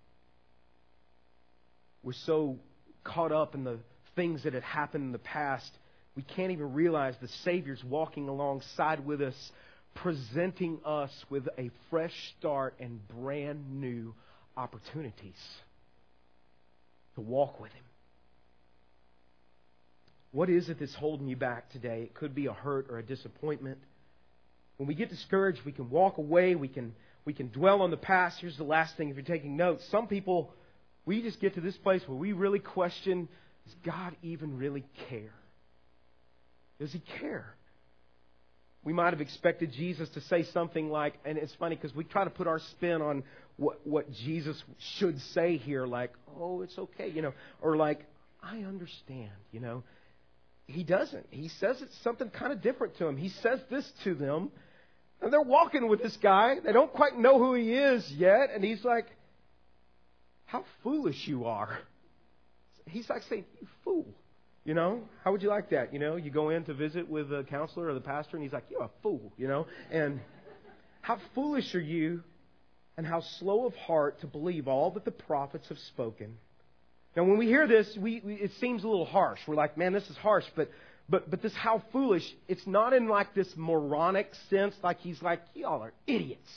We're 2.02 2.12
so 2.24 2.56
caught 3.04 3.32
up 3.32 3.54
in 3.54 3.64
the 3.64 3.78
things 4.16 4.44
that 4.44 4.54
had 4.54 4.62
happened 4.62 5.04
in 5.04 5.12
the 5.12 5.18
past, 5.18 5.70
we 6.16 6.22
can't 6.22 6.50
even 6.50 6.72
realize 6.72 7.14
the 7.20 7.28
Savior's 7.44 7.84
walking 7.84 8.28
alongside 8.28 9.04
with 9.04 9.20
us, 9.20 9.34
presenting 9.94 10.80
us 10.84 11.10
with 11.30 11.46
a 11.58 11.70
fresh 11.90 12.14
start 12.38 12.74
and 12.80 13.06
brand 13.08 13.80
new 13.80 14.14
opportunities 14.56 15.34
to 17.14 17.20
walk 17.20 17.60
with 17.60 17.70
Him. 17.72 17.84
What 20.36 20.50
is 20.50 20.68
it 20.68 20.78
that's 20.78 20.94
holding 20.94 21.28
you 21.28 21.36
back 21.36 21.70
today? 21.70 22.02
It 22.02 22.14
could 22.14 22.34
be 22.34 22.44
a 22.44 22.52
hurt 22.52 22.88
or 22.90 22.98
a 22.98 23.02
disappointment. 23.02 23.78
When 24.76 24.86
we 24.86 24.94
get 24.94 25.08
discouraged, 25.08 25.60
we 25.64 25.72
can 25.72 25.88
walk 25.88 26.18
away, 26.18 26.54
we 26.54 26.68
can, 26.68 26.94
we 27.24 27.32
can 27.32 27.48
dwell 27.48 27.80
on 27.80 27.90
the 27.90 27.96
past. 27.96 28.36
Here's 28.38 28.58
the 28.58 28.62
last 28.62 28.98
thing 28.98 29.08
if 29.08 29.16
you're 29.16 29.24
taking 29.24 29.56
notes. 29.56 29.82
Some 29.90 30.08
people, 30.08 30.52
we 31.06 31.22
just 31.22 31.40
get 31.40 31.54
to 31.54 31.62
this 31.62 31.78
place 31.78 32.02
where 32.06 32.18
we 32.18 32.34
really 32.34 32.58
question 32.58 33.30
does 33.64 33.74
God 33.82 34.14
even 34.22 34.58
really 34.58 34.84
care? 35.08 35.32
Does 36.78 36.92
He 36.92 37.02
care? 37.18 37.54
We 38.84 38.92
might 38.92 39.14
have 39.14 39.22
expected 39.22 39.72
Jesus 39.72 40.10
to 40.10 40.20
say 40.20 40.44
something 40.52 40.90
like, 40.90 41.14
and 41.24 41.38
it's 41.38 41.54
funny 41.54 41.76
because 41.76 41.96
we 41.96 42.04
try 42.04 42.24
to 42.24 42.30
put 42.30 42.46
our 42.46 42.60
spin 42.72 43.00
on 43.00 43.24
what, 43.56 43.86
what 43.86 44.12
Jesus 44.12 44.62
should 44.98 45.18
say 45.32 45.56
here, 45.56 45.86
like, 45.86 46.12
oh, 46.38 46.60
it's 46.60 46.76
okay, 46.76 47.08
you 47.08 47.22
know, 47.22 47.32
or 47.62 47.78
like, 47.78 48.04
I 48.42 48.58
understand, 48.58 49.32
you 49.50 49.60
know. 49.60 49.82
He 50.66 50.82
doesn't. 50.82 51.26
He 51.30 51.48
says 51.48 51.80
it's 51.80 51.96
something 52.02 52.28
kind 52.30 52.52
of 52.52 52.60
different 52.60 52.96
to 52.98 53.06
him. 53.06 53.16
He 53.16 53.28
says 53.28 53.60
this 53.70 53.90
to 54.04 54.14
them, 54.14 54.50
and 55.20 55.32
they're 55.32 55.40
walking 55.40 55.88
with 55.88 56.02
this 56.02 56.16
guy. 56.20 56.56
They 56.64 56.72
don't 56.72 56.92
quite 56.92 57.16
know 57.16 57.38
who 57.38 57.54
he 57.54 57.72
is 57.72 58.10
yet, 58.12 58.50
and 58.52 58.64
he's 58.64 58.84
like, 58.84 59.06
How 60.44 60.64
foolish 60.82 61.26
you 61.26 61.44
are. 61.44 61.78
He's 62.86 63.08
like 63.08 63.22
saying, 63.28 63.44
You 63.60 63.68
fool. 63.84 64.06
You 64.64 64.74
know, 64.74 65.02
how 65.22 65.30
would 65.30 65.42
you 65.42 65.48
like 65.48 65.70
that? 65.70 65.92
You 65.92 66.00
know, 66.00 66.16
you 66.16 66.30
go 66.32 66.50
in 66.50 66.64
to 66.64 66.74
visit 66.74 67.08
with 67.08 67.28
the 67.28 67.44
counselor 67.44 67.86
or 67.86 67.94
the 67.94 68.00
pastor, 68.00 68.36
and 68.36 68.42
he's 68.42 68.52
like, 68.52 68.64
You're 68.68 68.82
a 68.82 68.90
fool, 69.02 69.32
you 69.36 69.46
know? 69.46 69.66
And 69.92 70.20
how 71.00 71.18
foolish 71.36 71.72
are 71.76 71.80
you, 71.80 72.24
and 72.96 73.06
how 73.06 73.20
slow 73.38 73.66
of 73.66 73.74
heart 73.76 74.20
to 74.22 74.26
believe 74.26 74.66
all 74.66 74.90
that 74.92 75.04
the 75.04 75.12
prophets 75.12 75.68
have 75.68 75.78
spoken. 75.78 76.38
Now, 77.16 77.24
when 77.24 77.38
we 77.38 77.46
hear 77.46 77.66
this, 77.66 77.96
we, 77.98 78.20
we, 78.22 78.34
it 78.34 78.50
seems 78.60 78.84
a 78.84 78.88
little 78.88 79.06
harsh. 79.06 79.40
We're 79.48 79.54
like, 79.54 79.78
man, 79.78 79.94
this 79.94 80.08
is 80.10 80.16
harsh. 80.18 80.44
But, 80.54 80.70
but, 81.08 81.30
but 81.30 81.40
this 81.40 81.54
how 81.54 81.82
foolish. 81.90 82.30
It's 82.46 82.66
not 82.66 82.92
in 82.92 83.08
like 83.08 83.34
this 83.34 83.48
moronic 83.56 84.32
sense, 84.50 84.74
like 84.82 84.98
he's 85.00 85.22
like, 85.22 85.40
y'all 85.54 85.82
are 85.82 85.94
idiots. 86.06 86.50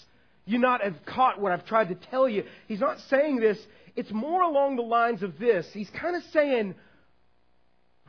You 0.46 0.58
not 0.58 0.82
have 0.82 0.96
caught 1.06 1.40
what 1.40 1.54
I've 1.54 1.66
tried 1.66 1.90
to 1.90 1.96
tell 1.96 2.28
you. 2.28 2.44
He's 2.68 2.82
not 2.82 3.00
saying 3.10 3.38
this. 3.38 3.58
It's 3.96 4.12
more 4.12 4.42
along 4.42 4.76
the 4.76 4.82
lines 4.82 5.24
of 5.24 5.40
this. 5.40 5.66
He's 5.74 5.90
kind 5.92 6.16
of 6.16 6.24
saying, 6.34 6.76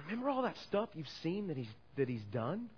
remember 0.05 0.28
all 0.28 0.42
that 0.42 0.57
stuff 0.66 0.88
you've 0.94 1.07
seen 1.22 1.48
that 1.48 1.57
he's, 1.57 1.68
that 1.96 2.09
he's 2.09 2.24
done? 2.32 2.68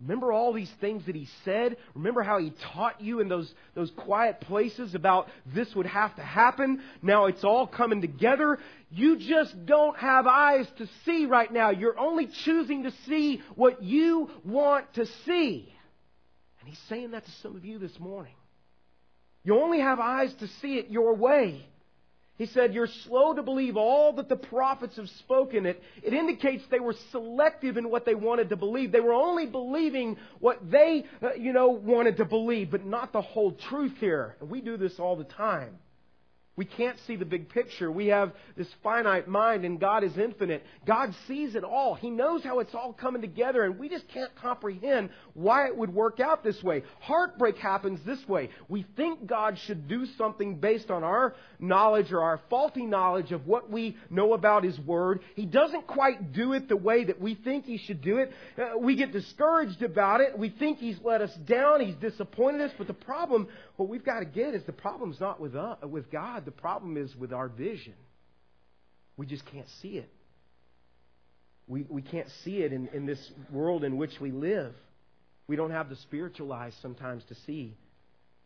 Remember 0.00 0.30
all 0.30 0.52
these 0.52 0.70
things 0.80 1.06
that 1.06 1.14
he 1.14 1.26
said? 1.44 1.78
Remember 1.94 2.22
how 2.22 2.38
he 2.38 2.52
taught 2.74 3.00
you 3.00 3.20
in 3.20 3.28
those, 3.28 3.52
those 3.74 3.90
quiet 3.96 4.40
places 4.42 4.94
about 4.94 5.28
this 5.54 5.74
would 5.74 5.86
have 5.86 6.14
to 6.16 6.22
happen? 6.22 6.82
Now 7.00 7.26
it's 7.26 7.44
all 7.44 7.66
coming 7.66 8.02
together. 8.02 8.58
You 8.90 9.16
just 9.18 9.64
don't 9.64 9.96
have 9.96 10.26
eyes 10.26 10.66
to 10.78 10.88
see 11.06 11.24
right 11.24 11.50
now. 11.50 11.70
You're 11.70 11.98
only 11.98 12.28
choosing 12.44 12.82
to 12.82 12.92
see 13.06 13.40
what 13.54 13.82
you 13.82 14.30
want 14.44 14.92
to 14.94 15.06
see. 15.24 15.72
And 16.60 16.68
he's 16.68 16.80
saying 16.90 17.12
that 17.12 17.24
to 17.24 17.30
some 17.42 17.56
of 17.56 17.64
you 17.64 17.78
this 17.78 17.98
morning. 17.98 18.34
You 19.44 19.58
only 19.58 19.80
have 19.80 19.98
eyes 19.98 20.34
to 20.40 20.48
see 20.60 20.74
it 20.74 20.90
your 20.90 21.14
way. 21.14 21.66
He 22.38 22.46
said, 22.46 22.74
You're 22.74 22.88
slow 23.04 23.34
to 23.34 23.42
believe 23.42 23.76
all 23.76 24.12
that 24.14 24.28
the 24.28 24.36
prophets 24.36 24.96
have 24.96 25.08
spoken. 25.20 25.64
It, 25.64 25.82
it 26.02 26.12
indicates 26.12 26.64
they 26.70 26.80
were 26.80 26.94
selective 27.10 27.76
in 27.76 27.90
what 27.90 28.04
they 28.04 28.14
wanted 28.14 28.50
to 28.50 28.56
believe. 28.56 28.92
They 28.92 29.00
were 29.00 29.14
only 29.14 29.46
believing 29.46 30.16
what 30.38 30.70
they, 30.70 31.04
uh, 31.22 31.34
you 31.34 31.52
know, 31.52 31.68
wanted 31.68 32.18
to 32.18 32.24
believe, 32.24 32.70
but 32.70 32.84
not 32.84 33.12
the 33.12 33.22
whole 33.22 33.52
truth 33.52 33.94
here. 33.98 34.36
And 34.40 34.50
we 34.50 34.60
do 34.60 34.76
this 34.76 34.98
all 34.98 35.16
the 35.16 35.24
time. 35.24 35.78
We 36.56 36.64
can't 36.64 36.96
see 37.06 37.16
the 37.16 37.26
big 37.26 37.50
picture. 37.50 37.92
We 37.92 38.06
have 38.06 38.32
this 38.56 38.68
finite 38.82 39.28
mind, 39.28 39.66
and 39.66 39.78
God 39.78 40.02
is 40.02 40.16
infinite. 40.16 40.64
God 40.86 41.14
sees 41.28 41.54
it 41.54 41.64
all. 41.64 41.94
He 41.94 42.08
knows 42.08 42.42
how 42.42 42.60
it's 42.60 42.74
all 42.74 42.94
coming 42.94 43.20
together, 43.20 43.64
and 43.64 43.78
we 43.78 43.90
just 43.90 44.08
can't 44.08 44.34
comprehend 44.36 45.10
why 45.34 45.66
it 45.66 45.76
would 45.76 45.92
work 45.92 46.18
out 46.18 46.42
this 46.42 46.62
way. 46.62 46.82
Heartbreak 47.00 47.58
happens 47.58 48.00
this 48.06 48.26
way. 48.26 48.48
We 48.68 48.86
think 48.96 49.26
God 49.26 49.58
should 49.66 49.86
do 49.86 50.06
something 50.16 50.56
based 50.56 50.90
on 50.90 51.04
our 51.04 51.34
knowledge 51.58 52.10
or 52.10 52.22
our 52.22 52.40
faulty 52.48 52.86
knowledge 52.86 53.32
of 53.32 53.46
what 53.46 53.70
we 53.70 53.98
know 54.08 54.32
about 54.32 54.64
His 54.64 54.78
Word. 54.80 55.20
He 55.34 55.44
doesn't 55.44 55.86
quite 55.86 56.32
do 56.32 56.54
it 56.54 56.70
the 56.70 56.76
way 56.76 57.04
that 57.04 57.20
we 57.20 57.34
think 57.34 57.66
He 57.66 57.76
should 57.76 58.00
do 58.00 58.16
it. 58.16 58.32
Uh, 58.58 58.78
we 58.78 58.96
get 58.96 59.12
discouraged 59.12 59.82
about 59.82 60.22
it. 60.22 60.38
We 60.38 60.48
think 60.48 60.78
He's 60.78 60.96
let 61.04 61.20
us 61.20 61.34
down. 61.46 61.80
He's 61.80 61.96
disappointed 61.96 62.62
us. 62.62 62.72
But 62.78 62.86
the 62.86 62.94
problem, 62.94 63.48
what 63.76 63.88
we've 63.88 64.04
got 64.04 64.20
to 64.20 64.24
get 64.24 64.54
is 64.54 64.62
the 64.64 64.72
problem's 64.72 65.20
not 65.20 65.40
with, 65.40 65.54
us, 65.54 65.78
with 65.82 66.10
God. 66.10 66.44
The 66.44 66.50
problem 66.50 66.96
is 66.96 67.14
with 67.16 67.32
our 67.32 67.48
vision. 67.48 67.94
We 69.16 69.26
just 69.26 69.44
can't 69.46 69.68
see 69.82 69.98
it. 69.98 70.10
We, 71.68 71.84
we 71.88 72.02
can't 72.02 72.28
see 72.44 72.58
it 72.58 72.72
in, 72.72 72.88
in 72.92 73.06
this 73.06 73.18
world 73.50 73.84
in 73.84 73.96
which 73.96 74.12
we 74.20 74.30
live. 74.30 74.74
We 75.48 75.56
don't 75.56 75.70
have 75.70 75.88
the 75.88 75.96
spiritual 75.96 76.52
eyes 76.52 76.74
sometimes 76.80 77.22
to 77.28 77.34
see 77.46 77.74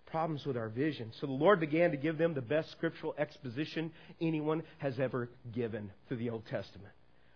problems 0.07 0.45
with 0.45 0.57
our 0.57 0.69
vision. 0.69 1.13
So 1.21 1.27
the 1.27 1.33
Lord 1.33 1.61
began 1.61 1.93
to 1.93 1.97
give 1.97 2.19
them 2.19 2.35
the 2.35 2.41
best 2.41 2.71
scriptural 2.73 3.15
exposition 3.17 3.93
anyone 4.21 4.63
has 4.79 4.99
ever 4.99 5.29
given 5.53 5.91
through 6.09 6.19
the 6.19 6.31
Old 6.31 6.45
Testament. 6.47 6.93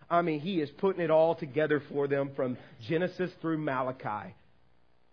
I 0.09 0.21
mean, 0.21 0.39
He 0.39 0.59
is 0.59 0.69
putting 0.77 1.01
it 1.01 1.09
all 1.09 1.35
together 1.35 1.81
for 1.91 2.07
them 2.07 2.31
from 2.35 2.57
Genesis 2.87 3.31
through 3.41 3.57
Malachi. 3.59 4.35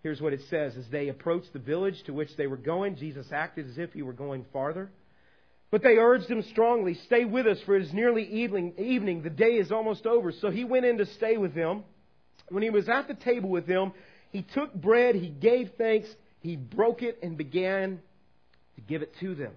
Here's 0.03 0.20
what 0.20 0.32
it 0.32 0.40
says 0.50 0.76
As 0.76 0.88
they 0.88 1.09
approached 1.09 1.53
the 1.53 1.59
village 1.59 2.03
to 2.05 2.12
which 2.12 2.36
they 2.36 2.46
were 2.46 2.57
going, 2.57 2.96
Jesus 2.96 3.26
acted 3.32 3.68
as 3.68 3.78
if 3.78 3.92
he 3.92 4.03
were 4.03 4.12
going 4.12 4.44
farther. 4.53 4.90
But 5.70 5.82
they 5.82 5.96
urged 5.96 6.28
him 6.28 6.42
strongly, 6.50 6.94
Stay 7.07 7.24
with 7.24 7.46
us, 7.46 7.59
for 7.64 7.76
it 7.76 7.82
is 7.82 7.92
nearly 7.94 8.24
evening. 8.24 9.22
The 9.22 9.30
day 9.30 9.55
is 9.55 9.72
almost 9.72 10.07
over. 10.07 10.32
So 10.32 10.50
he 10.50 10.64
went 10.64 10.84
in 10.84 10.98
to 10.98 11.07
stay 11.07 11.38
with 11.38 11.55
them. 11.55 11.84
When 12.48 12.62
he 12.62 12.70
was 12.70 12.88
at 12.88 13.09
the 13.09 13.14
table 13.14 13.48
with 13.48 13.66
them, 13.66 13.92
he 14.30 14.42
took 14.42 14.74
bread, 14.74 15.14
he 15.14 15.28
gave 15.28 15.70
thanks, 15.78 16.09
he 16.40 16.57
broke 16.57 17.03
it, 17.03 17.18
and 17.22 17.38
began 17.38 18.00
to 18.76 18.80
give 18.82 19.03
it 19.03 19.14
to 19.20 19.34
them. 19.34 19.53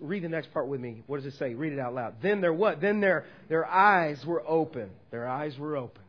Read 0.00 0.22
the 0.24 0.28
next 0.28 0.52
part 0.52 0.66
with 0.66 0.80
me. 0.80 1.02
What 1.06 1.22
does 1.22 1.32
it 1.32 1.38
say? 1.38 1.54
Read 1.54 1.72
it 1.72 1.78
out 1.78 1.94
loud. 1.94 2.16
Then 2.20 2.40
their 2.40 2.52
what? 2.52 2.80
Then 2.80 3.00
their, 3.00 3.24
their 3.48 3.64
eyes 3.64 4.24
were 4.26 4.42
open. 4.46 4.90
Their 5.10 5.28
eyes 5.28 5.56
were 5.58 5.76
open. 5.76 6.02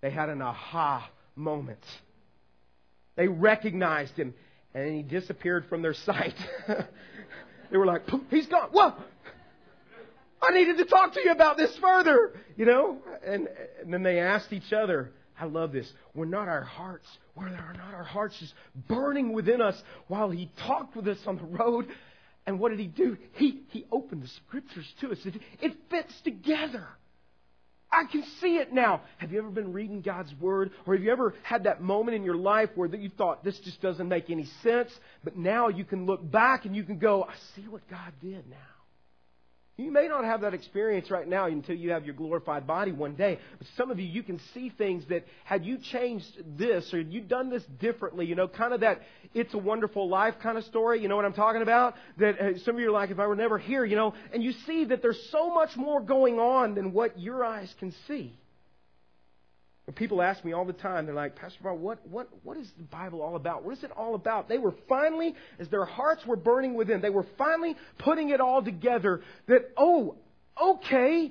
They 0.00 0.10
had 0.10 0.28
an 0.28 0.40
aha 0.42 1.08
moment. 1.36 1.84
They 3.16 3.28
recognized 3.28 4.14
him 4.14 4.34
and 4.74 4.94
he 4.94 5.02
disappeared 5.02 5.66
from 5.68 5.82
their 5.82 5.94
sight. 6.04 6.34
they 7.70 7.76
were 7.76 7.86
like, 7.86 8.02
he's 8.30 8.46
gone. 8.46 8.70
Whoa! 8.72 8.94
I 10.42 10.52
needed 10.52 10.76
to 10.78 10.84
talk 10.84 11.14
to 11.14 11.20
you 11.24 11.32
about 11.32 11.56
this 11.56 11.76
further, 11.80 12.34
you 12.56 12.66
know? 12.66 12.98
And, 13.24 13.48
and 13.82 13.92
then 13.92 14.02
they 14.02 14.18
asked 14.18 14.52
each 14.52 14.72
other, 14.72 15.10
I 15.38 15.46
love 15.46 15.72
this. 15.72 15.90
Were 16.14 16.26
not 16.26 16.48
our 16.48 16.62
hearts, 16.62 17.06
were 17.34 17.48
not 17.48 17.76
our 17.94 18.04
hearts 18.04 18.38
just 18.38 18.54
burning 18.88 19.32
within 19.32 19.60
us 19.60 19.80
while 20.08 20.30
he 20.30 20.50
talked 20.66 20.96
with 20.96 21.08
us 21.08 21.18
on 21.26 21.36
the 21.36 21.44
road? 21.44 21.86
And 22.46 22.60
what 22.60 22.70
did 22.70 22.78
he 22.78 22.86
do? 22.86 23.16
He, 23.32 23.62
he 23.70 23.86
opened 23.90 24.22
the 24.22 24.28
scriptures 24.28 24.86
to 25.00 25.10
us. 25.10 25.18
It, 25.24 25.34
it 25.60 25.72
fits 25.90 26.12
together. 26.22 26.86
I 27.96 28.04
can 28.04 28.22
see 28.42 28.56
it 28.56 28.74
now. 28.74 29.00
Have 29.16 29.32
you 29.32 29.38
ever 29.38 29.48
been 29.48 29.72
reading 29.72 30.02
God's 30.02 30.34
Word? 30.38 30.70
Or 30.86 30.94
have 30.94 31.02
you 31.02 31.10
ever 31.10 31.34
had 31.42 31.64
that 31.64 31.80
moment 31.80 32.14
in 32.14 32.24
your 32.24 32.36
life 32.36 32.68
where 32.74 32.94
you 32.94 33.08
thought, 33.08 33.42
this 33.42 33.58
just 33.60 33.80
doesn't 33.80 34.06
make 34.06 34.28
any 34.28 34.46
sense? 34.62 34.90
But 35.24 35.36
now 35.36 35.68
you 35.68 35.84
can 35.84 36.04
look 36.04 36.30
back 36.30 36.66
and 36.66 36.76
you 36.76 36.84
can 36.84 36.98
go, 36.98 37.24
I 37.24 37.34
see 37.54 37.66
what 37.68 37.88
God 37.88 38.12
did 38.20 38.48
now. 38.50 38.75
You 39.78 39.90
may 39.90 40.08
not 40.08 40.24
have 40.24 40.40
that 40.40 40.54
experience 40.54 41.10
right 41.10 41.28
now 41.28 41.46
until 41.46 41.76
you 41.76 41.90
have 41.90 42.06
your 42.06 42.14
glorified 42.14 42.66
body 42.66 42.92
one 42.92 43.14
day. 43.14 43.38
But 43.58 43.66
some 43.76 43.90
of 43.90 44.00
you, 44.00 44.06
you 44.06 44.22
can 44.22 44.40
see 44.54 44.70
things 44.70 45.04
that 45.10 45.26
had 45.44 45.66
you 45.66 45.76
changed 45.76 46.26
this 46.56 46.94
or 46.94 47.00
you 47.00 47.20
done 47.20 47.50
this 47.50 47.62
differently, 47.78 48.24
you 48.24 48.34
know, 48.34 48.48
kind 48.48 48.72
of 48.72 48.80
that 48.80 49.02
it's 49.34 49.52
a 49.52 49.58
wonderful 49.58 50.08
life 50.08 50.36
kind 50.42 50.56
of 50.56 50.64
story. 50.64 51.02
You 51.02 51.08
know 51.08 51.16
what 51.16 51.26
I'm 51.26 51.34
talking 51.34 51.60
about? 51.60 51.94
That 52.16 52.40
uh, 52.40 52.58
some 52.60 52.76
of 52.76 52.80
you 52.80 52.88
are 52.88 52.92
like, 52.92 53.10
if 53.10 53.18
I 53.18 53.26
were 53.26 53.36
never 53.36 53.58
here, 53.58 53.84
you 53.84 53.96
know, 53.96 54.14
and 54.32 54.42
you 54.42 54.52
see 54.66 54.86
that 54.86 55.02
there's 55.02 55.28
so 55.30 55.52
much 55.52 55.76
more 55.76 56.00
going 56.00 56.38
on 56.38 56.74
than 56.74 56.94
what 56.94 57.20
your 57.20 57.44
eyes 57.44 57.74
can 57.78 57.92
see. 58.08 58.32
People 59.94 60.20
ask 60.20 60.44
me 60.44 60.52
all 60.52 60.64
the 60.64 60.72
time, 60.72 61.06
they're 61.06 61.14
like, 61.14 61.36
Pastor 61.36 61.60
Bart, 61.62 61.78
what, 61.78 62.04
what, 62.08 62.28
what 62.42 62.56
is 62.56 62.68
the 62.76 62.82
Bible 62.84 63.22
all 63.22 63.36
about? 63.36 63.64
What 63.64 63.78
is 63.78 63.84
it 63.84 63.92
all 63.92 64.16
about? 64.16 64.48
They 64.48 64.58
were 64.58 64.74
finally, 64.88 65.34
as 65.60 65.68
their 65.68 65.84
hearts 65.84 66.26
were 66.26 66.36
burning 66.36 66.74
within, 66.74 67.00
they 67.00 67.10
were 67.10 67.26
finally 67.38 67.76
putting 67.98 68.30
it 68.30 68.40
all 68.40 68.64
together 68.64 69.22
that, 69.46 69.70
oh, 69.76 70.16
okay, 70.60 71.30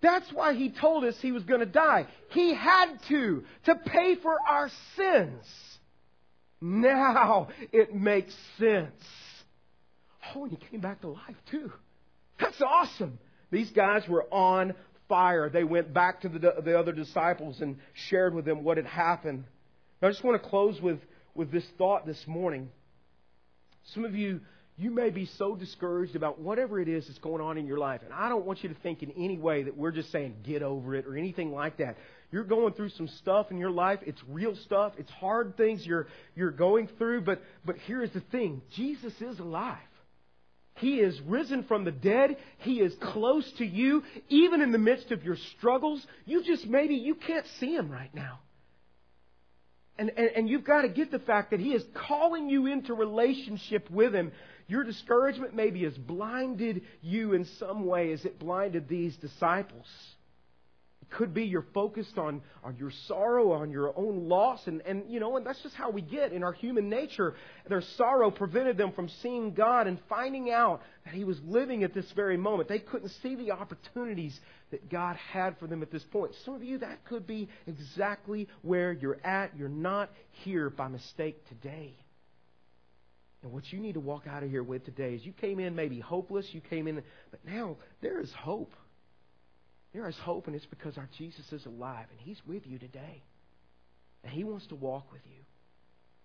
that's 0.00 0.32
why 0.32 0.54
he 0.54 0.70
told 0.70 1.04
us 1.04 1.14
he 1.20 1.30
was 1.30 1.44
going 1.44 1.60
to 1.60 1.66
die. 1.66 2.06
He 2.30 2.54
had 2.54 2.96
to, 3.08 3.44
to 3.66 3.74
pay 3.74 4.16
for 4.16 4.36
our 4.48 4.70
sins. 4.96 5.44
Now 6.60 7.48
it 7.70 7.94
makes 7.94 8.34
sense. 8.58 9.04
Oh, 10.34 10.44
and 10.44 10.52
he 10.52 10.58
came 10.70 10.80
back 10.80 11.02
to 11.02 11.08
life 11.08 11.36
too. 11.50 11.70
That's 12.40 12.60
awesome. 12.62 13.18
These 13.50 13.70
guys 13.72 14.08
were 14.08 14.24
on 14.32 14.74
fire, 15.12 15.50
they 15.50 15.62
went 15.62 15.92
back 15.92 16.22
to 16.22 16.28
the, 16.30 16.54
the 16.64 16.78
other 16.78 16.92
disciples 16.92 17.60
and 17.60 17.76
shared 18.08 18.34
with 18.34 18.46
them 18.46 18.64
what 18.64 18.78
had 18.78 18.86
happened. 18.86 19.44
I 20.00 20.08
just 20.08 20.24
want 20.24 20.42
to 20.42 20.48
close 20.48 20.80
with, 20.80 21.00
with 21.34 21.52
this 21.52 21.66
thought 21.76 22.06
this 22.06 22.24
morning. 22.26 22.70
Some 23.92 24.06
of 24.06 24.14
you, 24.14 24.40
you 24.78 24.90
may 24.90 25.10
be 25.10 25.26
so 25.36 25.54
discouraged 25.54 26.16
about 26.16 26.40
whatever 26.40 26.80
it 26.80 26.88
is 26.88 27.06
that's 27.06 27.18
going 27.18 27.42
on 27.42 27.58
in 27.58 27.66
your 27.66 27.76
life. 27.76 28.00
And 28.02 28.14
I 28.14 28.30
don't 28.30 28.46
want 28.46 28.62
you 28.62 28.70
to 28.70 28.74
think 28.76 29.02
in 29.02 29.10
any 29.10 29.36
way 29.36 29.64
that 29.64 29.76
we're 29.76 29.90
just 29.90 30.10
saying 30.10 30.34
get 30.44 30.62
over 30.62 30.94
it 30.94 31.04
or 31.06 31.14
anything 31.14 31.52
like 31.52 31.76
that. 31.76 31.98
You're 32.30 32.44
going 32.44 32.72
through 32.72 32.88
some 32.88 33.08
stuff 33.08 33.50
in 33.50 33.58
your 33.58 33.70
life. 33.70 33.98
It's 34.06 34.22
real 34.30 34.56
stuff. 34.64 34.94
It's 34.96 35.10
hard 35.10 35.58
things 35.58 35.84
you're, 35.84 36.06
you're 36.34 36.52
going 36.52 36.88
through. 36.96 37.20
But, 37.20 37.42
but 37.66 37.76
here's 37.86 38.12
the 38.12 38.22
thing. 38.32 38.62
Jesus 38.74 39.12
is 39.20 39.38
alive. 39.40 39.76
He 40.74 41.00
is 41.00 41.20
risen 41.22 41.64
from 41.64 41.84
the 41.84 41.92
dead. 41.92 42.36
He 42.58 42.80
is 42.80 42.94
close 43.00 43.50
to 43.58 43.64
you, 43.64 44.02
even 44.28 44.60
in 44.60 44.72
the 44.72 44.78
midst 44.78 45.10
of 45.10 45.22
your 45.22 45.36
struggles. 45.56 46.04
You 46.24 46.42
just 46.42 46.66
maybe 46.66 46.94
you 46.94 47.14
can't 47.14 47.46
see 47.60 47.74
him 47.74 47.90
right 47.90 48.14
now. 48.14 48.40
And, 49.98 50.10
and, 50.16 50.30
and 50.34 50.48
you've 50.48 50.64
got 50.64 50.82
to 50.82 50.88
get 50.88 51.10
the 51.10 51.18
fact 51.18 51.50
that 51.50 51.60
he 51.60 51.74
is 51.74 51.84
calling 52.08 52.48
you 52.48 52.66
into 52.66 52.94
relationship 52.94 53.90
with 53.90 54.14
him. 54.14 54.32
Your 54.66 54.84
discouragement 54.84 55.54
maybe 55.54 55.84
has 55.84 55.96
blinded 55.96 56.82
you 57.02 57.34
in 57.34 57.44
some 57.58 57.84
way 57.86 58.12
as 58.12 58.24
it 58.24 58.38
blinded 58.38 58.88
these 58.88 59.14
disciples 59.16 59.86
could 61.12 61.34
be 61.34 61.44
you're 61.44 61.66
focused 61.74 62.18
on, 62.18 62.42
on 62.64 62.76
your 62.76 62.90
sorrow, 63.06 63.52
on 63.52 63.70
your 63.70 63.96
own 63.98 64.28
loss, 64.28 64.66
and, 64.66 64.80
and 64.82 65.04
you 65.08 65.20
know, 65.20 65.36
and 65.36 65.46
that's 65.46 65.62
just 65.62 65.74
how 65.74 65.90
we 65.90 66.02
get 66.02 66.32
in 66.32 66.42
our 66.42 66.52
human 66.52 66.88
nature. 66.88 67.34
Their 67.68 67.82
sorrow 67.96 68.30
prevented 68.30 68.76
them 68.76 68.92
from 68.92 69.08
seeing 69.22 69.54
God 69.54 69.86
and 69.86 69.98
finding 70.08 70.50
out 70.50 70.82
that 71.04 71.14
He 71.14 71.24
was 71.24 71.38
living 71.44 71.84
at 71.84 71.94
this 71.94 72.10
very 72.12 72.36
moment. 72.36 72.68
They 72.68 72.78
couldn't 72.78 73.10
see 73.22 73.34
the 73.34 73.52
opportunities 73.52 74.38
that 74.70 74.90
God 74.90 75.16
had 75.16 75.58
for 75.58 75.66
them 75.66 75.82
at 75.82 75.90
this 75.90 76.04
point. 76.04 76.32
Some 76.44 76.54
of 76.54 76.62
you, 76.62 76.78
that 76.78 77.04
could 77.04 77.26
be 77.26 77.48
exactly 77.66 78.48
where 78.62 78.92
you're 78.92 79.20
at. 79.24 79.56
You're 79.56 79.68
not 79.68 80.10
here 80.44 80.70
by 80.70 80.88
mistake 80.88 81.46
today. 81.48 81.94
And 83.42 83.52
what 83.52 83.72
you 83.72 83.80
need 83.80 83.94
to 83.94 84.00
walk 84.00 84.26
out 84.28 84.42
of 84.42 84.50
here 84.50 84.62
with 84.62 84.84
today 84.84 85.14
is 85.14 85.26
you 85.26 85.32
came 85.32 85.58
in 85.58 85.74
maybe 85.74 85.98
hopeless, 85.98 86.46
you 86.52 86.60
came 86.60 86.86
in, 86.86 87.02
but 87.30 87.40
now 87.44 87.76
there 88.00 88.20
is 88.20 88.32
hope. 88.32 88.72
There 89.92 90.08
is 90.08 90.16
hope, 90.16 90.46
and 90.46 90.56
it's 90.56 90.66
because 90.66 90.96
our 90.96 91.08
Jesus 91.18 91.52
is 91.52 91.66
alive, 91.66 92.06
and 92.10 92.20
He's 92.20 92.40
with 92.46 92.66
you 92.66 92.78
today. 92.78 93.22
And 94.24 94.32
He 94.32 94.44
wants 94.44 94.66
to 94.68 94.74
walk 94.74 95.12
with 95.12 95.20
you. 95.26 95.42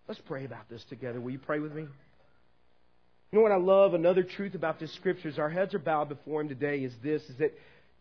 Let's 0.07 0.21
pray 0.25 0.45
about 0.45 0.69
this 0.69 0.83
together. 0.89 1.19
Will 1.19 1.31
you 1.31 1.39
pray 1.39 1.59
with 1.59 1.73
me? 1.73 1.81
You 1.81 3.39
know 3.39 3.41
what 3.41 3.51
I 3.51 3.57
love? 3.57 3.93
Another 3.93 4.23
truth 4.23 4.55
about 4.55 4.79
this 4.79 4.93
scripture 4.95 5.27
is 5.27 5.37
our 5.37 5.49
heads 5.49 5.73
are 5.73 5.79
bowed 5.79 6.07
before 6.07 6.41
Him 6.41 6.47
today 6.47 6.79
is 6.79 6.93
this, 7.03 7.21
is 7.23 7.37
that 7.39 7.53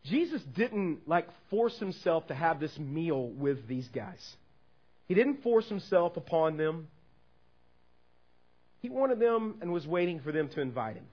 Jesus 0.04 0.40
didn't 0.56 1.08
like 1.08 1.26
force 1.50 1.76
Himself 1.78 2.28
to 2.28 2.34
have 2.34 2.60
this 2.60 2.76
meal 2.78 3.26
with 3.26 3.66
these 3.66 3.88
guys. 3.92 4.24
He 5.08 5.14
didn't 5.14 5.42
force 5.42 5.68
Himself 5.68 6.16
upon 6.16 6.56
them. 6.56 6.86
He 8.82 8.88
wanted 8.88 9.18
them 9.18 9.56
and 9.60 9.72
was 9.72 9.84
waiting 9.84 10.20
for 10.20 10.30
them 10.30 10.48
to 10.50 10.60
invite 10.60 10.94
Him. 10.94 11.06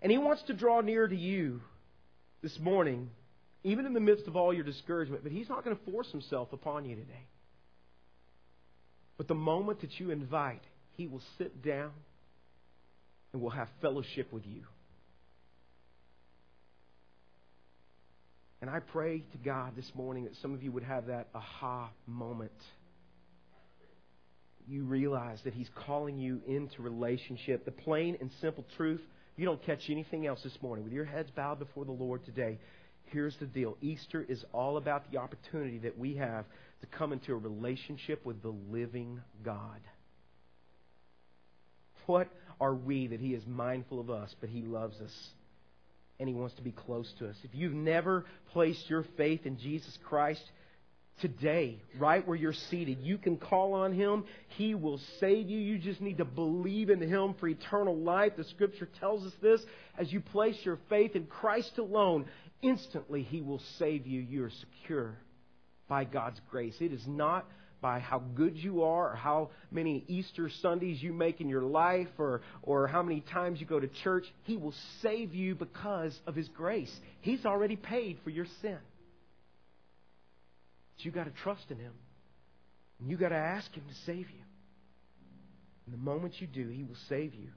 And 0.00 0.12
He 0.12 0.18
wants 0.18 0.42
to 0.44 0.54
draw 0.54 0.80
near 0.80 1.08
to 1.08 1.16
you 1.16 1.60
this 2.42 2.58
morning, 2.58 3.10
even 3.64 3.86
in 3.86 3.92
the 3.92 4.00
midst 4.00 4.26
of 4.26 4.36
all 4.36 4.52
your 4.52 4.64
discouragement, 4.64 5.22
but 5.22 5.32
He's 5.32 5.48
not 5.48 5.64
going 5.64 5.76
to 5.76 5.90
force 5.90 6.10
Himself 6.10 6.52
upon 6.52 6.84
you 6.84 6.96
today. 6.96 7.26
But 9.16 9.28
the 9.28 9.34
moment 9.34 9.82
that 9.82 9.98
you 9.98 10.10
invite, 10.10 10.62
He 10.96 11.06
will 11.06 11.22
sit 11.36 11.62
down 11.62 11.90
and 13.32 13.42
will 13.42 13.50
have 13.50 13.68
fellowship 13.82 14.32
with 14.32 14.46
you. 14.46 14.62
And 18.62 18.68
I 18.68 18.80
pray 18.80 19.22
to 19.32 19.38
God 19.44 19.72
this 19.76 19.90
morning 19.94 20.24
that 20.24 20.34
some 20.42 20.52
of 20.52 20.62
you 20.62 20.70
would 20.72 20.82
have 20.82 21.06
that 21.06 21.28
aha 21.34 21.90
moment. 22.06 22.52
You 24.68 24.84
realize 24.84 25.38
that 25.44 25.54
He's 25.54 25.68
calling 25.86 26.18
you 26.18 26.40
into 26.46 26.82
relationship. 26.82 27.64
The 27.64 27.70
plain 27.70 28.18
and 28.20 28.30
simple 28.40 28.64
truth 28.76 29.00
you 29.40 29.46
don't 29.46 29.62
catch 29.64 29.88
anything 29.88 30.26
else 30.26 30.42
this 30.42 30.58
morning, 30.60 30.84
with 30.84 30.92
your 30.92 31.06
heads 31.06 31.30
bowed 31.30 31.58
before 31.58 31.86
the 31.86 31.92
Lord 31.92 32.24
today, 32.24 32.58
here's 33.06 33.34
the 33.36 33.46
deal 33.46 33.76
Easter 33.80 34.24
is 34.28 34.44
all 34.52 34.76
about 34.76 35.10
the 35.10 35.18
opportunity 35.18 35.78
that 35.78 35.98
we 35.98 36.16
have 36.16 36.44
to 36.82 36.86
come 36.86 37.12
into 37.12 37.32
a 37.32 37.36
relationship 37.36 38.24
with 38.24 38.42
the 38.42 38.54
living 38.70 39.20
God. 39.42 39.80
What 42.06 42.28
are 42.60 42.74
we 42.74 43.06
that 43.08 43.20
He 43.20 43.34
is 43.34 43.42
mindful 43.46 43.98
of 43.98 44.10
us, 44.10 44.34
but 44.40 44.50
He 44.50 44.62
loves 44.62 45.00
us? 45.00 45.28
And 46.18 46.28
He 46.28 46.34
wants 46.34 46.54
to 46.56 46.62
be 46.62 46.72
close 46.72 47.10
to 47.18 47.28
us. 47.28 47.36
If 47.42 47.54
you've 47.54 47.72
never 47.72 48.26
placed 48.52 48.90
your 48.90 49.06
faith 49.16 49.46
in 49.46 49.58
Jesus 49.58 49.96
Christ, 50.04 50.42
today, 51.20 51.80
right 51.98 52.26
where 52.26 52.36
you're 52.36 52.52
seated. 52.52 52.98
You 53.00 53.18
can 53.18 53.36
call 53.36 53.74
on 53.74 53.92
Him. 53.92 54.24
He 54.56 54.74
will 54.74 55.00
save 55.18 55.48
you. 55.48 55.58
You 55.58 55.78
just 55.78 56.00
need 56.00 56.18
to 56.18 56.24
believe 56.24 56.90
in 56.90 57.00
Him 57.00 57.34
for 57.38 57.48
eternal 57.48 57.96
life. 57.96 58.32
The 58.36 58.44
Scripture 58.44 58.88
tells 58.98 59.24
us 59.24 59.32
this. 59.40 59.60
As 59.98 60.12
you 60.12 60.20
place 60.20 60.56
your 60.64 60.78
faith 60.88 61.16
in 61.16 61.26
Christ 61.26 61.78
alone, 61.78 62.26
instantly 62.62 63.22
He 63.22 63.40
will 63.40 63.62
save 63.78 64.06
you. 64.06 64.20
You 64.20 64.44
are 64.44 64.50
secure 64.50 65.16
by 65.88 66.04
God's 66.04 66.40
grace. 66.50 66.76
It 66.80 66.92
is 66.92 67.06
not 67.06 67.46
by 67.80 67.98
how 67.98 68.18
good 68.34 68.56
you 68.56 68.82
are 68.82 69.12
or 69.12 69.16
how 69.16 69.50
many 69.70 70.04
Easter 70.06 70.50
Sundays 70.60 71.02
you 71.02 71.12
make 71.12 71.40
in 71.40 71.48
your 71.48 71.62
life 71.62 72.08
or, 72.18 72.42
or 72.62 72.86
how 72.86 73.02
many 73.02 73.20
times 73.20 73.60
you 73.60 73.66
go 73.66 73.80
to 73.80 73.88
church. 73.88 74.26
He 74.44 74.56
will 74.56 74.74
save 75.02 75.34
you 75.34 75.54
because 75.54 76.18
of 76.26 76.34
His 76.34 76.48
grace. 76.48 76.94
He's 77.20 77.46
already 77.46 77.76
paid 77.76 78.18
for 78.22 78.30
your 78.30 78.46
sin. 78.60 78.78
But 81.00 81.06
you 81.06 81.12
got 81.12 81.24
to 81.24 81.42
trust 81.42 81.64
in 81.70 81.78
Him. 81.78 81.92
And 83.00 83.10
you 83.10 83.16
got 83.16 83.30
to 83.30 83.36
ask 83.36 83.72
Him 83.72 83.84
to 83.88 83.94
save 84.04 84.28
you. 84.28 84.42
And 85.86 85.94
the 85.94 85.98
moment 85.98 86.34
you 86.40 86.46
do, 86.46 86.68
He 86.68 86.82
will 86.82 86.96
save 87.08 87.34
you. 87.34 87.48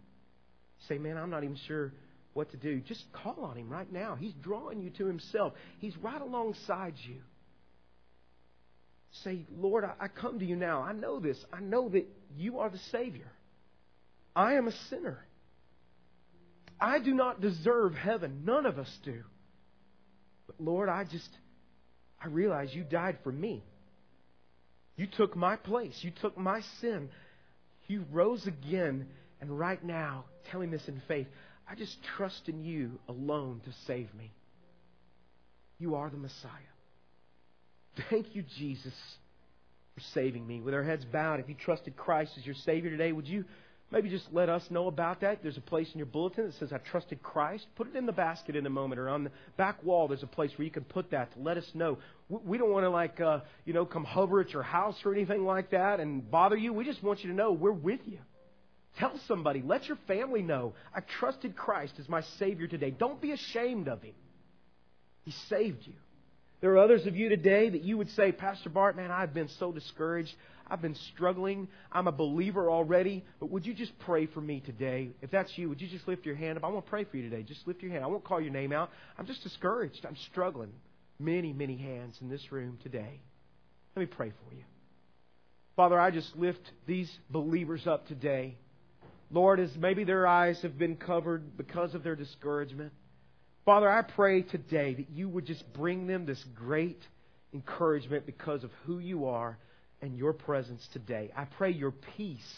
Say, 0.88 0.98
man, 0.98 1.18
I'm 1.18 1.30
not 1.30 1.44
even 1.44 1.58
sure 1.68 1.92
what 2.34 2.52
to 2.52 2.58
do. 2.58 2.80
Just 2.80 3.04
call 3.12 3.44
on 3.44 3.58
Him 3.58 3.70
right 3.70 3.92
now. 3.92 4.16
He's 4.16 4.32
drawing 4.42 4.82
you 4.82 4.92
to 4.92 5.06
Himself, 5.06 5.54
He's 5.80 5.96
right 5.98 6.22
alongside 6.22 6.94
you. 7.06 7.18
Say, 9.24 9.46
Lord, 9.58 9.84
I 10.00 10.08
come 10.08 10.40
to 10.40 10.46
you 10.46 10.56
now. 10.56 10.82
I 10.82 10.94
know 10.94 11.20
this. 11.20 11.38
I 11.52 11.60
know 11.60 11.90
that 11.90 12.08
you 12.38 12.60
are 12.60 12.70
the 12.70 12.80
Savior. 12.92 13.30
I 14.36 14.54
am 14.54 14.68
a 14.68 14.74
sinner. 14.90 15.20
I 16.80 17.00
do 17.00 17.14
not 17.14 17.42
deserve 17.42 17.94
heaven. 17.94 18.44
None 18.46 18.66
of 18.66 18.80
us 18.80 18.92
do. 19.04 19.22
But 20.48 20.56
Lord, 20.60 20.90
I 20.90 21.04
just 21.04 21.30
I 22.24 22.28
realize 22.28 22.74
you 22.74 22.84
died 22.84 23.18
for 23.24 23.32
me. 23.32 23.64
You 24.96 25.08
took 25.08 25.36
my 25.36 25.56
place. 25.56 25.98
You 26.02 26.12
took 26.22 26.38
my 26.38 26.62
sin. 26.80 27.10
You 27.88 28.06
rose 28.12 28.48
again. 28.48 29.08
And 29.42 29.60
right 29.60 29.84
now, 29.84 30.26
telling 30.52 30.72
this 30.72 30.88
in 30.88 31.02
faith, 31.08 31.28
I 31.70 31.76
just 31.76 31.98
trust 32.16 32.48
in 32.48 32.64
you 32.64 33.00
alone 33.10 33.62
to 33.66 33.72
save 33.88 34.14
me. 34.14 34.32
You 35.80 35.96
are 35.96 36.10
the 36.10 36.18
Messiah. 36.18 36.50
Thank 38.10 38.36
you, 38.36 38.44
Jesus, 38.58 38.94
for 39.96 40.02
saving 40.14 40.48
me. 40.48 40.62
With 40.62 40.74
our 40.74 40.84
heads 40.84 41.06
bowed, 41.06 41.40
if 41.40 41.50
you 41.50 41.56
trusted 41.56 41.98
Christ 41.98 42.32
as 42.38 42.46
your 42.46 42.56
Savior 42.66 42.90
today, 42.90 43.12
would 43.12 43.28
you 43.28 43.44
Maybe 43.94 44.10
just 44.10 44.26
let 44.32 44.50
us 44.50 44.64
know 44.72 44.88
about 44.88 45.22
that. 45.22 45.44
There's 45.44 45.56
a 45.56 45.62
place 45.62 45.88
in 45.94 46.00
your 46.00 46.08
bulletin 46.08 46.48
that 46.48 46.56
says, 46.56 46.74
I 46.74 46.80
trusted 46.80 47.22
Christ. 47.22 47.68
Put 47.76 47.88
it 47.88 47.96
in 47.96 48.08
the 48.08 48.12
basket 48.12 48.56
in 48.56 48.66
a 48.66 48.70
moment, 48.70 49.00
or 49.00 49.08
on 49.08 49.26
the 49.26 49.32
back 49.56 49.84
wall, 49.84 50.08
there's 50.08 50.24
a 50.24 50.28
place 50.28 50.50
where 50.58 50.66
you 50.66 50.72
can 50.72 50.84
put 50.84 51.12
that 51.12 51.32
to 51.34 51.40
let 51.40 51.58
us 51.58 51.70
know. 51.76 52.00
We 52.28 52.58
don't 52.58 52.72
want 52.72 52.86
to, 52.86 52.90
like, 52.90 53.22
uh, 53.22 53.42
you 53.66 53.74
know, 53.74 53.86
come 53.86 54.04
hover 54.04 54.42
at 54.42 54.50
your 54.50 54.64
house 54.64 54.96
or 55.06 55.14
anything 55.14 55.46
like 55.46 55.70
that 55.70 56.00
and 56.00 56.30
bother 56.30 56.58
you. 56.58 56.74
We 56.74 56.86
just 56.86 57.04
want 57.04 57.24
you 57.24 57.30
to 57.30 57.36
know 57.36 57.52
we're 57.52 57.72
with 57.72 58.00
you. 58.06 58.18
Tell 58.98 59.14
somebody. 59.28 59.62
Let 59.64 59.86
your 59.86 59.98
family 60.08 60.42
know. 60.42 60.74
I 60.96 61.02
trusted 61.20 61.56
Christ 61.56 61.94
as 62.00 62.10
my 62.10 62.22
Savior 62.40 62.66
today. 62.66 62.90
Don't 62.90 63.22
be 63.22 63.32
ashamed 63.32 63.88
of 63.88 64.02
Him. 64.02 64.16
He 65.22 65.34
saved 65.50 65.86
you. 65.86 65.94
There 66.64 66.72
are 66.72 66.78
others 66.78 67.06
of 67.08 67.18
you 67.18 67.28
today 67.28 67.70
that 67.72 67.84
you 67.84 67.98
would 67.98 68.10
say, 68.12 68.32
Pastor 68.32 68.70
Bart, 68.70 68.96
man, 68.96 69.12
I've 69.12 69.34
been 69.34 69.50
so 69.60 69.74
discouraged. 69.74 70.34
I've 70.66 70.82
been 70.82 70.96
struggling. 71.14 71.68
I'm 71.92 72.08
a 72.08 72.12
believer 72.14 72.72
already. 72.72 73.26
But 73.42 73.52
would 73.52 73.66
you 73.66 73.74
just 73.74 73.92
pray 74.00 74.28
for 74.28 74.40
me 74.40 74.62
today? 74.62 75.10
If 75.22 75.30
that's 75.30 75.52
you, 75.58 75.68
would 75.68 75.82
you 75.82 75.90
just 75.90 76.08
lift 76.08 76.26
your 76.26 76.36
hand 76.36 76.58
up? 76.58 76.64
I 76.64 76.70
want 76.70 76.86
to 76.86 76.90
pray 76.90 77.04
for 77.04 77.18
you 77.18 77.30
today. 77.30 77.44
Just 77.44 77.68
lift 77.68 77.84
your 77.84 77.92
hand. 77.92 78.06
I 78.06 78.08
won't 78.08 78.24
call 78.24 78.40
your 78.40 78.54
name 78.54 78.72
out. 78.72 78.92
I'm 79.20 79.26
just 79.26 79.44
discouraged. 79.44 80.06
I'm 80.08 80.16
struggling. 80.32 80.72
many, 81.20 81.52
many 81.52 81.76
hands 81.76 82.16
in 82.22 82.30
this 82.30 82.50
room 82.50 82.80
today. 82.82 83.20
Let 83.98 84.00
me 84.00 84.06
pray 84.06 84.30
for 84.30 84.56
you. 84.56 84.64
Father, 85.76 86.00
I 86.00 86.12
just 86.12 86.34
lift 86.38 86.62
these 86.88 87.12
believers 87.30 87.86
up 87.88 88.08
today. 88.08 88.56
Lord, 89.30 89.60
as 89.60 89.76
maybe 89.76 90.06
their 90.06 90.26
eyes 90.26 90.62
have 90.62 90.78
been 90.78 90.96
covered 90.96 91.58
because 91.58 91.94
of 91.94 92.04
their 92.04 92.16
discouragement. 92.16 92.94
Father, 93.66 93.90
I 93.90 94.02
pray 94.02 94.42
today 94.42 94.94
that 94.96 95.10
you 95.10 95.30
would 95.30 95.46
just 95.46 95.64
bring 95.74 96.06
them 96.06 96.26
this 96.26 96.44
great 96.54 97.02
encouragement 97.54 98.26
because 98.26 98.64
of 98.64 98.72
who 98.86 99.00
you 99.00 99.26
are 99.26 99.58
and 100.02 100.18
your 100.18 100.34
presence 100.34 100.86
today. 100.92 101.32
I 101.36 101.46
pray 101.46 101.72
your 101.72 101.94
peace 102.18 102.56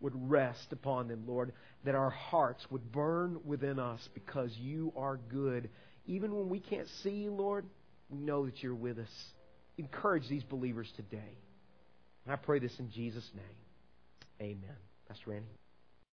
would 0.00 0.14
rest 0.30 0.72
upon 0.72 1.08
them, 1.08 1.24
Lord, 1.26 1.52
that 1.84 1.94
our 1.94 2.10
hearts 2.10 2.64
would 2.70 2.90
burn 2.90 3.40
within 3.44 3.78
us 3.78 4.00
because 4.14 4.50
you 4.56 4.92
are 4.96 5.18
good. 5.30 5.68
Even 6.06 6.34
when 6.34 6.48
we 6.48 6.60
can't 6.60 6.88
see 7.02 7.10
you, 7.10 7.32
Lord, 7.32 7.66
we 8.08 8.18
know 8.18 8.46
that 8.46 8.62
you're 8.62 8.74
with 8.74 8.98
us. 8.98 9.24
Encourage 9.76 10.28
these 10.28 10.44
believers 10.44 10.90
today. 10.96 11.36
And 12.24 12.32
I 12.32 12.36
pray 12.36 12.58
this 12.58 12.74
in 12.78 12.90
Jesus' 12.90 13.28
name. 13.34 13.44
Amen. 14.40 14.76
Pastor 15.08 15.30
Randy. 15.30 15.61